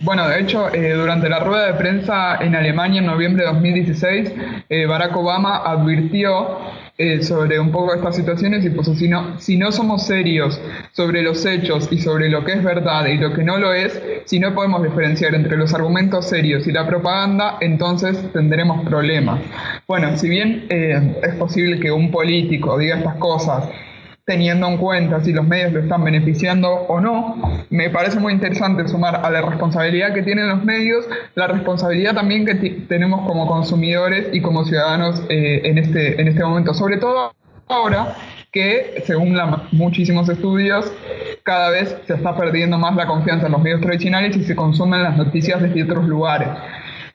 Bueno, 0.01 0.29
de 0.29 0.41
hecho, 0.41 0.73
eh, 0.75 0.95
durante 0.95 1.29
la 1.29 1.41
rueda 1.41 1.67
de 1.67 1.75
prensa 1.75 2.37
en 2.37 2.55
Alemania 2.57 3.01
en 3.01 3.07
noviembre 3.07 3.45
de 3.45 3.53
2016, 3.53 4.33
eh, 4.69 4.87
Barack 4.87 5.17
Obama 5.17 5.59
advirtió 5.65 6.59
eh, 6.99 7.23
sobre 7.23 7.59
un 7.59 7.71
poco 7.71 7.95
estas 7.95 8.17
situaciones 8.17 8.65
y 8.65 8.71
pues 8.71 8.89
si 8.99 9.09
no, 9.09 9.39
si 9.41 9.57
no 9.57 9.71
somos 9.71 10.07
serios 10.07 10.61
sobre 10.93 11.23
los 11.23 11.45
hechos 11.47 11.89
y 11.91 11.99
sobre 11.99 12.29
lo 12.29 12.45
que 12.45 12.53
es 12.53 12.65
verdad 12.65 13.07
y 13.07 13.17
lo 13.17 13.33
que 13.33 13.45
no 13.45 13.59
lo 13.59 13.73
es, 13.73 14.01
si 14.25 14.41
no 14.41 14.55
podemos 14.55 14.83
diferenciar 14.83 15.35
entre 15.35 15.57
los 15.57 15.73
argumentos 15.75 16.29
serios 16.29 16.67
y 16.67 16.73
la 16.73 16.87
propaganda, 16.87 17.59
entonces 17.61 18.19
tendremos 18.33 18.85
problemas. 18.85 19.41
Bueno, 19.87 20.17
si 20.17 20.29
bien 20.29 20.67
es 20.69 21.35
posible 21.37 21.79
que 21.81 21.91
un 21.91 22.11
político 22.11 22.77
diga 22.79 22.97
estas 22.97 23.17
cosas 23.17 23.69
teniendo 24.25 24.69
en 24.69 24.79
cuenta 24.79 25.23
si 25.25 25.33
los 25.33 25.47
medios 25.47 25.73
lo 25.73 25.81
están 25.81 26.05
beneficiando 26.05 26.69
o 26.71 27.01
no. 27.01 27.67
Me 27.71 27.91
parece 27.91 28.21
muy 28.21 28.33
interesante 28.33 28.87
sumar 28.87 29.21
a 29.25 29.31
la 29.31 29.43
responsabilidad 29.43 30.15
que 30.15 30.23
tienen 30.23 30.49
los 30.49 30.65
medios, 30.65 31.07
la 31.35 31.49
responsabilidad 31.49 32.15
también 32.15 32.47
que 32.47 32.55
tenemos 32.89 33.27
como 33.27 33.47
consumidores 33.47 34.29
y 34.33 34.41
como 34.41 34.65
ciudadanos 34.65 35.23
eh, 35.29 35.63
en, 35.65 35.79
este, 35.79 36.21
en 36.21 36.29
este 36.29 36.45
momento, 36.45 36.75
sobre 36.75 36.99
todo 36.99 37.33
ahora 37.69 38.15
que, 38.53 39.03
según 39.07 39.35
muchísimos 39.73 40.29
estudios, 40.29 40.93
cada 41.43 41.71
vez 41.71 41.97
se 42.07 42.15
está 42.15 42.37
perdiendo 42.37 42.77
más 42.79 42.95
la 42.95 43.07
confianza 43.07 43.47
en 43.47 43.53
los 43.53 43.63
medios 43.63 43.81
tradicionales 43.81 44.37
y 44.37 44.45
se 44.45 44.55
consumen 44.55 45.03
las 45.03 45.17
noticias 45.17 45.61
desde 45.63 45.83
otros 45.83 46.07
lugares. 46.07 46.49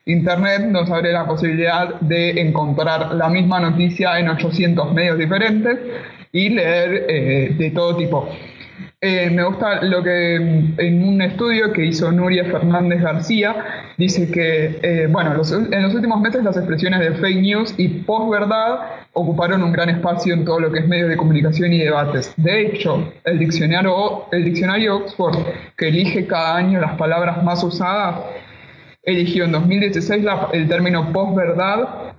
Internet 0.08 0.62
nos 0.70 0.90
abre 0.90 1.12
la 1.12 1.26
posibilidad 1.26 2.00
de 2.00 2.40
encontrar 2.40 3.14
la 3.14 3.28
misma 3.28 3.60
noticia 3.60 4.18
en 4.18 4.30
800 4.30 4.94
medios 4.94 5.18
diferentes 5.18 5.78
y 6.32 6.48
leer 6.48 7.04
eh, 7.08 7.54
de 7.58 7.70
todo 7.72 7.94
tipo. 7.94 8.26
Eh, 9.00 9.30
me 9.30 9.44
gusta 9.44 9.82
lo 9.82 10.02
que 10.02 10.36
en 10.36 11.04
un 11.06 11.20
estudio 11.20 11.72
que 11.72 11.84
hizo 11.84 12.10
Nuria 12.10 12.44
Fernández 12.46 13.02
García 13.02 13.54
dice 13.96 14.30
que, 14.30 14.80
eh, 14.82 15.06
bueno, 15.08 15.32
en 15.32 15.82
los 15.82 15.94
últimos 15.94 16.20
meses 16.20 16.42
las 16.42 16.56
expresiones 16.56 17.00
de 17.00 17.12
fake 17.12 17.40
news 17.40 17.74
y 17.76 17.88
posverdad 17.88 18.80
ocuparon 19.12 19.62
un 19.62 19.72
gran 19.72 19.90
espacio 19.90 20.32
en 20.32 20.44
todo 20.44 20.58
lo 20.58 20.72
que 20.72 20.80
es 20.80 20.88
medios 20.88 21.10
de 21.10 21.16
comunicación 21.18 21.72
y 21.72 21.78
debates. 21.78 22.32
De 22.38 22.62
hecho, 22.62 23.12
el 23.24 23.38
diccionario, 23.38 24.24
el 24.32 24.44
diccionario 24.44 24.96
Oxford, 24.96 25.36
que 25.76 25.88
elige 25.88 26.26
cada 26.26 26.56
año 26.56 26.80
las 26.80 26.96
palabras 26.96 27.44
más 27.44 27.62
usadas, 27.62 28.16
eligió 29.08 29.44
en 29.44 29.52
2016 29.52 30.24
el 30.52 30.68
término 30.68 31.12
posverdad 31.12 32.14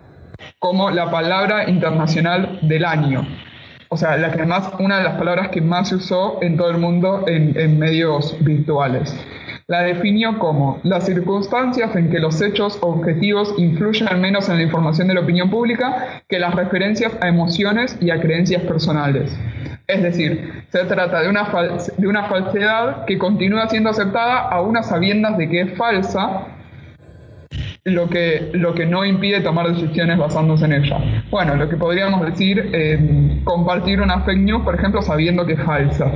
como 0.60 0.90
la 0.90 1.10
palabra 1.10 1.70
internacional 1.70 2.60
del 2.62 2.86
año 2.86 3.26
o 3.92 3.98
sea, 3.98 4.18
la 4.18 4.32
que 4.32 4.46
más, 4.46 4.72
una 4.80 5.00
de 5.00 5.04
las 5.04 5.16
palabras 5.16 5.50
que 5.50 5.62
más 5.62 5.90
se 5.90 5.96
usó 5.96 6.38
en 6.44 6.58
todo 6.58 6.70
el 6.70 6.78
mundo 6.78 7.26
en, 7.28 7.80
medios 7.80 8.38
virtuales. 8.42 9.16
La 9.66 9.82
definió 9.82 10.38
como 10.38 10.80
las 10.84 11.08
circunstancias 11.08 11.96
en 11.96 12.12
que 12.12 12.20
los 12.20 12.40
hechos 12.40 12.78
objetivos 12.82 13.54
influyen 13.58 14.08
al 14.08 14.20
menos 14.20 14.48
en 14.48 14.58
la 14.58 14.64
información 14.64 15.08
de 15.08 15.16
la 15.16 15.22
opinión 15.22 15.50
pública 15.50 16.22
que 16.28 16.38
las 16.38 16.54
referencias 16.54 17.14
a 17.20 17.28
emociones 17.28 17.98
y 18.00 18.12
a 18.12 18.22
creencias 18.22 18.62
personales. 18.64 19.36
Es 19.88 20.04
decir, 20.04 20.66
se 20.72 20.86
trata 20.86 21.22
de 21.22 21.30
una, 21.30 21.50
de 21.98 22.08
una 22.08 22.26
falsedad 22.26 23.06
que 23.06 23.18
continúa 23.18 23.70
siendo 23.70 23.90
aceptada 23.90 24.50
a 24.50 24.62
unas 24.62 24.88
sabiendas 24.88 25.36
de 25.40 25.50
que 25.50 25.62
es 25.62 25.78
falsa 25.78 26.46
lo 27.86 28.10
que, 28.10 28.50
lo 28.54 28.74
que 28.74 28.86
no 28.86 29.06
impide 29.06 29.42
tomar 29.42 29.74
decisiones 29.74 30.18
basándose 30.18 30.66
en 30.66 30.74
ella. 30.74 31.24
Bueno, 31.30 31.56
lo 31.56 31.70
que 31.70 31.78
podríamos 31.78 32.26
decir, 32.26 32.70
eh, 32.74 33.42
compartir 33.44 34.02
una 34.02 34.22
fake 34.22 34.40
news, 34.40 34.64
por 34.64 34.76
ejemplo, 34.76 35.02
sabiendo 35.02 35.46
que 35.46 35.54
es 35.54 35.64
falsa. 35.64 36.12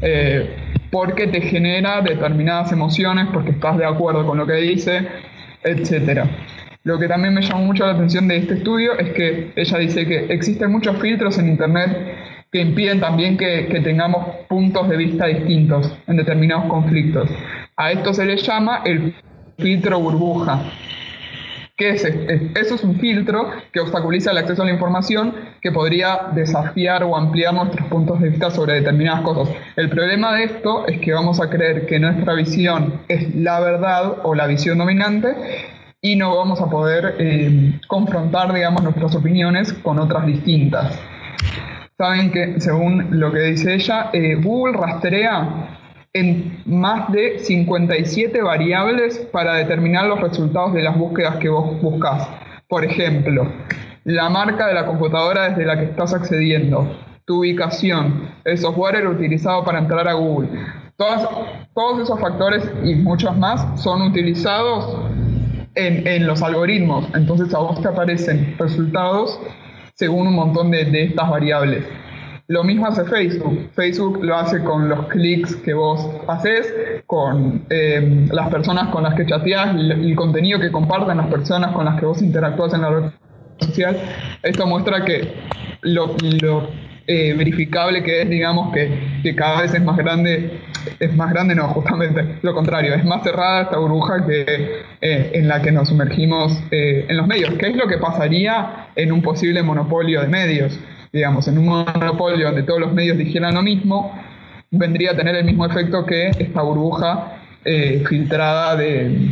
Eh, 0.00 0.56
porque 0.90 1.26
te 1.26 1.40
genera 1.40 2.00
determinadas 2.00 2.72
emociones, 2.72 3.28
porque 3.32 3.50
estás 3.50 3.76
de 3.76 3.84
acuerdo 3.84 4.26
con 4.26 4.38
lo 4.38 4.46
que 4.46 4.54
dice, 4.54 5.06
etc. 5.64 6.24
Lo 6.84 6.98
que 6.98 7.08
también 7.08 7.34
me 7.34 7.42
llamó 7.42 7.64
mucho 7.64 7.84
la 7.84 7.92
atención 7.92 8.28
de 8.28 8.38
este 8.38 8.54
estudio 8.54 8.98
es 8.98 9.10
que 9.10 9.52
ella 9.56 9.78
dice 9.78 10.06
que 10.06 10.32
existen 10.32 10.70
muchos 10.72 10.98
filtros 10.98 11.38
en 11.38 11.48
Internet 11.48 12.16
que 12.50 12.60
impiden 12.60 13.00
también 13.00 13.36
que, 13.36 13.68
tengamos 13.84 14.26
puntos 14.48 14.88
de 14.88 14.96
vista 14.96 15.26
distintos 15.26 15.94
en 16.06 16.16
determinados 16.16 16.64
conflictos. 16.66 17.28
A 17.76 17.92
esto 17.92 18.14
se 18.14 18.24
le 18.24 18.36
llama 18.38 18.82
el 18.86 19.14
filtro 19.58 20.00
burbuja. 20.00 20.62
¿Qué 21.78 21.90
es? 21.90 22.04
Eso 22.04 22.74
es 22.74 22.82
un 22.82 22.98
filtro 22.98 23.52
que 23.72 23.78
obstaculiza 23.78 24.32
el 24.32 24.38
acceso 24.38 24.62
a 24.62 24.64
la 24.64 24.72
información 24.72 25.32
que 25.62 25.70
podría 25.70 26.22
desafiar 26.34 27.04
o 27.04 27.16
ampliar 27.16 27.54
nuestros 27.54 27.86
puntos 27.86 28.20
de 28.20 28.30
vista 28.30 28.50
sobre 28.50 28.74
determinadas 28.74 29.20
cosas. 29.20 29.54
El 29.76 29.88
problema 29.88 30.34
de 30.34 30.42
esto 30.42 30.88
es 30.88 30.98
que 30.98 31.12
vamos 31.12 31.40
a 31.40 31.48
creer 31.48 31.86
que 31.86 32.00
nuestra 32.00 32.34
visión 32.34 33.02
es 33.06 33.32
la 33.32 33.60
verdad 33.60 34.16
o 34.24 34.34
la 34.34 34.48
visión 34.48 34.78
dominante 34.78 35.36
y 36.02 36.16
no 36.16 36.36
vamos 36.36 36.60
a 36.60 36.68
poder 36.68 37.14
eh, 37.20 37.78
confrontar, 37.86 38.52
digamos, 38.52 38.82
nuestras 38.82 39.14
opiniones 39.14 39.72
con 39.72 40.00
otras 40.00 40.26
distintas. 40.26 40.98
Saben 41.96 42.32
que, 42.32 42.60
según 42.60 43.20
lo 43.20 43.30
que 43.30 43.38
dice 43.38 43.74
ella, 43.74 44.10
eh, 44.12 44.34
Google 44.34 44.76
rastrea 44.76 45.77
en 46.12 46.62
más 46.66 47.10
de 47.12 47.38
57 47.38 48.42
variables 48.42 49.18
para 49.32 49.54
determinar 49.54 50.06
los 50.06 50.20
resultados 50.20 50.72
de 50.72 50.82
las 50.82 50.96
búsquedas 50.96 51.36
que 51.36 51.48
vos 51.48 51.80
buscas. 51.80 52.28
Por 52.68 52.84
ejemplo, 52.84 53.46
la 54.04 54.28
marca 54.28 54.66
de 54.66 54.74
la 54.74 54.86
computadora 54.86 55.50
desde 55.50 55.66
la 55.66 55.78
que 55.78 55.84
estás 55.84 56.14
accediendo, 56.14 56.90
tu 57.24 57.40
ubicación, 57.40 58.30
el 58.44 58.56
software 58.56 59.06
utilizado 59.06 59.64
para 59.64 59.78
entrar 59.78 60.08
a 60.08 60.14
Google. 60.14 60.48
todos 60.96 62.00
esos 62.00 62.18
factores 62.18 62.68
y 62.82 62.94
muchos 62.94 63.36
más 63.36 63.80
son 63.80 64.02
utilizados 64.02 64.96
en, 65.74 66.26
los 66.26 66.42
algoritmos. 66.42 67.06
Entonces 67.14 67.54
a 67.54 67.58
vos 67.58 67.80
te 67.80 67.88
aparecen 67.88 68.56
resultados 68.58 69.38
según 69.94 70.26
un 70.28 70.34
montón 70.34 70.70
de, 70.70 71.04
estas 71.04 71.28
variables. 71.28 71.84
Lo 72.48 72.64
mismo 72.64 72.86
hace 72.86 73.04
Facebook. 73.04 73.70
Facebook 73.74 74.24
lo 74.24 74.34
hace 74.34 74.64
con 74.64 74.88
los 74.88 75.06
clics 75.08 75.54
que 75.56 75.74
vos 75.74 76.08
haces, 76.28 76.72
con 77.06 77.66
eh, 77.68 78.26
las 78.32 78.48
personas 78.48 78.88
con 78.88 79.02
las 79.02 79.14
que 79.14 79.26
chateás, 79.26 79.74
el, 79.74 79.92
el, 79.92 80.16
contenido 80.16 80.58
que 80.58 80.72
comparten 80.72 81.18
las 81.18 81.26
personas 81.26 81.72
con 81.72 81.84
las 81.84 82.00
que 82.00 82.06
vos 82.06 82.22
interactúas 82.22 82.72
en 82.72 82.80
la 82.80 82.90
red 82.90 83.10
social. 83.58 83.98
Esto 84.42 84.66
muestra 84.66 85.04
que 85.04 85.34
lo, 85.82 86.16
lo 86.40 86.70
eh, 87.06 87.34
verificable 87.34 88.02
que 88.02 88.22
es, 88.22 88.30
digamos, 88.30 88.72
que, 88.72 89.20
que, 89.22 89.34
cada 89.34 89.62
vez 89.62 89.74
es 89.74 89.82
más 89.82 89.96
grande, 89.96 90.60
es 91.00 91.14
más 91.16 91.30
grande, 91.30 91.54
no, 91.54 91.68
justamente 91.68 92.38
lo 92.42 92.54
contrario, 92.54 92.94
es 92.94 93.04
más 93.04 93.22
cerrada 93.22 93.62
esta 93.62 93.78
burbuja 93.78 94.26
que, 94.26 94.84
eh, 95.00 95.30
en 95.32 95.48
la 95.48 95.60
que 95.60 95.72
nos 95.72 95.88
sumergimos 95.88 96.58
eh, 96.70 97.04
en 97.08 97.16
los 97.16 97.26
medios. 97.26 97.54
¿Qué 97.58 97.68
es 97.68 97.76
lo 97.76 97.88
que 97.88 97.98
pasaría 97.98 98.88
en 98.94 99.12
un 99.12 99.20
posible 99.20 99.62
monopolio 99.62 100.22
de 100.22 100.28
medios? 100.28 100.78
Digamos, 101.12 101.48
en 101.48 101.58
un 101.58 101.66
monopolio 101.66 102.46
donde 102.46 102.62
todos 102.62 102.80
los 102.80 102.92
medios 102.92 103.18
dijeran 103.18 103.54
lo 103.54 103.62
mismo, 103.62 104.12
vendría 104.70 105.12
a 105.12 105.16
tener 105.16 105.36
el 105.36 105.44
mismo 105.44 105.66
efecto 105.66 106.04
que 106.04 106.28
esta 106.28 106.62
burbuja 106.62 107.34
filtrada 108.08 108.76
de, 108.76 109.30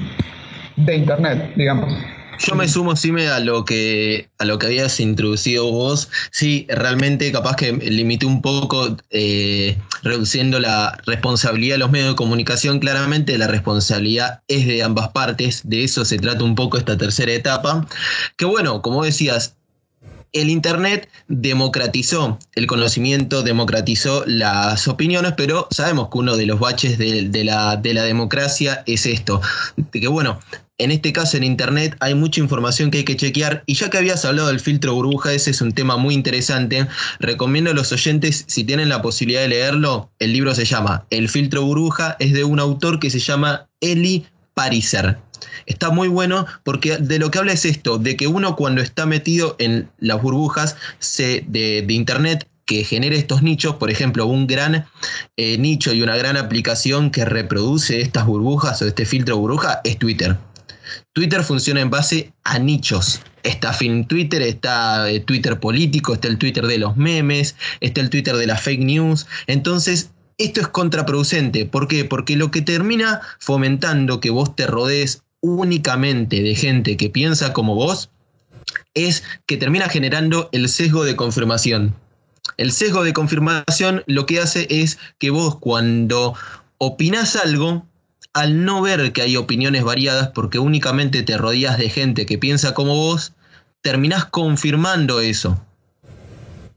de 0.77 0.97
Internet, 0.97 1.53
digamos. 1.57 1.93
Yo 2.39 2.55
me 2.55 2.69
sumo, 2.69 2.97
Sime, 2.97 3.29
a 3.29 3.41
lo 3.41 3.65
que 3.65 4.29
a 4.39 4.45
lo 4.45 4.59
que 4.59 4.67
habías 4.67 5.01
introducido 5.01 5.71
vos. 5.71 6.11
Sí, 6.31 6.67
realmente 6.69 7.33
capaz 7.33 7.57
que 7.57 7.73
limité 7.73 8.27
un 8.27 8.43
poco 8.43 8.97
eh, 9.11 9.79
reduciendo 10.03 10.61
la 10.61 10.99
responsabilidad 11.07 11.77
de 11.77 11.79
los 11.79 11.91
medios 11.91 12.11
de 12.11 12.17
comunicación. 12.17 12.79
Claramente 12.79 13.39
la 13.39 13.47
responsabilidad 13.47 14.43
es 14.49 14.67
de 14.67 14.83
ambas 14.83 15.09
partes. 15.09 15.63
De 15.65 15.85
eso 15.85 16.05
se 16.05 16.19
trata 16.19 16.45
un 16.45 16.55
poco 16.55 16.77
esta 16.77 16.99
tercera 16.99 17.33
etapa. 17.33 17.87
Que 18.37 18.45
bueno, 18.45 18.83
como 18.83 19.03
decías, 19.03 19.57
el 20.37 20.51
Internet 20.51 21.09
democratizó 21.29 22.39
el 22.55 22.67
conocimiento, 22.67 23.43
democratizó 23.43 24.25
las 24.27 24.87
opiniones, 24.89 25.35
pero 25.37 25.67
sabemos 25.71 26.09
que 26.11 26.19
uno 26.19 26.37
de 26.37 26.47
los 26.47 26.61
baches 26.61 26.99
de, 26.99 27.45
la, 27.45 27.81
la 27.83 28.03
democracia 28.03 28.83
es 28.87 29.07
esto, 29.07 29.41
de 29.77 30.01
que 30.01 30.09
bueno, 30.09 30.39
en 30.79 30.91
este 30.91 31.13
caso 31.13 31.39
en 31.39 31.45
Internet 31.45 31.97
hay 32.01 32.15
mucha 32.15 32.41
información 32.41 32.91
que 32.91 32.99
hay 32.99 33.05
que 33.05 33.17
chequear 33.17 33.63
y 33.65 33.75
ya 33.75 33.89
que 33.89 33.97
habías 33.97 34.27
hablado 34.27 34.49
del 34.49 34.61
filtro 34.61 34.95
burbuja, 34.95 35.33
ese 35.33 35.51
es 35.51 35.63
un 35.63 35.73
tema 35.73 35.97
muy 35.97 36.15
interesante, 36.15 36.87
recomiendo 37.19 37.71
a 37.71 37.75
los 37.75 37.93
oyentes, 37.93 38.45
si 38.47 38.65
tienen 38.65 38.91
la 38.91 39.01
posibilidad 39.01 39.41
de 39.41 39.49
leerlo, 39.49 40.11
el 40.19 40.35
libro 40.35 40.55
se 40.55 40.67
llama 40.67 41.07
El 41.09 41.31
filtro 41.31 41.63
burbuja, 41.63 42.17
es 42.19 42.35
de 42.35 42.45
un 42.45 42.61
autor 42.61 43.01
que 43.01 43.11
se 43.11 43.21
llama 43.21 43.67
Eli 43.81 44.27
Pariser. 44.53 45.19
Está 45.67 45.91
muy 45.91 46.09
bueno 46.09 46.47
porque 46.65 46.97
de 46.99 47.19
lo 47.19 47.31
que 47.31 47.39
habla 47.39 47.53
es 47.53 47.65
esto, 47.65 47.99
de 47.99 48.17
que 48.17 48.27
uno 48.27 48.57
cuando 48.57 48.81
está 48.81 49.07
metido 49.07 49.57
en 49.59 49.89
las 49.99 50.21
burbujas 50.23 50.77
de, 51.19 51.87
Internet 51.89 52.49
que 52.67 52.85
genere 52.85 53.17
estos 53.17 53.43
nichos, 53.43 53.77
por 53.77 53.91
ejemplo, 53.91 54.27
un 54.27 54.47
gran 54.47 54.87
eh, 55.37 55.57
nicho 55.57 55.93
y 55.93 56.03
una 56.03 56.17
gran 56.17 56.37
aplicación 56.37 57.11
que 57.11 57.25
reproduce 57.25 58.01
estas 58.01 58.27
burbujas 58.27 58.83
o 58.83 58.87
este 58.87 59.07
filtro 59.07 59.37
burbuja 59.37 59.81
es 59.85 59.99
Twitter. 59.99 60.37
Twitter 61.13 61.43
funciona 61.43 61.81
en 61.81 61.91
base 61.91 62.33
a 62.45 62.59
nichos. 62.59 63.21
Está 63.43 63.73
fin 63.73 64.07
Twitter, 64.07 64.43
está 64.43 65.09
eh, 65.09 65.21
Twitter 65.21 65.61
político, 65.61 66.15
está 66.15 66.29
el 66.29 66.39
Twitter 66.39 66.67
de 66.67 66.79
los 66.79 66.97
memes, 66.97 67.55
está 67.81 68.01
el 68.01 68.11
Twitter 68.11 68.37
de 68.37 68.47
las 68.47 68.61
fake 68.63 68.81
news. 68.83 69.27
Entonces, 69.47 70.11
esto 70.39 70.61
es 70.61 70.69
contraproducente. 70.69 71.65
¿Por 71.65 71.89
qué? 71.89 72.05
Porque 72.05 72.37
lo 72.37 72.51
que 72.51 72.63
termina 72.63 73.21
fomentando 73.39 74.21
que 74.21 74.31
vos 74.31 74.55
te 74.55 74.67
rodees 74.67 75.23
únicamente 75.41 76.43
de 76.43 76.55
gente 76.55 76.97
que 76.97 77.11
piensa 77.11 77.53
como 77.53 77.75
vos 77.75 78.11
es 78.95 79.23
que 79.47 79.57
termina 79.57 79.89
generando 79.89 80.49
el 80.53 80.69
sesgo 80.69 81.05
de 81.05 81.17
confirmación. 81.17 81.95
El 82.57 82.73
sesgo 82.73 83.05
de 83.05 83.13
confirmación 83.13 84.03
lo 84.07 84.27
que 84.27 84.41
hace 84.41 84.67
es 84.71 84.99
que 85.19 85.31
vos 85.31 85.57
cuando 85.57 86.35
opinás 86.79 87.37
algo, 87.37 87.87
al 88.33 88.65
no 88.65 88.83
ver 88.83 89.13
que 89.13 89.23
hay 89.23 89.37
opiniones 89.37 89.85
variadas 89.85 90.29
porque 90.29 90.59
únicamente 90.59 91.23
te 91.23 91.39
rodeas 91.39 91.79
de 91.79 91.91
gente 91.91 92.27
que 92.27 92.39
piensa 92.39 92.75
como 92.75 92.95
vos, 92.95 93.33
terminás 93.83 94.25
confirmando 94.25 95.21
eso 95.21 95.63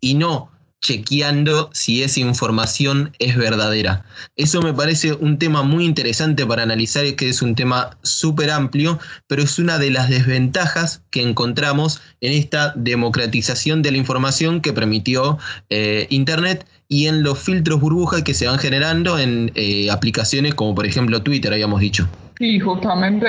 y 0.02 0.16
no 0.16 0.52
chequeando 0.82 1.70
si 1.74 2.04
esa 2.04 2.20
información 2.20 3.14
es 3.20 3.36
verdadera. 3.36 4.06
Eso 4.36 4.62
me 4.62 4.74
parece 4.74 5.14
un 5.14 5.38
tema 5.38 5.64
muy 5.64 5.86
interesante 5.86 6.46
para 6.46 6.64
analizar, 6.64 7.16
que 7.16 7.30
es 7.30 7.42
un 7.42 7.56
tema 7.56 7.98
súper 8.02 8.50
amplio, 8.50 9.00
pero 9.28 9.44
es 9.44 9.60
una 9.60 9.78
de 9.78 9.92
las 9.92 10.10
desventajas 10.10 11.02
que 11.10 11.22
encontramos 11.22 12.02
en 12.22 12.34
esta 12.34 12.74
democratización 12.76 13.82
de 13.82 13.92
la 13.92 13.98
información 13.98 14.62
que 14.62 14.74
permitió 14.74 15.38
eh, 15.70 16.08
Internet 16.10 16.66
y 16.88 17.08
en 17.08 17.24
los 17.24 17.38
filtros 17.40 17.80
burbujas 17.80 18.24
que 18.24 18.34
se 18.34 18.48
van 18.48 18.58
generando 18.58 19.20
en 19.20 19.52
eh, 19.56 19.92
aplicaciones 19.92 20.56
como 20.56 20.74
por 20.74 20.86
ejemplo 20.86 21.22
Twitter, 21.22 21.54
habíamos 21.54 21.82
dicho. 21.82 22.10
Sí, 22.40 22.58
justamente 22.58 23.28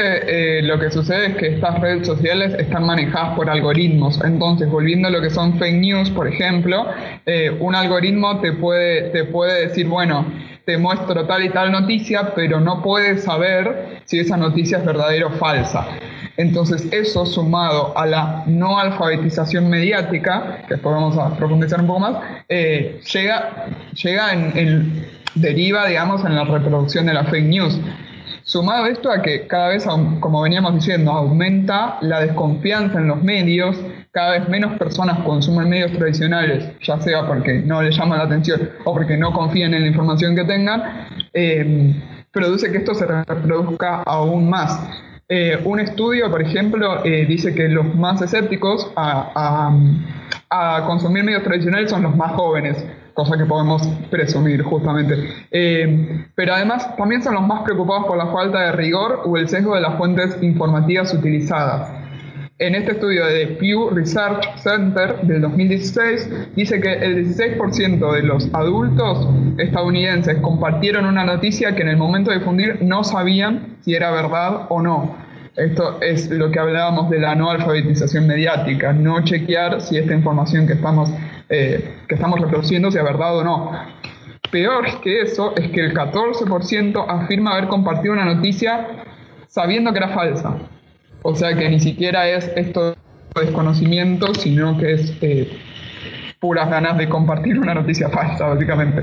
eh, 0.58 0.62
lo 0.62 0.78
que 0.78 0.88
sucede 0.88 1.30
es 1.30 1.36
que 1.36 1.54
estas 1.56 1.80
redes 1.80 2.06
sociales 2.06 2.54
están 2.56 2.86
manejadas 2.86 3.34
por 3.34 3.50
algoritmos. 3.50 4.20
Entonces, 4.24 4.70
volviendo 4.70 5.08
a 5.08 5.10
lo 5.10 5.20
que 5.20 5.30
son 5.30 5.58
fake 5.58 5.80
news, 5.80 6.10
por 6.10 6.28
ejemplo, 6.28 6.86
eh, 7.26 7.50
un 7.58 7.74
algoritmo 7.74 8.40
te 8.40 8.52
puede, 8.52 9.10
te 9.10 9.24
puede 9.24 9.66
decir, 9.66 9.88
bueno, 9.88 10.26
te 10.64 10.78
muestro 10.78 11.26
tal 11.26 11.44
y 11.44 11.48
tal 11.48 11.72
noticia, 11.72 12.32
pero 12.36 12.60
no 12.60 12.82
puedes 12.82 13.24
saber 13.24 14.00
si 14.04 14.20
esa 14.20 14.36
noticia 14.36 14.78
es 14.78 14.84
verdadera 14.84 15.26
o 15.26 15.30
falsa. 15.30 15.88
Entonces 16.36 16.86
eso 16.92 17.26
sumado 17.26 17.98
a 17.98 18.06
la 18.06 18.44
no 18.46 18.78
alfabetización 18.78 19.68
mediática, 19.68 20.62
que 20.68 20.74
después 20.74 20.94
vamos 20.94 21.18
a 21.18 21.36
profundizar 21.36 21.80
un 21.80 21.88
poco 21.88 21.98
más, 21.98 22.16
eh, 22.48 23.00
llega, 23.12 23.66
llega 24.00 24.32
en, 24.32 25.04
deriva, 25.34 25.88
digamos, 25.88 26.24
en 26.24 26.36
la 26.36 26.44
reproducción 26.44 27.06
de 27.06 27.14
la 27.14 27.24
fake 27.24 27.46
news. 27.46 27.80
Sumado 28.50 28.86
esto 28.86 29.12
a 29.12 29.22
que 29.22 29.46
cada 29.46 29.68
vez, 29.68 29.86
como 30.18 30.42
veníamos 30.42 30.74
diciendo, 30.74 31.12
aumenta 31.12 31.98
la 32.00 32.18
desconfianza 32.18 32.98
en 32.98 33.06
los 33.06 33.22
medios, 33.22 33.76
cada 34.10 34.32
vez 34.32 34.48
menos 34.48 34.76
personas 34.76 35.20
consumen 35.20 35.68
medios 35.68 35.92
tradicionales, 35.92 36.64
ya 36.82 36.98
sea 37.00 37.28
porque 37.28 37.60
no 37.60 37.80
les 37.80 37.96
llama 37.96 38.16
la 38.16 38.24
atención 38.24 38.68
o 38.84 38.92
porque 38.92 39.16
no 39.16 39.32
confían 39.32 39.72
en 39.72 39.82
la 39.82 39.86
información 39.86 40.34
que 40.34 40.42
tengan, 40.42 40.82
eh, 41.32 41.94
produce 42.32 42.72
que 42.72 42.78
esto 42.78 42.92
se 42.92 43.06
reproduzca 43.06 44.02
aún 44.04 44.50
más. 44.50 44.80
Eh, 45.28 45.56
un 45.64 45.78
estudio, 45.78 46.28
por 46.28 46.42
ejemplo, 46.42 47.04
eh, 47.04 47.26
dice 47.26 47.54
que 47.54 47.68
los 47.68 47.94
más 47.94 48.20
escépticos 48.20 48.90
a, 48.96 49.70
consumir 50.88 51.22
medios 51.22 51.44
tradicionales 51.44 51.88
son 51.88 52.02
los 52.02 52.16
más 52.16 52.32
jóvenes, 52.32 52.84
cosa 53.14 53.36
que 53.36 53.44
podemos 53.44 53.86
presumir 54.10 54.62
justamente. 54.62 55.14
Eh, 55.50 56.26
pero 56.34 56.54
además 56.54 56.96
también 56.96 57.22
son 57.22 57.34
los 57.34 57.46
más 57.46 57.62
preocupados 57.62 58.06
por 58.06 58.16
la 58.16 58.26
falta 58.28 58.60
de 58.60 58.72
rigor 58.72 59.22
o 59.24 59.36
el 59.36 59.48
sesgo 59.48 59.74
de 59.74 59.80
las 59.80 59.96
fuentes 59.96 60.36
informativas 60.42 61.12
utilizadas. 61.14 62.00
En 62.60 62.74
este 62.74 62.92
estudio 62.92 63.24
de 63.24 63.46
Pew 63.58 63.88
Research 63.88 64.56
Center 64.56 65.18
del 65.22 65.40
2016 65.40 66.54
dice 66.54 66.78
que 66.78 66.92
el 66.92 67.26
16% 67.26 68.12
de 68.12 68.22
los 68.22 68.52
adultos 68.52 69.26
estadounidenses 69.56 70.36
compartieron 70.42 71.06
una 71.06 71.24
noticia 71.24 71.74
que 71.74 71.80
en 71.80 71.88
el 71.88 71.96
momento 71.96 72.30
de 72.30 72.38
difundir 72.40 72.82
no 72.82 73.02
sabían 73.02 73.78
si 73.80 73.94
era 73.94 74.10
verdad 74.10 74.66
o 74.68 74.82
no. 74.82 75.29
Esto 75.56 76.00
es 76.00 76.30
lo 76.30 76.50
que 76.50 76.58
hablábamos 76.58 77.10
de 77.10 77.18
la 77.18 77.34
no 77.34 77.50
alfabetización 77.50 78.26
mediática, 78.26 78.92
no 78.92 79.22
chequear 79.24 79.80
si 79.80 79.98
esta 79.98 80.14
información 80.14 80.66
que 80.66 80.74
estamos, 80.74 81.10
eh, 81.48 81.96
que 82.08 82.14
estamos 82.14 82.40
reproduciendo 82.40 82.90
sea 82.90 83.02
verdad 83.02 83.36
o 83.36 83.44
no. 83.44 83.72
Peor 84.50 85.00
que 85.02 85.22
eso 85.22 85.54
es 85.56 85.70
que 85.70 85.80
el 85.80 85.94
14% 85.94 87.04
afirma 87.08 87.52
haber 87.52 87.68
compartido 87.68 88.14
una 88.14 88.24
noticia 88.24 88.86
sabiendo 89.48 89.92
que 89.92 89.98
era 89.98 90.08
falsa. 90.08 90.56
O 91.22 91.34
sea 91.34 91.54
que 91.54 91.68
ni 91.68 91.80
siquiera 91.80 92.28
es 92.28 92.50
esto 92.56 92.90
de 92.90 92.96
desconocimiento, 93.40 94.34
sino 94.34 94.78
que 94.78 94.92
es 94.92 95.14
eh, 95.20 95.58
puras 96.38 96.70
ganas 96.70 96.96
de 96.96 97.08
compartir 97.08 97.58
una 97.58 97.74
noticia 97.74 98.08
falsa, 98.08 98.46
básicamente. 98.46 99.02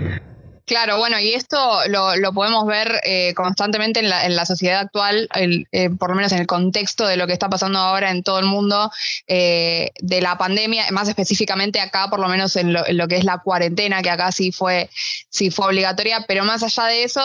Claro, 0.67 0.97
bueno, 0.97 1.17
y 1.17 1.33
esto 1.33 1.57
lo, 1.87 2.33
podemos 2.33 2.67
ver 2.67 2.99
eh, 3.05 3.33
constantemente 3.35 4.01
en 4.01 4.09
la, 4.09 4.45
sociedad 4.45 4.81
actual, 4.81 5.29
eh, 5.33 5.89
por 5.91 6.09
lo 6.09 6.15
menos 6.17 6.33
en 6.33 6.39
el 6.39 6.45
contexto 6.45 7.07
de 7.07 7.15
lo 7.15 7.25
que 7.25 7.31
está 7.31 7.47
pasando 7.47 7.79
ahora 7.79 8.11
en 8.11 8.21
todo 8.21 8.39
el 8.39 8.47
mundo, 8.47 8.91
eh, 9.27 9.91
de 10.01 10.19
la 10.19 10.37
pandemia, 10.37 10.91
más 10.91 11.07
específicamente 11.07 11.79
acá, 11.79 12.09
por 12.09 12.19
lo 12.19 12.27
menos 12.27 12.57
en 12.57 12.73
lo, 12.73 13.07
que 13.07 13.15
es 13.15 13.23
la 13.23 13.37
cuarentena, 13.37 14.01
que 14.01 14.09
acá 14.09 14.33
sí 14.33 14.51
fue, 14.51 14.89
sí 15.29 15.51
fue 15.51 15.67
obligatoria, 15.67 16.25
pero 16.27 16.43
más 16.43 16.61
allá 16.63 16.87
de 16.87 17.03
eso, 17.05 17.23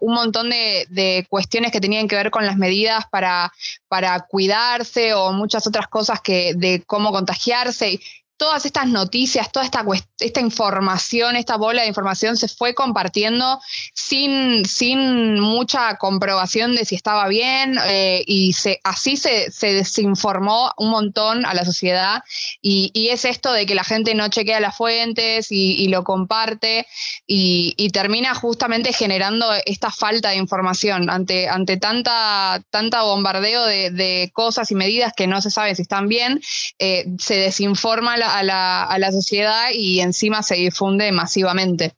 un 0.00 0.14
montón 0.14 0.50
de, 0.50 0.88
de, 0.90 1.26
cuestiones 1.28 1.70
que 1.70 1.80
tenían 1.80 2.08
que 2.08 2.16
ver 2.16 2.32
con 2.32 2.44
las 2.44 2.56
medidas 2.56 3.04
para, 3.08 3.52
para 3.86 4.18
cuidarse 4.28 5.14
o 5.14 5.32
muchas 5.32 5.64
otras 5.68 5.86
cosas 5.86 6.20
que 6.20 6.54
de 6.56 6.82
cómo 6.84 7.12
contagiarse 7.12 8.00
todas 8.36 8.66
estas 8.66 8.88
noticias, 8.88 9.50
toda 9.52 9.64
esta, 9.64 9.84
esta 10.18 10.40
información, 10.40 11.36
esta 11.36 11.56
bola 11.56 11.82
de 11.82 11.88
información 11.88 12.36
se 12.36 12.48
fue 12.48 12.74
compartiendo 12.74 13.60
sin, 13.94 14.64
sin 14.64 15.38
mucha 15.40 15.96
comprobación 15.96 16.74
de 16.74 16.84
si 16.84 16.96
estaba 16.96 17.28
bien 17.28 17.78
eh, 17.86 18.24
y 18.26 18.52
se, 18.54 18.80
así 18.82 19.16
se, 19.16 19.50
desinformó 19.60 20.72
un 20.76 20.90
montón 20.90 21.46
a 21.46 21.54
la 21.54 21.64
sociedad. 21.64 22.22
Y, 22.60 22.90
es 23.14 23.24
esto 23.24 23.52
de 23.52 23.66
que 23.66 23.74
la 23.76 23.84
gente 23.84 24.14
no 24.14 24.28
chequea 24.28 24.58
las 24.58 24.76
fuentes 24.76 25.48
y, 25.50 25.86
lo 25.88 26.02
comparte 26.02 26.86
y, 27.26 27.90
termina 27.90 28.34
justamente 28.34 28.92
generando 28.92 29.46
esta 29.66 29.90
falta 29.90 30.30
de 30.30 30.36
información 30.36 31.08
ante, 31.10 31.48
ante 31.48 31.76
tanta, 31.76 32.60
tanta 32.70 33.02
bombardeo 33.02 33.64
de, 33.66 34.30
cosas 34.32 34.70
y 34.70 34.74
medidas 34.74 35.12
que 35.14 35.26
no 35.26 35.40
se 35.40 35.50
sabe 35.50 35.74
si 35.74 35.82
están 35.82 36.08
bien, 36.08 36.40
eh, 36.78 37.06
se 37.18 37.36
desinforma 37.36 38.16
a 38.26 38.42
la, 38.42 39.12
sociedad 39.12 39.68
y 39.72 40.00
encima 40.00 40.42
se 40.42 40.56
difunde 40.56 41.12
masivamente. 41.12 41.94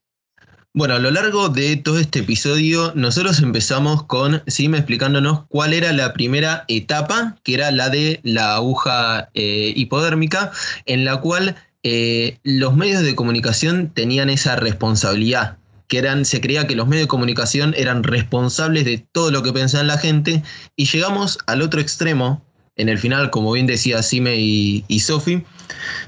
Bueno, 0.74 0.94
a 0.94 0.98
lo 0.98 1.10
largo 1.10 1.48
de 1.48 1.76
todo 1.76 1.98
este 1.98 2.18
episodio, 2.18 2.92
nosotros 2.94 3.40
empezamos 3.40 4.02
con 4.02 4.42
Sim 4.46 4.74
explicándonos 4.74 5.44
cuál 5.48 5.72
era 5.72 5.90
la 5.92 6.12
primera 6.12 6.66
etapa, 6.68 7.36
que 7.42 7.54
era 7.54 7.70
la 7.70 7.88
de 7.88 8.20
la 8.24 8.56
aguja 8.56 9.30
eh, 9.32 9.72
hipodérmica, 9.74 10.52
en 10.84 11.06
la 11.06 11.18
cual 11.22 11.56
eh, 11.82 12.38
los 12.42 12.76
medios 12.76 13.02
de 13.02 13.14
comunicación 13.14 13.90
tenían 13.94 14.28
esa 14.28 14.56
responsabilidad, 14.56 15.56
que 15.88 15.98
eran, 15.98 16.24
se 16.24 16.42
creía 16.42 16.66
que 16.66 16.76
los 16.76 16.88
medios 16.88 17.04
de 17.04 17.08
comunicación 17.08 17.72
eran 17.76 18.02
responsables 18.02 18.84
de 18.84 18.98
todo 18.98 19.30
lo 19.30 19.42
que 19.42 19.54
pensaba 19.54 19.82
la 19.84 19.96
gente, 19.96 20.42
y 20.76 20.84
llegamos 20.84 21.38
al 21.46 21.62
otro 21.62 21.80
extremo, 21.80 22.44
en 22.76 22.88
el 22.88 22.98
final, 22.98 23.30
como 23.30 23.52
bien 23.52 23.66
decía 23.66 24.02
Sime 24.02 24.36
y, 24.36 25.00
Sofi, 25.00 25.44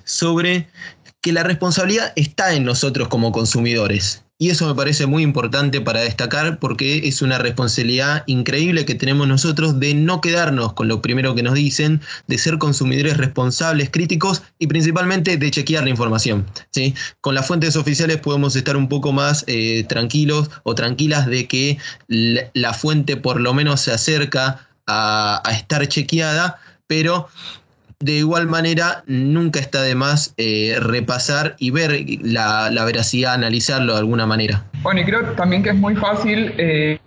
sobre 0.04 0.68
que 1.20 1.32
la 1.32 1.42
responsabilidad 1.42 2.12
está 2.16 2.54
en 2.54 2.64
nosotros 2.64 3.08
como 3.08 3.32
consumidores. 3.32 4.22
Y 4.40 4.50
eso 4.50 4.68
me 4.68 4.74
parece 4.76 5.06
muy 5.06 5.24
importante 5.24 5.80
para 5.80 6.02
destacar 6.02 6.60
porque 6.60 7.08
es 7.08 7.22
una 7.22 7.38
responsabilidad 7.38 8.22
increíble 8.28 8.84
que 8.84 8.94
tenemos 8.94 9.26
nosotros 9.26 9.80
de 9.80 9.94
no 9.94 10.20
quedarnos 10.20 10.74
con 10.74 10.86
lo 10.86 11.02
primero 11.02 11.34
que 11.34 11.42
nos 11.42 11.54
dicen, 11.54 12.00
de 12.28 12.38
ser 12.38 12.58
consumidores 12.58 13.16
responsables, 13.16 13.90
críticos 13.90 14.44
y 14.60 14.68
principalmente 14.68 15.38
de 15.38 15.50
chequear 15.50 15.82
la 15.82 15.90
información. 15.90 16.46
¿sí? 16.70 16.94
Con 17.20 17.34
las 17.34 17.48
fuentes 17.48 17.74
oficiales 17.74 18.18
podemos 18.18 18.54
estar 18.54 18.76
un 18.76 18.88
poco 18.88 19.10
más 19.10 19.42
eh, 19.48 19.84
tranquilos 19.88 20.52
o 20.62 20.76
tranquilas 20.76 21.26
de 21.26 21.48
que 21.48 21.78
la, 22.06 22.74
fuente 22.74 23.16
por 23.16 23.40
lo 23.40 23.54
menos 23.54 23.80
se 23.80 23.90
acerca 23.90 24.67
a, 24.88 25.42
estar 25.52 25.86
chequeada, 25.86 26.58
pero 26.86 27.28
de 28.00 28.12
igual 28.12 28.46
manera 28.46 29.02
nunca 29.06 29.60
está 29.60 29.82
de 29.82 29.94
más 29.94 30.34
eh, 30.36 30.76
repasar 30.80 31.56
y 31.58 31.70
ver 31.70 32.04
la, 32.22 32.70
la, 32.70 32.84
veracidad, 32.84 33.34
analizarlo 33.34 33.92
de 33.92 33.98
alguna 34.00 34.26
manera. 34.26 34.64
Bueno, 34.82 35.00
y 35.00 35.04
creo 35.04 35.24
también 35.32 35.62
que 35.62 35.70
es 35.70 35.74
muy 35.76 35.94
fácil 35.96 36.54
eh, 36.58 36.98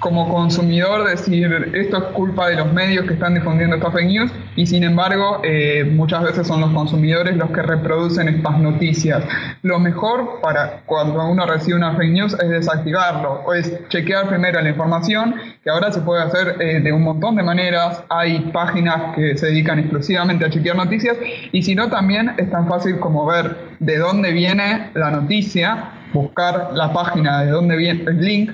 como 0.00 0.28
consumidor 0.28 1.08
decir 1.08 1.70
esto 1.72 1.98
es 1.98 2.04
culpa 2.14 2.48
de 2.48 2.56
los 2.56 2.72
medios 2.72 3.06
que 3.06 3.12
están 3.12 3.34
difundiendo 3.34 3.76
estas 3.76 3.92
fake 3.92 4.06
news 4.06 4.32
y 4.56 4.66
sin 4.66 4.82
embargo 4.82 5.40
eh, 5.44 5.84
muchas 5.84 6.24
veces 6.24 6.48
son 6.48 6.60
los 6.60 6.72
consumidores 6.72 7.36
los 7.36 7.50
que 7.50 7.62
reproducen 7.62 8.28
estas 8.28 8.58
noticias. 8.58 9.22
Lo 9.62 9.78
mejor 9.78 10.40
para 10.42 10.82
cuando 10.84 11.24
uno 11.28 11.46
recibe 11.46 11.76
una 11.76 11.94
fake 11.94 12.10
news 12.10 12.36
es 12.42 12.48
desactivarlo 12.48 13.42
o 13.46 13.54
es 13.54 13.72
chequear 13.88 14.28
primero 14.28 14.60
la 14.60 14.70
información 14.70 15.36
que 15.62 15.70
ahora 15.70 15.92
se 15.92 16.00
puede 16.00 16.22
hacer 16.24 16.56
eh, 16.60 16.80
de 16.80 16.92
un 16.92 17.02
montón 17.02 17.36
de 17.36 17.44
maneras. 17.44 18.02
Hay 18.08 18.40
páginas 18.52 19.14
que 19.14 19.38
se 19.38 19.46
dedican 19.46 19.78
exclusivamente 19.78 20.44
a 20.44 20.50
chequear 20.50 20.74
noticias 20.74 21.16
y 21.52 21.62
si 21.62 21.76
no 21.76 21.88
también 21.88 22.32
es 22.36 22.50
tan 22.50 22.66
fácil 22.66 22.98
como 22.98 23.26
ver 23.26 23.56
de 23.78 23.96
dónde 23.96 24.32
viene 24.32 24.90
la 24.94 25.12
noticia, 25.12 25.92
buscar 26.12 26.70
la 26.74 26.92
página 26.92 27.44
de 27.44 27.50
dónde 27.52 27.76
viene 27.76 28.02
el 28.08 28.20
link 28.20 28.50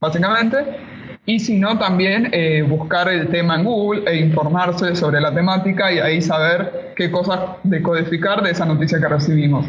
básicamente. 0.00 0.58
Y 1.26 1.40
si 1.40 1.58
no, 1.58 1.78
también 1.78 2.30
eh, 2.32 2.62
buscar 2.62 3.08
el 3.08 3.28
tema 3.28 3.56
en 3.56 3.64
Google 3.64 4.10
e 4.10 4.16
informarse 4.16 4.96
sobre 4.96 5.20
la 5.20 5.34
temática 5.34 5.92
y 5.92 5.98
ahí 5.98 6.22
saber 6.22 6.94
qué 6.96 7.10
cosas 7.10 7.40
decodificar 7.64 8.42
de 8.42 8.52
esa 8.52 8.64
noticia 8.64 8.98
que 8.98 9.08
recibimos. 9.08 9.66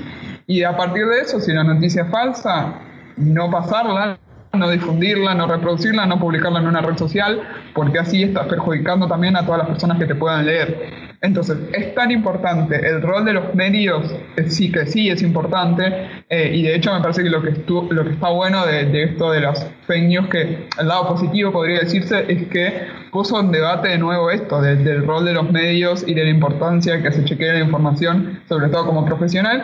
Y 0.47 0.63
a 0.63 0.75
partir 0.77 1.05
de 1.05 1.19
eso, 1.19 1.39
si 1.41 1.51
la 1.51 1.63
noticia 1.63 2.03
es 2.03 2.09
falsa, 2.09 2.75
no 3.17 3.51
pasarla, 3.51 4.17
no 4.57 4.69
difundirla, 4.69 5.35
no 5.35 5.47
reproducirla, 5.47 6.05
no 6.05 6.19
publicarla 6.19 6.59
en 6.59 6.67
una 6.67 6.81
red 6.81 6.97
social, 6.97 7.41
porque 7.73 7.99
así 7.99 8.23
estás 8.23 8.47
perjudicando 8.47 9.07
también 9.07 9.35
a 9.35 9.45
todas 9.45 9.59
las 9.59 9.67
personas 9.67 9.99
que 9.99 10.05
te 10.05 10.15
puedan 10.15 10.45
leer. 10.45 11.09
Entonces, 11.21 11.57
es 11.73 11.93
tan 11.95 12.11
importante 12.11 12.75
el 12.75 13.01
rol 13.01 13.25
de 13.25 13.33
los 13.33 13.53
medios, 13.53 14.09
sí 14.47 14.71
que 14.71 14.85
sí 14.85 15.09
es 15.09 15.21
importante, 15.21 16.23
eh, 16.29 16.51
y 16.55 16.63
de 16.63 16.75
hecho 16.75 16.93
me 16.93 17.01
parece 17.01 17.23
que 17.23 17.29
lo 17.29 17.41
que, 17.41 17.49
está 17.49 18.29
bueno 18.29 18.65
de, 18.65 19.03
esto 19.03 19.31
de 19.31 19.41
las 19.41 19.69
fake 19.85 20.29
que 20.29 20.67
el 20.79 20.87
lado 20.87 21.09
positivo 21.09 21.51
podría 21.51 21.79
decirse, 21.79 22.25
es 22.27 22.47
que 22.47 22.87
puso 23.11 23.37
en 23.39 23.51
debate 23.51 23.89
de 23.89 23.97
nuevo 23.97 24.31
esto, 24.31 24.61
del 24.61 25.05
rol 25.05 25.25
de 25.25 25.33
los 25.33 25.51
medios 25.51 26.07
y 26.07 26.13
de 26.13 26.23
la 26.23 26.29
importancia 26.29 27.01
que 27.01 27.11
se 27.11 27.25
chequee 27.25 27.51
la 27.51 27.59
información, 27.59 28.39
sobre 28.47 28.69
todo 28.69 28.85
como 28.85 29.05
profesional, 29.05 29.63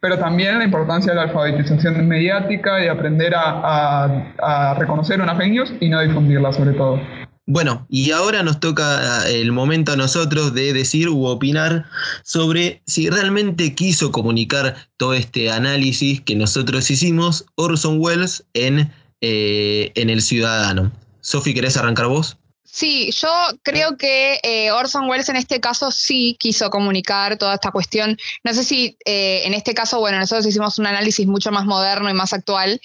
pero 0.00 0.18
también 0.18 0.58
la 0.58 0.64
importancia 0.64 1.12
de 1.12 1.16
la 1.16 1.22
alfabetización 1.24 2.06
mediática 2.06 2.84
y 2.84 2.88
aprender 2.88 3.34
a, 3.34 4.32
a 4.38 4.74
reconocer 4.74 5.20
una 5.20 5.34
fake 5.34 5.76
y 5.80 5.88
no 5.88 6.00
difundirla 6.00 6.52
sobre 6.52 6.72
todo. 6.72 7.00
Bueno, 7.48 7.86
y 7.88 8.10
ahora 8.10 8.42
nos 8.42 8.58
toca 8.58 9.22
ah, 9.22 9.28
el 9.28 9.52
momento 9.52 9.92
a 9.92 9.96
nosotros 9.96 10.52
de 10.52 10.72
decir 10.72 11.08
u 11.08 11.26
opinar 11.26 11.86
sobre 12.24 12.82
si 12.86 13.08
realmente 13.08 13.72
quiso 13.72 14.10
comunicar 14.10 14.74
todo 14.96 15.14
este 15.14 15.52
análisis 15.52 16.20
que 16.20 16.34
nosotros 16.34 16.90
hicimos 16.90 17.46
Orson 17.54 17.98
Welles 18.00 18.44
en, 18.54 18.90
eh, 19.20 19.92
en 19.94 20.10
El 20.10 20.22
Ciudadano. 20.22 20.90
Sofi, 21.20 21.54
¿querés 21.54 21.76
arrancar 21.76 22.08
vos? 22.08 22.36
Sí, 22.76 23.10
yo 23.12 23.30
creo 23.62 23.96
que 23.96 24.38
eh, 24.42 24.70
Orson 24.70 25.08
Welles 25.08 25.30
en 25.30 25.36
este 25.36 25.60
caso 25.60 25.90
sí 25.90 26.36
quiso 26.38 26.68
comunicar 26.68 27.38
toda 27.38 27.54
esta 27.54 27.70
cuestión. 27.70 28.18
No 28.44 28.52
sé 28.52 28.64
si 28.64 28.98
eh, 29.06 29.42
en 29.46 29.54
este 29.54 29.72
caso, 29.72 29.98
bueno, 29.98 30.18
nosotros 30.18 30.44
hicimos 30.44 30.78
un 30.78 30.86
análisis 30.86 31.26
mucho 31.26 31.50
más 31.50 31.64
moderno 31.64 32.10
y 32.10 32.12
más 32.12 32.34
actual, 32.34 32.78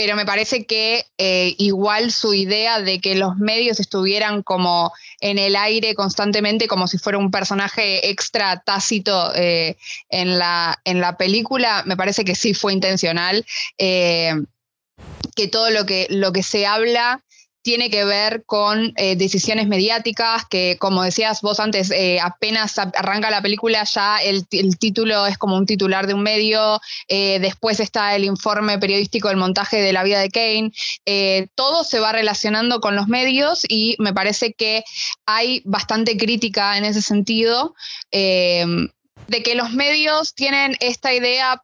pero 0.00 0.16
me 0.16 0.24
parece 0.26 0.64
que 0.64 1.04
eh, 1.18 1.54
igual 1.56 2.10
su 2.10 2.32
idea 2.32 2.80
de 2.80 3.00
que 3.00 3.14
los 3.14 3.36
medios 3.36 3.80
estuvieran 3.80 4.42
como 4.42 4.92
en 5.20 5.38
el 5.38 5.56
aire 5.56 5.94
constantemente, 5.94 6.68
como 6.68 6.88
si 6.88 6.96
fuera 6.96 7.18
un 7.18 7.30
personaje 7.30 8.10
extra 8.10 8.62
tácito 8.64 9.34
eh, 9.34 9.76
en, 10.10 10.38
la, 10.38 10.78
en 10.84 11.00
la 11.02 11.16
película, 11.18 11.84
me 11.84 11.96
parece 11.98 12.24
que 12.24 12.34
sí 12.34 12.52
fue 12.52 12.72
intencional. 12.72 13.44
Eh, 13.78 14.32
que 15.36 15.48
todo 15.48 15.70
lo 15.70 15.84
que, 15.84 16.06
lo 16.08 16.32
que 16.32 16.42
se 16.42 16.66
habla 16.66 17.22
tiene 17.62 17.90
que 17.90 18.04
ver 18.04 18.44
con 18.46 18.92
eh, 18.96 19.16
decisiones 19.16 19.68
mediáticas, 19.68 20.44
que 20.48 20.76
como 20.78 21.02
decías 21.02 21.42
vos 21.42 21.60
antes, 21.60 21.90
eh, 21.90 22.18
apenas 22.20 22.78
arranca 22.78 23.30
la 23.30 23.42
película 23.42 23.84
ya 23.84 24.18
el, 24.18 24.46
título 24.78 25.26
es 25.26 25.36
como 25.36 25.56
un 25.56 25.66
titular 25.66 26.06
de 26.06 26.14
un 26.14 26.22
medio, 26.22 26.80
eh, 27.08 27.38
después 27.40 27.80
está 27.80 28.16
el 28.16 28.24
informe 28.24 28.78
periodístico 28.78 29.28
del 29.28 29.36
montaje 29.36 29.82
de 29.82 29.92
la 29.92 30.02
vida 30.02 30.20
de 30.20 30.30
Kane, 30.30 30.72
todo 31.54 31.84
se 31.84 32.00
va 32.00 32.12
relacionando 32.12 32.80
con 32.80 32.96
los 32.96 33.08
medios 33.08 33.64
y 33.68 33.96
me 33.98 34.12
parece 34.12 34.52
que 34.54 34.84
hay 35.26 35.62
bastante 35.64 36.16
crítica 36.16 36.78
en 36.78 36.84
ese 36.84 37.02
sentido 37.02 37.74
de 38.10 39.42
que 39.44 39.54
los 39.54 39.72
medios 39.72 40.34
tienen 40.34 40.76
esta 40.80 41.12
idea 41.12 41.62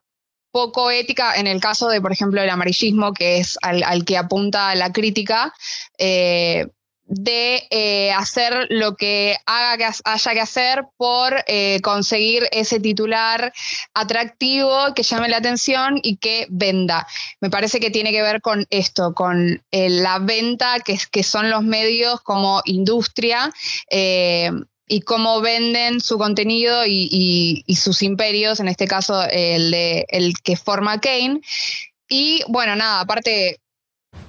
poco 0.51 0.91
ética 0.91 1.35
en 1.35 1.47
el 1.47 1.59
caso 1.59 1.89
de, 1.89 2.01
por 2.01 2.11
ejemplo, 2.11 2.41
el 2.41 2.49
amarillismo, 2.49 3.13
que 3.13 3.37
es 3.37 3.57
al, 3.61 4.05
que 4.05 4.17
apunta 4.17 4.73
la 4.75 4.91
crítica, 4.91 5.53
eh, 5.97 6.67
de 7.09 7.65
eh, 7.69 8.11
hacer 8.11 8.67
lo 8.69 8.97
que 8.97 9.37
haga 9.45 9.77
que 9.77 9.85
haya 10.03 10.33
que 10.33 10.41
hacer 10.41 10.83
por 10.97 11.35
eh, 11.47 11.79
conseguir 11.81 12.49
ese 12.51 12.81
titular 12.81 13.53
atractivo 13.93 14.93
que 14.93 15.03
llame 15.03 15.29
la 15.29 15.37
atención 15.37 16.01
y 16.03 16.17
que 16.17 16.47
venda. 16.49 17.07
Me 17.39 17.49
parece 17.49 17.79
que 17.79 17.91
tiene 17.91 18.11
que 18.11 18.21
ver 18.21 18.41
con 18.41 18.65
esto, 18.71 19.13
con 19.13 19.63
la 19.71 20.19
venta, 20.19 20.81
que, 20.81 20.99
que, 21.09 21.23
son 21.23 21.49
los 21.49 21.63
medios 21.63 22.19
como 22.21 22.61
industria 22.65 23.53
y 24.87 25.01
cómo 25.01 25.41
venden 25.41 25.99
su 25.99 26.17
contenido 26.17 26.83
y, 26.85 27.63
sus 27.75 28.01
imperios, 28.01 28.59
en 28.59 28.67
este 28.67 28.87
caso 28.87 29.23
el, 29.29 29.71
de, 29.71 30.05
el 30.09 30.33
que 30.41 30.55
forma 30.55 30.99
Kane. 30.99 31.41
Y 32.09 32.41
bueno, 32.47 32.75
nada, 32.75 33.01
aparte 33.01 33.59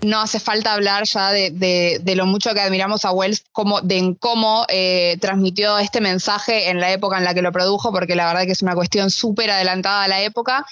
no 0.03 0.21
hace 0.21 0.41
falta 0.41 0.75
hablar 0.75 1.05
ya 1.05 1.31
de, 1.33 2.13
lo 2.17 2.27
mucho 2.27 2.55
que 2.55 2.61
admiramos 2.61 3.05
a 3.05 3.13
Wells, 3.13 3.45
como, 3.53 3.81
de 3.81 3.99
en 3.99 4.15
cómo 4.15 4.65
eh, 4.69 5.17
transmitió 5.21 5.79
este 5.79 6.01
mensaje 6.01 6.71
en 6.71 6.81
la 6.81 6.93
época 6.93 7.19
en 7.19 7.25
la 7.25 7.35
que 7.35 7.43
lo 7.43 7.53
produjo, 7.53 7.93
porque 7.93 8.15
la 8.15 8.27
verdad 8.27 8.45
que 8.45 8.53
es 8.53 8.63
una 8.63 8.75
cuestión 8.75 9.11
súper 9.11 9.51
adelantada 9.51 10.05
a 10.05 10.09
la 10.09 10.23
época. 10.23 10.67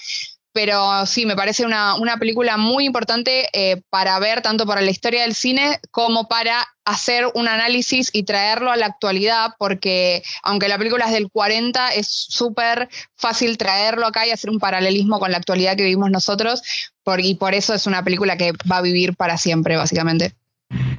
Pero 0.57 1.05
sí, 1.05 1.27
me 1.27 1.35
parece 1.35 1.67
una, 1.67 2.17
película 2.19 2.57
muy 2.57 2.85
importante 2.85 3.45
eh, 3.53 3.79
para 3.91 4.17
ver 4.17 4.41
tanto 4.41 4.65
para 4.65 4.81
la 4.81 4.89
historia 4.89 5.21
del 5.21 5.35
cine 5.35 5.77
como 5.91 6.27
para 6.27 6.65
hacer 6.83 7.25
un 7.35 7.47
análisis 7.47 8.09
y 8.11 8.23
traerlo 8.23 8.71
a 8.71 8.75
la 8.75 8.87
actualidad, 8.87 9.51
porque 9.59 10.23
aunque 10.41 10.67
la 10.67 10.79
película 10.79 11.05
es 11.05 11.11
del 11.11 11.29
40, 11.29 11.89
es 11.89 12.07
súper 12.07 12.89
fácil 13.15 13.59
traerlo 13.59 14.07
acá 14.07 14.25
y 14.25 14.31
hacer 14.31 14.49
un 14.49 14.57
paralelismo 14.57 15.19
con 15.19 15.29
la 15.29 15.37
actualidad 15.37 15.77
que 15.77 15.83
vivimos 15.83 16.09
nosotros, 16.09 16.63
y 17.19 17.35
por 17.35 17.53
eso 17.53 17.75
es 17.75 17.85
una 17.85 18.03
película 18.03 18.35
que 18.35 18.53
va 18.71 18.77
a 18.77 18.81
vivir 18.81 19.15
para 19.15 19.37
siempre, 19.37 19.77
básicamente. 19.77 20.33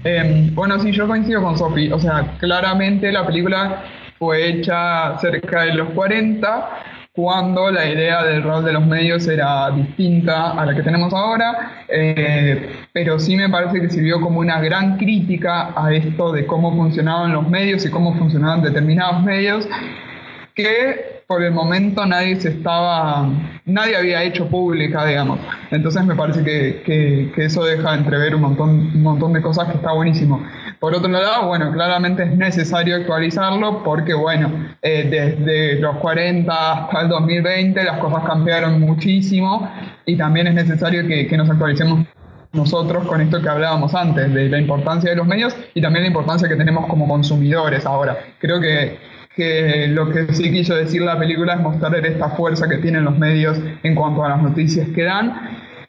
Em, 0.05 0.55
bueno, 0.55 0.81
sí, 0.81 0.93
yo 0.93 1.09
coincido 1.09 1.43
con 1.43 1.59
Sophie. 1.59 1.93
O 1.93 1.99
sea, 1.99 2.37
claramente 2.39 3.11
la 3.11 3.27
película 3.27 3.83
fue 4.21 4.51
hecha 4.51 5.19
cerca 5.19 5.63
de 5.63 5.75
los 5.75 5.91
40 5.95 6.97
cuando 7.19 7.69
la 7.73 7.85
idea 7.85 8.23
del 8.23 8.45
rol 8.45 8.64
de 8.64 8.73
los 8.73 8.87
medios 8.87 9.27
era 9.27 9.73
distinta 9.73 10.53
a 10.53 10.64
la 10.64 10.73
que 10.73 10.85
tenemos 10.85 11.12
ahora, 11.12 11.85
eh, 11.89 12.71
pero 12.93 13.19
sí 13.19 13.35
me 13.35 13.49
parece 13.49 13.81
que 13.81 13.91
sirvió 13.91 14.21
como 14.21 14.39
una 14.39 14.61
gran 14.61 14.97
crítica 14.99 15.73
a 15.75 15.93
esto 15.93 16.31
de 16.31 16.47
cómo 16.47 16.77
funcionaban 16.77 17.33
los 17.33 17.49
medios 17.49 17.85
y 17.85 17.91
cómo 17.91 18.14
funcionaban 18.14 18.62
determinados 18.62 19.25
medios, 19.25 19.69
que 20.55 21.25
por 21.27 21.43
el 21.43 21.51
momento 21.51 22.07
nadie 22.07 22.37
se 22.37 22.51
estaba, 22.51 23.29
nadie 23.64 23.97
había 23.97 24.23
hecho 24.23 24.47
pública, 24.47 25.05
digamos. 25.05 25.41
Entonces 25.73 26.05
me 26.05 26.14
parece 26.14 26.45
que, 26.45 27.33
eso 27.37 27.64
deja 27.64 27.97
entrever 27.97 28.37
un 28.37 28.43
montón, 28.43 28.71
un 28.95 29.03
montón 29.03 29.33
de 29.33 29.43
cosas 29.43 29.66
que 29.66 29.75
está 29.75 29.93
buenísimo. 29.93 30.41
Por 30.81 30.95
otro 30.95 31.09
lado, 31.09 31.49
bueno, 31.49 31.72
claramente 31.72 32.22
es 32.22 32.37
necesario 32.37 32.97
actualizarlo 32.97 33.83
porque, 33.83 34.14
bueno, 34.14 34.68
eh, 34.81 35.09
desde 35.11 35.81
los 35.81 35.97
40 35.97 36.72
hasta 36.85 37.01
el 37.01 37.09
2020 37.09 37.83
las 37.83 37.99
cosas 37.99 38.24
cambiaron 38.24 38.81
muchísimo 38.81 39.68
y 40.07 40.16
también 40.16 40.47
es 40.47 40.55
necesario 40.55 41.07
que, 41.07 41.37
nos 41.37 41.51
actualicemos 41.51 42.07
nosotros 42.53 43.07
con 43.07 43.20
esto 43.20 43.43
que 43.43 43.49
hablábamos 43.49 43.95
antes, 43.95 44.33
de 44.33 44.49
la 44.49 44.59
importancia 44.59 45.11
de 45.11 45.16
los 45.16 45.26
medios 45.26 45.57
y 45.74 45.83
también 45.83 46.05
la 46.05 46.09
importancia 46.09 46.49
que 46.49 46.57
tenemos 46.57 46.87
como 46.87 47.09
consumidores 47.09 47.85
ahora. 47.85 48.16
Creo 48.39 48.61
que 48.61 49.18
que 49.39 49.87
lo 49.87 50.11
que 50.11 50.35
sí 50.35 50.51
quiso 50.51 50.74
decir 50.74 51.01
la 51.03 51.16
película 51.16 51.55
es 51.55 51.61
mostrar 51.61 51.95
esta 52.05 52.31
fuerza 52.31 52.68
que 52.68 52.79
tienen 52.79 53.05
los 53.05 53.16
medios 53.16 53.57
en 53.85 53.95
cuanto 53.95 54.24
a 54.24 54.31
las 54.31 54.43
noticias 54.43 54.89
que 54.89 55.05
dan 55.05 55.33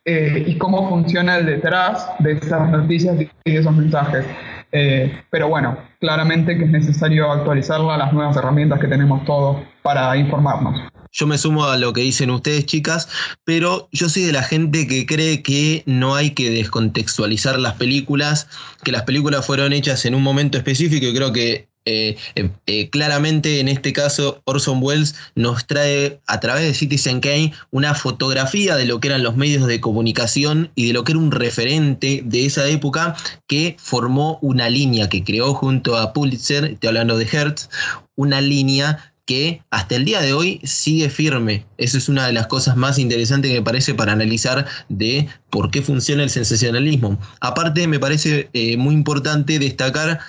eh, 0.06 0.44
y 0.46 0.56
cómo 0.60 0.88
funciona 0.88 1.38
el 1.38 1.48
detrás 1.48 2.12
de 2.20 2.34
esas 2.34 2.70
noticias 2.70 3.20
y 3.20 3.52
de 3.52 3.58
esos 3.60 3.76
mensajes. 3.76 4.24
Eh, 4.72 5.24
pero 5.30 5.50
bueno, 5.50 5.78
claramente 6.00 6.58
que 6.58 6.66
es 6.66 6.70
necesario 6.70 7.32
actualizarla 7.32 7.98
las 7.98 8.14
nuevas 8.14 8.36
herramientas 8.38 8.80
que 8.80 8.88
tenemos 8.88 9.26
todos 9.26 9.58
para 9.82 10.16
informarnos. 10.18 10.90
Yo 11.12 11.26
me 11.26 11.40
sumo 11.40 11.66
a 11.66 11.78
lo 11.78 11.92
que 11.92 12.02
dicen 12.02 12.30
ustedes, 12.30 12.66
chicas, 12.68 13.10
pero 13.44 13.90
yo 13.92 14.10
soy 14.10 14.24
de 14.24 14.32
la 14.32 14.44
gente 14.44 14.88
que 14.88 15.08
cree 15.08 15.42
que 15.42 15.82
no 15.88 16.14
hay 16.16 16.32
que 16.32 16.52
descontextualizar 16.52 17.58
las 17.58 17.74
películas, 17.74 18.48
que 18.84 18.92
las 18.92 19.04
películas 19.04 19.46
fueron 19.46 19.74
hechas 19.74 20.06
en 20.06 20.14
un 20.14 20.22
momento 20.22 20.60
específico 20.60 21.08
y 21.08 21.16
creo 21.16 21.34
que 21.34 21.69
eh, 21.86 22.18
eh, 22.36 22.50
eh, 22.68 22.90
claramente 22.90 23.62
en 23.62 23.70
este 23.70 23.94
caso 23.94 24.42
Orson 24.44 24.80
Welles 24.84 25.16
nos 25.36 25.66
trae 25.66 26.20
a 26.28 26.40
través 26.40 26.64
de 26.64 26.74
Citizen 26.74 27.22
Kane 27.22 27.54
una 27.72 27.96
fotografía 27.96 28.76
de 28.76 28.86
lo 28.86 29.00
que 29.00 29.08
eran 29.08 29.24
los 29.24 29.38
medios 29.38 29.66
de 29.66 29.80
comunicación 29.80 30.72
y 30.76 30.88
de 30.88 30.94
lo 30.94 31.04
que 31.04 31.14
era 31.14 31.20
un 31.20 31.32
referente 31.32 32.22
de 32.26 32.46
esa 32.46 32.68
época 32.68 33.16
que 33.48 33.78
formó 33.80 34.40
una 34.42 34.70
línea 34.70 35.08
que 35.08 35.24
creó 35.24 35.54
junto 35.54 35.98
a 35.98 36.12
Pulitzer, 36.12 36.66
estoy 36.66 36.90
hablando 36.90 37.18
de 37.18 37.26
Hertz, 37.26 37.70
una 38.16 38.42
línea 38.42 39.14
que 39.26 39.62
hasta 39.70 39.96
el 39.96 40.06
día 40.06 40.22
de 40.22 40.34
hoy 40.34 40.60
sigue 40.64 41.10
firme. 41.10 41.66
Eso 41.78 42.00
es 42.00 42.10
una 42.10 42.26
de 42.26 42.34
las 42.34 42.48
cosas 42.48 42.76
más 42.76 42.98
interesantes 42.98 43.52
que 43.52 43.60
me 43.60 43.64
parece 43.64 43.94
para 43.94 44.12
analizar 44.12 44.66
de 44.90 45.28
por 45.52 45.70
qué 45.70 45.84
funciona 45.84 46.24
el 46.24 46.32
sensacionalismo. 46.32 47.20
Aparte, 47.40 47.88
me 47.88 48.00
parece 48.00 48.50
muy 48.80 48.96
importante 48.96 49.60
destacar 49.60 50.20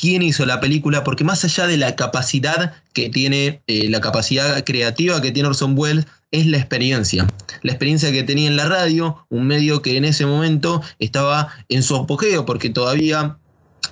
quién 0.00 0.22
hizo 0.22 0.46
la 0.46 0.60
película, 0.60 1.04
porque 1.04 1.24
más 1.24 1.44
allá 1.44 1.66
de 1.66 1.76
la 1.76 1.94
capacidad 1.94 2.72
que 2.94 3.10
tiene, 3.10 3.60
eh, 3.66 3.90
la 3.90 4.00
capacidad 4.00 4.64
creativa 4.64 5.20
que 5.20 5.30
tiene 5.30 5.50
Orson 5.50 5.74
Welles, 5.76 6.06
es 6.30 6.46
la 6.46 6.56
experiencia. 6.56 7.26
La 7.62 7.72
experiencia 7.72 8.10
que 8.10 8.22
tenía 8.22 8.48
en 8.48 8.56
la 8.56 8.66
radio, 8.66 9.26
un 9.28 9.46
medio 9.46 9.82
que 9.82 9.98
en 9.98 10.06
ese 10.06 10.24
momento 10.24 10.80
estaba 11.00 11.48
en 11.68 11.82
su 11.82 11.96
apogeo, 11.96 12.46
porque 12.46 12.70
todavía 12.70 13.36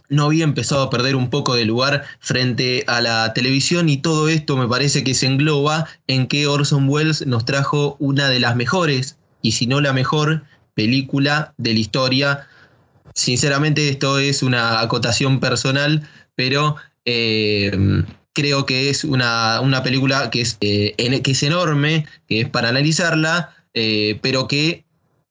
no 0.09 0.25
había 0.25 0.45
empezado 0.45 0.83
a 0.83 0.91
perder 0.91 1.15
un 1.15 1.29
poco 1.29 1.55
de 1.55 1.67
lugar 1.67 2.05
frente 2.21 2.85
a 2.87 3.03
la 3.03 3.35
televisión 3.35 3.91
y 3.91 3.99
todo 3.99 4.29
esto 4.29 4.57
me 4.57 4.67
parece 4.67 5.05
que 5.05 5.13
se 5.13 5.27
engloba 5.27 5.87
en 6.07 6.27
que 6.27 6.47
Orson 6.47 6.89
Welles 6.89 7.27
nos 7.27 7.45
trajo 7.45 7.97
una 7.99 8.31
de 8.31 8.41
las 8.41 8.57
mejores, 8.57 9.19
y 9.43 9.53
si 9.53 9.67
no 9.67 9.83
la 9.83 9.93
mejor, 9.93 10.45
película 10.75 11.53
de 11.59 11.75
la 11.75 11.81
historia 11.81 12.48
Sinceramente 13.19 13.89
esto 13.89 14.21
es 14.21 14.45
una 14.45 14.81
acotación 14.81 15.41
personal, 15.41 16.09
pero 16.37 16.77
eh, 17.05 18.05
creo 18.33 18.65
que 18.65 18.91
es 18.91 19.03
una, 19.03 19.61
película 19.83 20.31
que 20.31 20.43
es, 20.43 20.57
eh, 20.61 20.95
que 20.97 21.33
es 21.33 21.43
enorme, 21.43 22.07
que 22.29 22.43
es 22.43 22.49
para 22.49 22.69
analizarla, 22.69 23.57
eh, 23.75 24.21
pero 24.23 24.47
que 24.47 24.85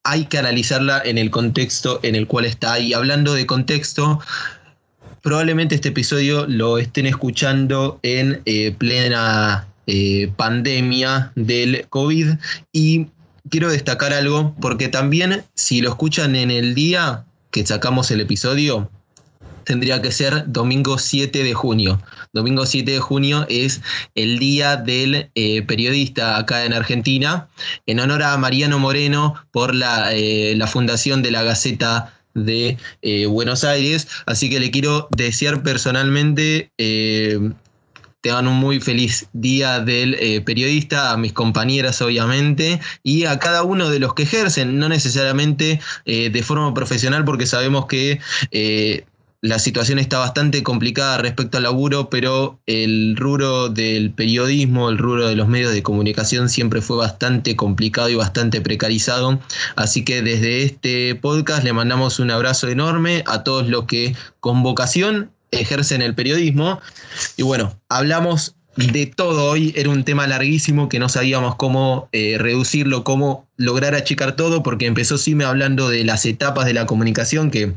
hay 0.04 0.26
que 0.26 0.36
analizarla 0.36 1.00
en 1.02 1.16
el 1.16 1.30
contexto 1.30 1.98
en 2.02 2.14
el 2.14 2.26
cual 2.26 2.44
está. 2.44 2.78
Y 2.78 2.92
hablando 2.92 3.32
de 3.32 3.46
contexto, 3.46 4.20
probablemente 5.22 5.74
este 5.74 5.88
episodio 5.88 6.44
lo 6.46 6.76
estén 6.76 7.06
escuchando 7.06 8.00
en 8.02 8.42
plena 8.76 9.66
pandemia 10.36 11.32
del 11.36 11.86
COVID 11.88 12.32
y 12.70 13.06
quiero 13.48 13.70
destacar 13.70 14.12
algo 14.12 14.54
porque 14.60 14.88
también 14.88 15.42
si 15.54 15.80
lo 15.80 15.88
escuchan 15.88 16.36
en 16.36 16.50
el 16.50 16.74
día 16.74 17.24
que 17.58 17.66
sacamos 17.66 18.12
el 18.12 18.20
episodio, 18.20 18.88
tendría 19.64 20.00
que 20.00 20.12
ser 20.12 20.44
domingo 20.46 20.96
7 20.96 21.42
de 21.42 21.54
junio. 21.54 22.00
Domingo 22.32 22.64
7 22.64 22.88
de 22.88 23.00
junio 23.00 23.46
es 23.48 23.80
el 24.14 24.38
día 24.38 24.76
del 24.76 25.28
eh, 25.34 25.62
periodista 25.62 26.36
acá 26.36 26.64
en 26.64 26.72
Argentina, 26.72 27.48
en 27.86 27.98
honor 27.98 28.22
a 28.22 28.36
Mariano 28.38 28.78
Moreno 28.78 29.34
por 29.50 29.74
la, 29.74 30.14
eh, 30.14 30.54
la 30.56 30.68
fundación 30.68 31.20
de 31.20 31.32
la 31.32 31.42
Gaceta 31.42 32.14
de 32.34 32.78
eh, 33.02 33.26
Buenos 33.26 33.64
Aires. 33.64 34.06
Así 34.26 34.48
que 34.48 34.60
le 34.60 34.70
quiero 34.70 35.08
desear 35.16 35.64
personalmente 35.64 36.70
tengan 38.28 38.46
un 38.46 38.56
muy 38.56 38.78
feliz 38.78 39.26
día 39.32 39.80
del 39.80 40.12
eh, 40.20 40.42
periodista, 40.42 41.12
a 41.12 41.16
mis 41.16 41.32
compañeras 41.32 42.02
obviamente, 42.02 42.78
y 43.02 43.24
a 43.24 43.38
cada 43.38 43.62
uno 43.62 43.88
de 43.88 44.00
los 44.00 44.12
que 44.12 44.24
ejercen, 44.24 44.78
no 44.78 44.90
necesariamente 44.90 45.80
eh, 46.04 46.28
de 46.28 46.42
forma 46.42 46.74
profesional, 46.74 47.24
porque 47.24 47.46
sabemos 47.46 47.86
que 47.86 48.20
eh, 48.50 49.06
la 49.40 49.58
situación 49.58 49.98
está 49.98 50.18
bastante 50.18 50.62
complicada 50.62 51.16
respecto 51.16 51.56
al 51.56 51.62
laburo, 51.62 52.10
pero 52.10 52.58
el 52.66 53.16
rubro 53.16 53.70
del 53.70 54.10
periodismo, 54.10 54.90
el 54.90 54.98
rubro 54.98 55.26
de 55.26 55.34
los 55.34 55.48
medios 55.48 55.72
de 55.72 55.82
comunicación 55.82 56.50
siempre 56.50 56.82
fue 56.82 56.98
bastante 56.98 57.56
complicado 57.56 58.10
y 58.10 58.14
bastante 58.14 58.60
precarizado. 58.60 59.40
Así 59.74 60.04
que 60.04 60.20
desde 60.20 60.64
este 60.64 61.14
podcast 61.14 61.64
le 61.64 61.72
mandamos 61.72 62.18
un 62.18 62.30
abrazo 62.30 62.68
enorme 62.68 63.24
a 63.26 63.42
todos 63.42 63.68
los 63.68 63.86
que 63.86 64.14
con 64.40 64.62
vocación 64.62 65.30
ejercen 65.50 66.02
el 66.02 66.14
periodismo. 66.14 66.80
Y 67.36 67.42
bueno, 67.42 67.78
hablamos 67.88 68.54
de 68.76 69.06
todo 69.06 69.50
hoy. 69.50 69.72
Era 69.76 69.90
un 69.90 70.04
tema 70.04 70.26
larguísimo 70.26 70.88
que 70.88 70.98
no 70.98 71.08
sabíamos 71.08 71.56
cómo 71.56 72.08
eh, 72.12 72.36
reducirlo, 72.38 73.04
cómo 73.04 73.46
lograr 73.56 73.94
achicar 73.94 74.36
todo, 74.36 74.62
porque 74.62 74.86
empezó 74.86 75.18
Sime 75.18 75.44
hablando 75.44 75.88
de 75.88 76.04
las 76.04 76.24
etapas 76.26 76.66
de 76.66 76.74
la 76.74 76.86
comunicación 76.86 77.50
que... 77.50 77.74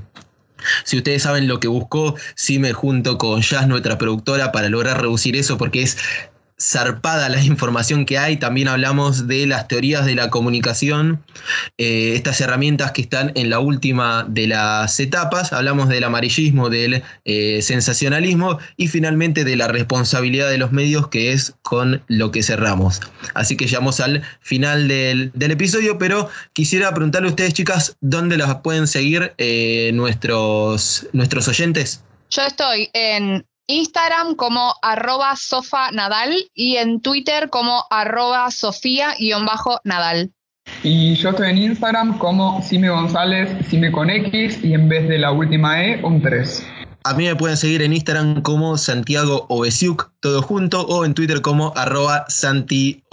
Si 0.83 0.95
ustedes 0.95 1.23
saben 1.23 1.47
lo 1.47 1.59
que 1.59 1.67
buscó 1.67 2.15
Sime 2.35 2.71
junto 2.71 3.17
con 3.17 3.41
Jazz, 3.41 3.67
nuestra 3.67 3.97
productora, 3.97 4.51
para 4.51 4.69
lograr 4.69 5.01
reducir 5.01 5.35
eso, 5.35 5.57
porque 5.57 5.81
es 5.81 5.97
zarpada 6.61 7.27
la 7.29 7.43
información 7.43 8.05
que 8.05 8.17
hay. 8.17 8.37
También 8.37 8.67
hablamos 8.67 9.27
de 9.27 9.47
las 9.47 9.67
teorías 9.67 10.05
de 10.05 10.15
la 10.15 10.29
comunicación, 10.29 11.23
eh, 11.77 12.13
estas 12.15 12.39
herramientas 12.39 12.91
que 12.91 13.01
están 13.01 13.31
en 13.35 13.49
la 13.49 13.59
última 13.59 14.25
de 14.27 14.47
las 14.47 14.99
etapas. 14.99 15.53
Hablamos 15.53 15.89
del 15.89 16.03
amarillismo, 16.03 16.69
del 16.69 17.03
eh, 17.25 17.61
sensacionalismo 17.61 18.59
y 18.77 18.87
finalmente 18.87 19.43
de 19.43 19.55
la 19.55 19.67
responsabilidad 19.67 20.49
de 20.49 20.59
los 20.59 20.71
medios, 20.71 21.07
que 21.07 21.33
es 21.33 21.55
con 21.63 22.03
lo 22.07 22.31
que 22.31 22.43
cerramos. 22.43 23.01
Así 23.33 23.57
que 23.57 23.65
llegamos 23.65 23.99
al 23.99 24.21
final 24.41 24.87
del, 24.87 25.31
episodio, 25.51 25.97
pero 25.97 26.29
quisiera 26.53 26.93
preguntarle 26.93 27.27
a 27.27 27.31
ustedes, 27.31 27.53
chicas, 27.53 27.97
¿dónde 27.99 28.37
las 28.37 28.55
pueden 28.57 28.87
seguir 28.87 29.33
eh, 29.37 29.91
nuestros, 29.93 31.07
nuestros 31.11 31.47
oyentes? 31.47 32.03
Yo 32.29 32.43
estoy 32.43 32.89
en 32.93 33.45
Instagram 33.67 34.35
como 34.35 34.73
arroba 34.81 35.35
sofanadal 35.35 36.33
y 36.53 36.77
en 36.77 37.01
Twitter 37.01 37.49
como 37.49 37.85
arroba 37.89 38.51
sofía-nadal. 38.51 40.31
Y 40.83 41.15
yo 41.15 41.29
estoy 41.29 41.49
en 41.49 41.57
Instagram 41.57 42.17
como 42.17 42.61
Sime 42.63 42.89
González, 42.89 43.49
Sime 43.69 43.91
con 43.91 44.09
X 44.09 44.63
y 44.63 44.73
en 44.73 44.89
vez 44.89 45.07
de 45.07 45.17
la 45.17 45.31
última 45.31 45.83
E, 45.83 46.03
un 46.03 46.21
3. 46.21 46.65
A 47.03 47.15
mí 47.15 47.25
me 47.25 47.35
pueden 47.35 47.57
seguir 47.57 47.81
en 47.81 47.93
Instagram 47.93 48.43
como 48.43 48.77
Santiago 48.77 49.47
Obesiuk, 49.49 50.11
todo 50.19 50.43
junto, 50.43 50.81
o 50.85 51.03
en 51.03 51.15
Twitter 51.15 51.41
como 51.41 51.73
arroba 51.75 52.25
Santi 52.27 53.03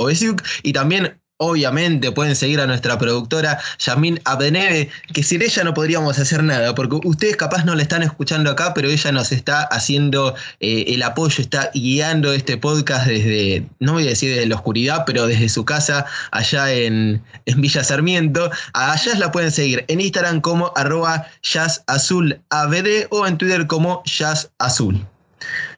Y 0.62 0.72
también 0.74 1.18
Obviamente 1.40 2.10
pueden 2.10 2.34
seguir 2.34 2.60
a 2.60 2.66
nuestra 2.66 2.98
productora 2.98 3.60
Yamin 3.78 4.20
Abdeneve, 4.24 4.90
que 5.14 5.22
sin 5.22 5.40
ella 5.40 5.62
no 5.62 5.72
podríamos 5.72 6.18
hacer 6.18 6.42
nada, 6.42 6.74
porque 6.74 6.98
ustedes 7.04 7.36
capaz 7.36 7.64
no 7.64 7.76
la 7.76 7.82
están 7.82 8.02
escuchando 8.02 8.50
acá, 8.50 8.74
pero 8.74 8.88
ella 8.88 9.12
nos 9.12 9.30
está 9.30 9.62
haciendo 9.62 10.34
eh, 10.58 10.86
el 10.88 11.02
apoyo, 11.04 11.40
está 11.40 11.70
guiando 11.72 12.32
este 12.32 12.56
podcast 12.56 13.06
desde, 13.06 13.64
no 13.78 13.92
voy 13.92 14.06
a 14.06 14.08
decir 14.10 14.34
desde 14.34 14.48
la 14.48 14.56
oscuridad, 14.56 15.04
pero 15.06 15.28
desde 15.28 15.48
su 15.48 15.64
casa 15.64 16.06
allá 16.32 16.72
en, 16.72 17.22
en 17.46 17.60
Villa 17.60 17.84
Sarmiento. 17.84 18.50
A 18.74 18.96
la 19.16 19.30
pueden 19.30 19.52
seguir 19.52 19.84
en 19.86 20.00
Instagram 20.00 20.40
como 20.40 20.72
arroba 20.74 21.28
jazzazulabd 21.42 23.06
o 23.10 23.26
en 23.28 23.38
Twitter 23.38 23.68
como 23.68 24.02
jazzazul. 24.04 25.06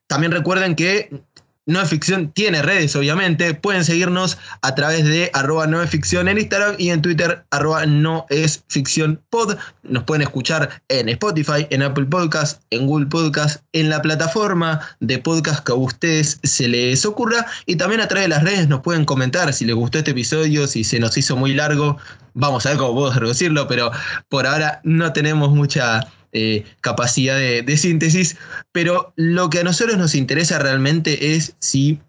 También 0.06 0.32
recuerden 0.32 0.74
que 0.74 1.22
no 1.66 1.80
es 1.80 1.88
ficción 1.88 2.32
tiene 2.32 2.62
redes, 2.62 2.96
obviamente. 2.96 3.54
Pueden 3.54 3.84
seguirnos 3.84 4.38
a 4.62 4.74
través 4.74 5.04
de 5.04 5.30
arroba 5.34 5.66
no 5.66 5.82
es 5.82 5.90
ficción 5.90 6.28
en 6.28 6.38
Instagram 6.38 6.74
y 6.78 6.90
en 6.90 7.02
Twitter 7.02 7.44
arroba 7.50 7.86
no 7.86 8.26
es 8.28 8.64
ficción 8.68 9.20
pod. 9.30 9.56
Nos 9.82 10.04
pueden 10.04 10.22
escuchar 10.22 10.82
en 10.88 11.08
Spotify, 11.08 11.66
en 11.70 11.82
Apple 11.82 12.06
Podcast, 12.06 12.62
en 12.70 12.86
Google 12.86 13.06
Podcast, 13.06 13.62
en 13.72 13.88
la 13.90 14.02
plataforma 14.02 14.80
de 15.00 15.18
podcast 15.18 15.64
que 15.64 15.72
a 15.72 15.76
ustedes 15.76 16.40
se 16.42 16.66
les 16.66 17.04
ocurra. 17.04 17.46
Y 17.66 17.76
también 17.76 18.00
a 18.00 18.08
través 18.08 18.24
de 18.24 18.34
las 18.34 18.42
redes 18.42 18.68
nos 18.68 18.80
pueden 18.80 19.04
comentar 19.04 19.52
si 19.52 19.64
les 19.64 19.76
gustó 19.76 19.98
este 19.98 20.12
episodio, 20.12 20.66
si 20.66 20.82
se 20.82 20.98
nos 20.98 21.16
hizo 21.16 21.36
muy 21.36 21.54
largo. 21.54 21.98
Vamos 22.34 22.64
a 22.66 22.70
ver 22.70 22.78
cómo 22.78 22.94
puedo 22.94 23.12
reducirlo, 23.12 23.68
pero 23.68 23.90
por 24.28 24.46
ahora 24.46 24.80
no 24.82 25.12
tenemos 25.12 25.50
mucha 25.50 26.00
eh, 26.32 26.64
capacidad 26.80 27.36
de, 27.36 27.76
síntesis, 27.76 28.36
pero 28.72 29.12
lo 29.16 29.50
que 29.50 29.60
a 29.60 29.64
nosotros 29.64 29.98
nos 29.98 30.14
interesa 30.14 30.58
realmente 30.58 31.34
es 31.34 31.54
si 31.58 32.00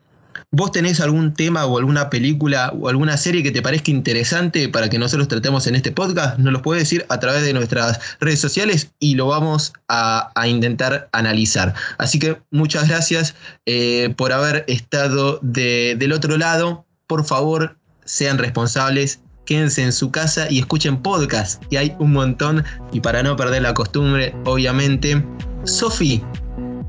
vos 0.51 0.71
tenés 0.71 0.99
algún 0.99 1.33
tema 1.33 1.65
o 1.65 1.77
alguna 1.77 2.09
película 2.09 2.73
o 2.79 2.89
alguna 2.89 3.17
serie 3.17 3.41
que 3.41 3.51
te 3.51 3.61
parezca 3.61 3.89
interesante 3.89 4.69
para 4.69 4.89
que 4.89 4.99
nosotros 4.99 5.27
tratemos 5.27 5.65
en 5.67 5.75
este 5.75 5.91
podcast, 5.91 6.37
nos 6.37 6.53
lo 6.53 6.61
puedes 6.61 6.83
decir 6.83 7.05
a 7.09 7.19
través 7.19 7.43
de 7.43 7.53
nuestras 7.53 7.99
redes 8.19 8.39
sociales 8.39 8.91
y 8.99 9.15
lo 9.15 9.27
vamos 9.27 9.73
a, 9.87 10.31
intentar 10.45 11.09
analizar. 11.13 11.73
Así 11.97 12.19
que 12.19 12.37
muchas 12.51 12.89
gracias 12.89 13.35
eh, 13.65 14.13
por 14.17 14.33
haber 14.33 14.65
estado 14.67 15.39
del 15.41 16.11
otro 16.11 16.37
lado. 16.37 16.85
Por 17.07 17.25
favor, 17.25 17.77
sean 18.05 18.37
responsables 18.37 19.21
quédense 19.45 19.83
en 19.83 19.91
su 19.91 20.11
casa 20.11 20.47
y 20.49 20.59
escuchen 20.59 21.01
podcast, 21.01 21.63
que 21.69 21.77
hay 21.77 21.95
un 21.99 22.13
montón. 22.13 22.63
Y 22.91 22.99
para 22.99 23.23
no 23.23 23.35
perder 23.35 23.63
la 23.63 23.73
costumbre, 23.73 24.35
obviamente, 24.45 25.23
Sofi, 25.63 26.23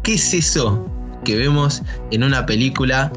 ¿qué 0.03 0.14
es 0.14 0.34
eso 0.34 0.86
que 1.24 1.36
vemos 1.36 1.82
en 2.11 2.24
una 2.24 2.46
película 2.46 3.12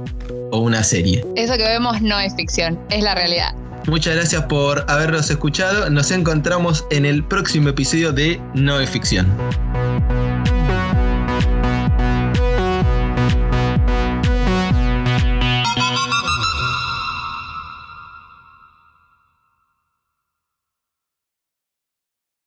o 0.51 0.59
una 0.59 0.83
serie? 0.83 1.25
Eso 1.35 1.53
que 1.57 1.63
vemos 1.63 2.01
no 2.01 2.19
es 2.19 2.35
ficción, 2.35 2.79
es 2.89 3.03
la 3.03 3.15
realidad. 3.15 3.53
Muchas 3.87 4.15
gracias 4.15 4.43
por 4.45 4.83
habernos 4.87 5.29
escuchado. 5.29 5.89
Nos 5.91 6.09
encontramos 6.09 6.85
en 6.89 7.05
el 7.05 7.23
próximo 7.23 7.69
episodio 7.69 8.11
de 8.11 8.41
No 8.55 8.79
es 8.79 8.89
ficción. 8.89 9.27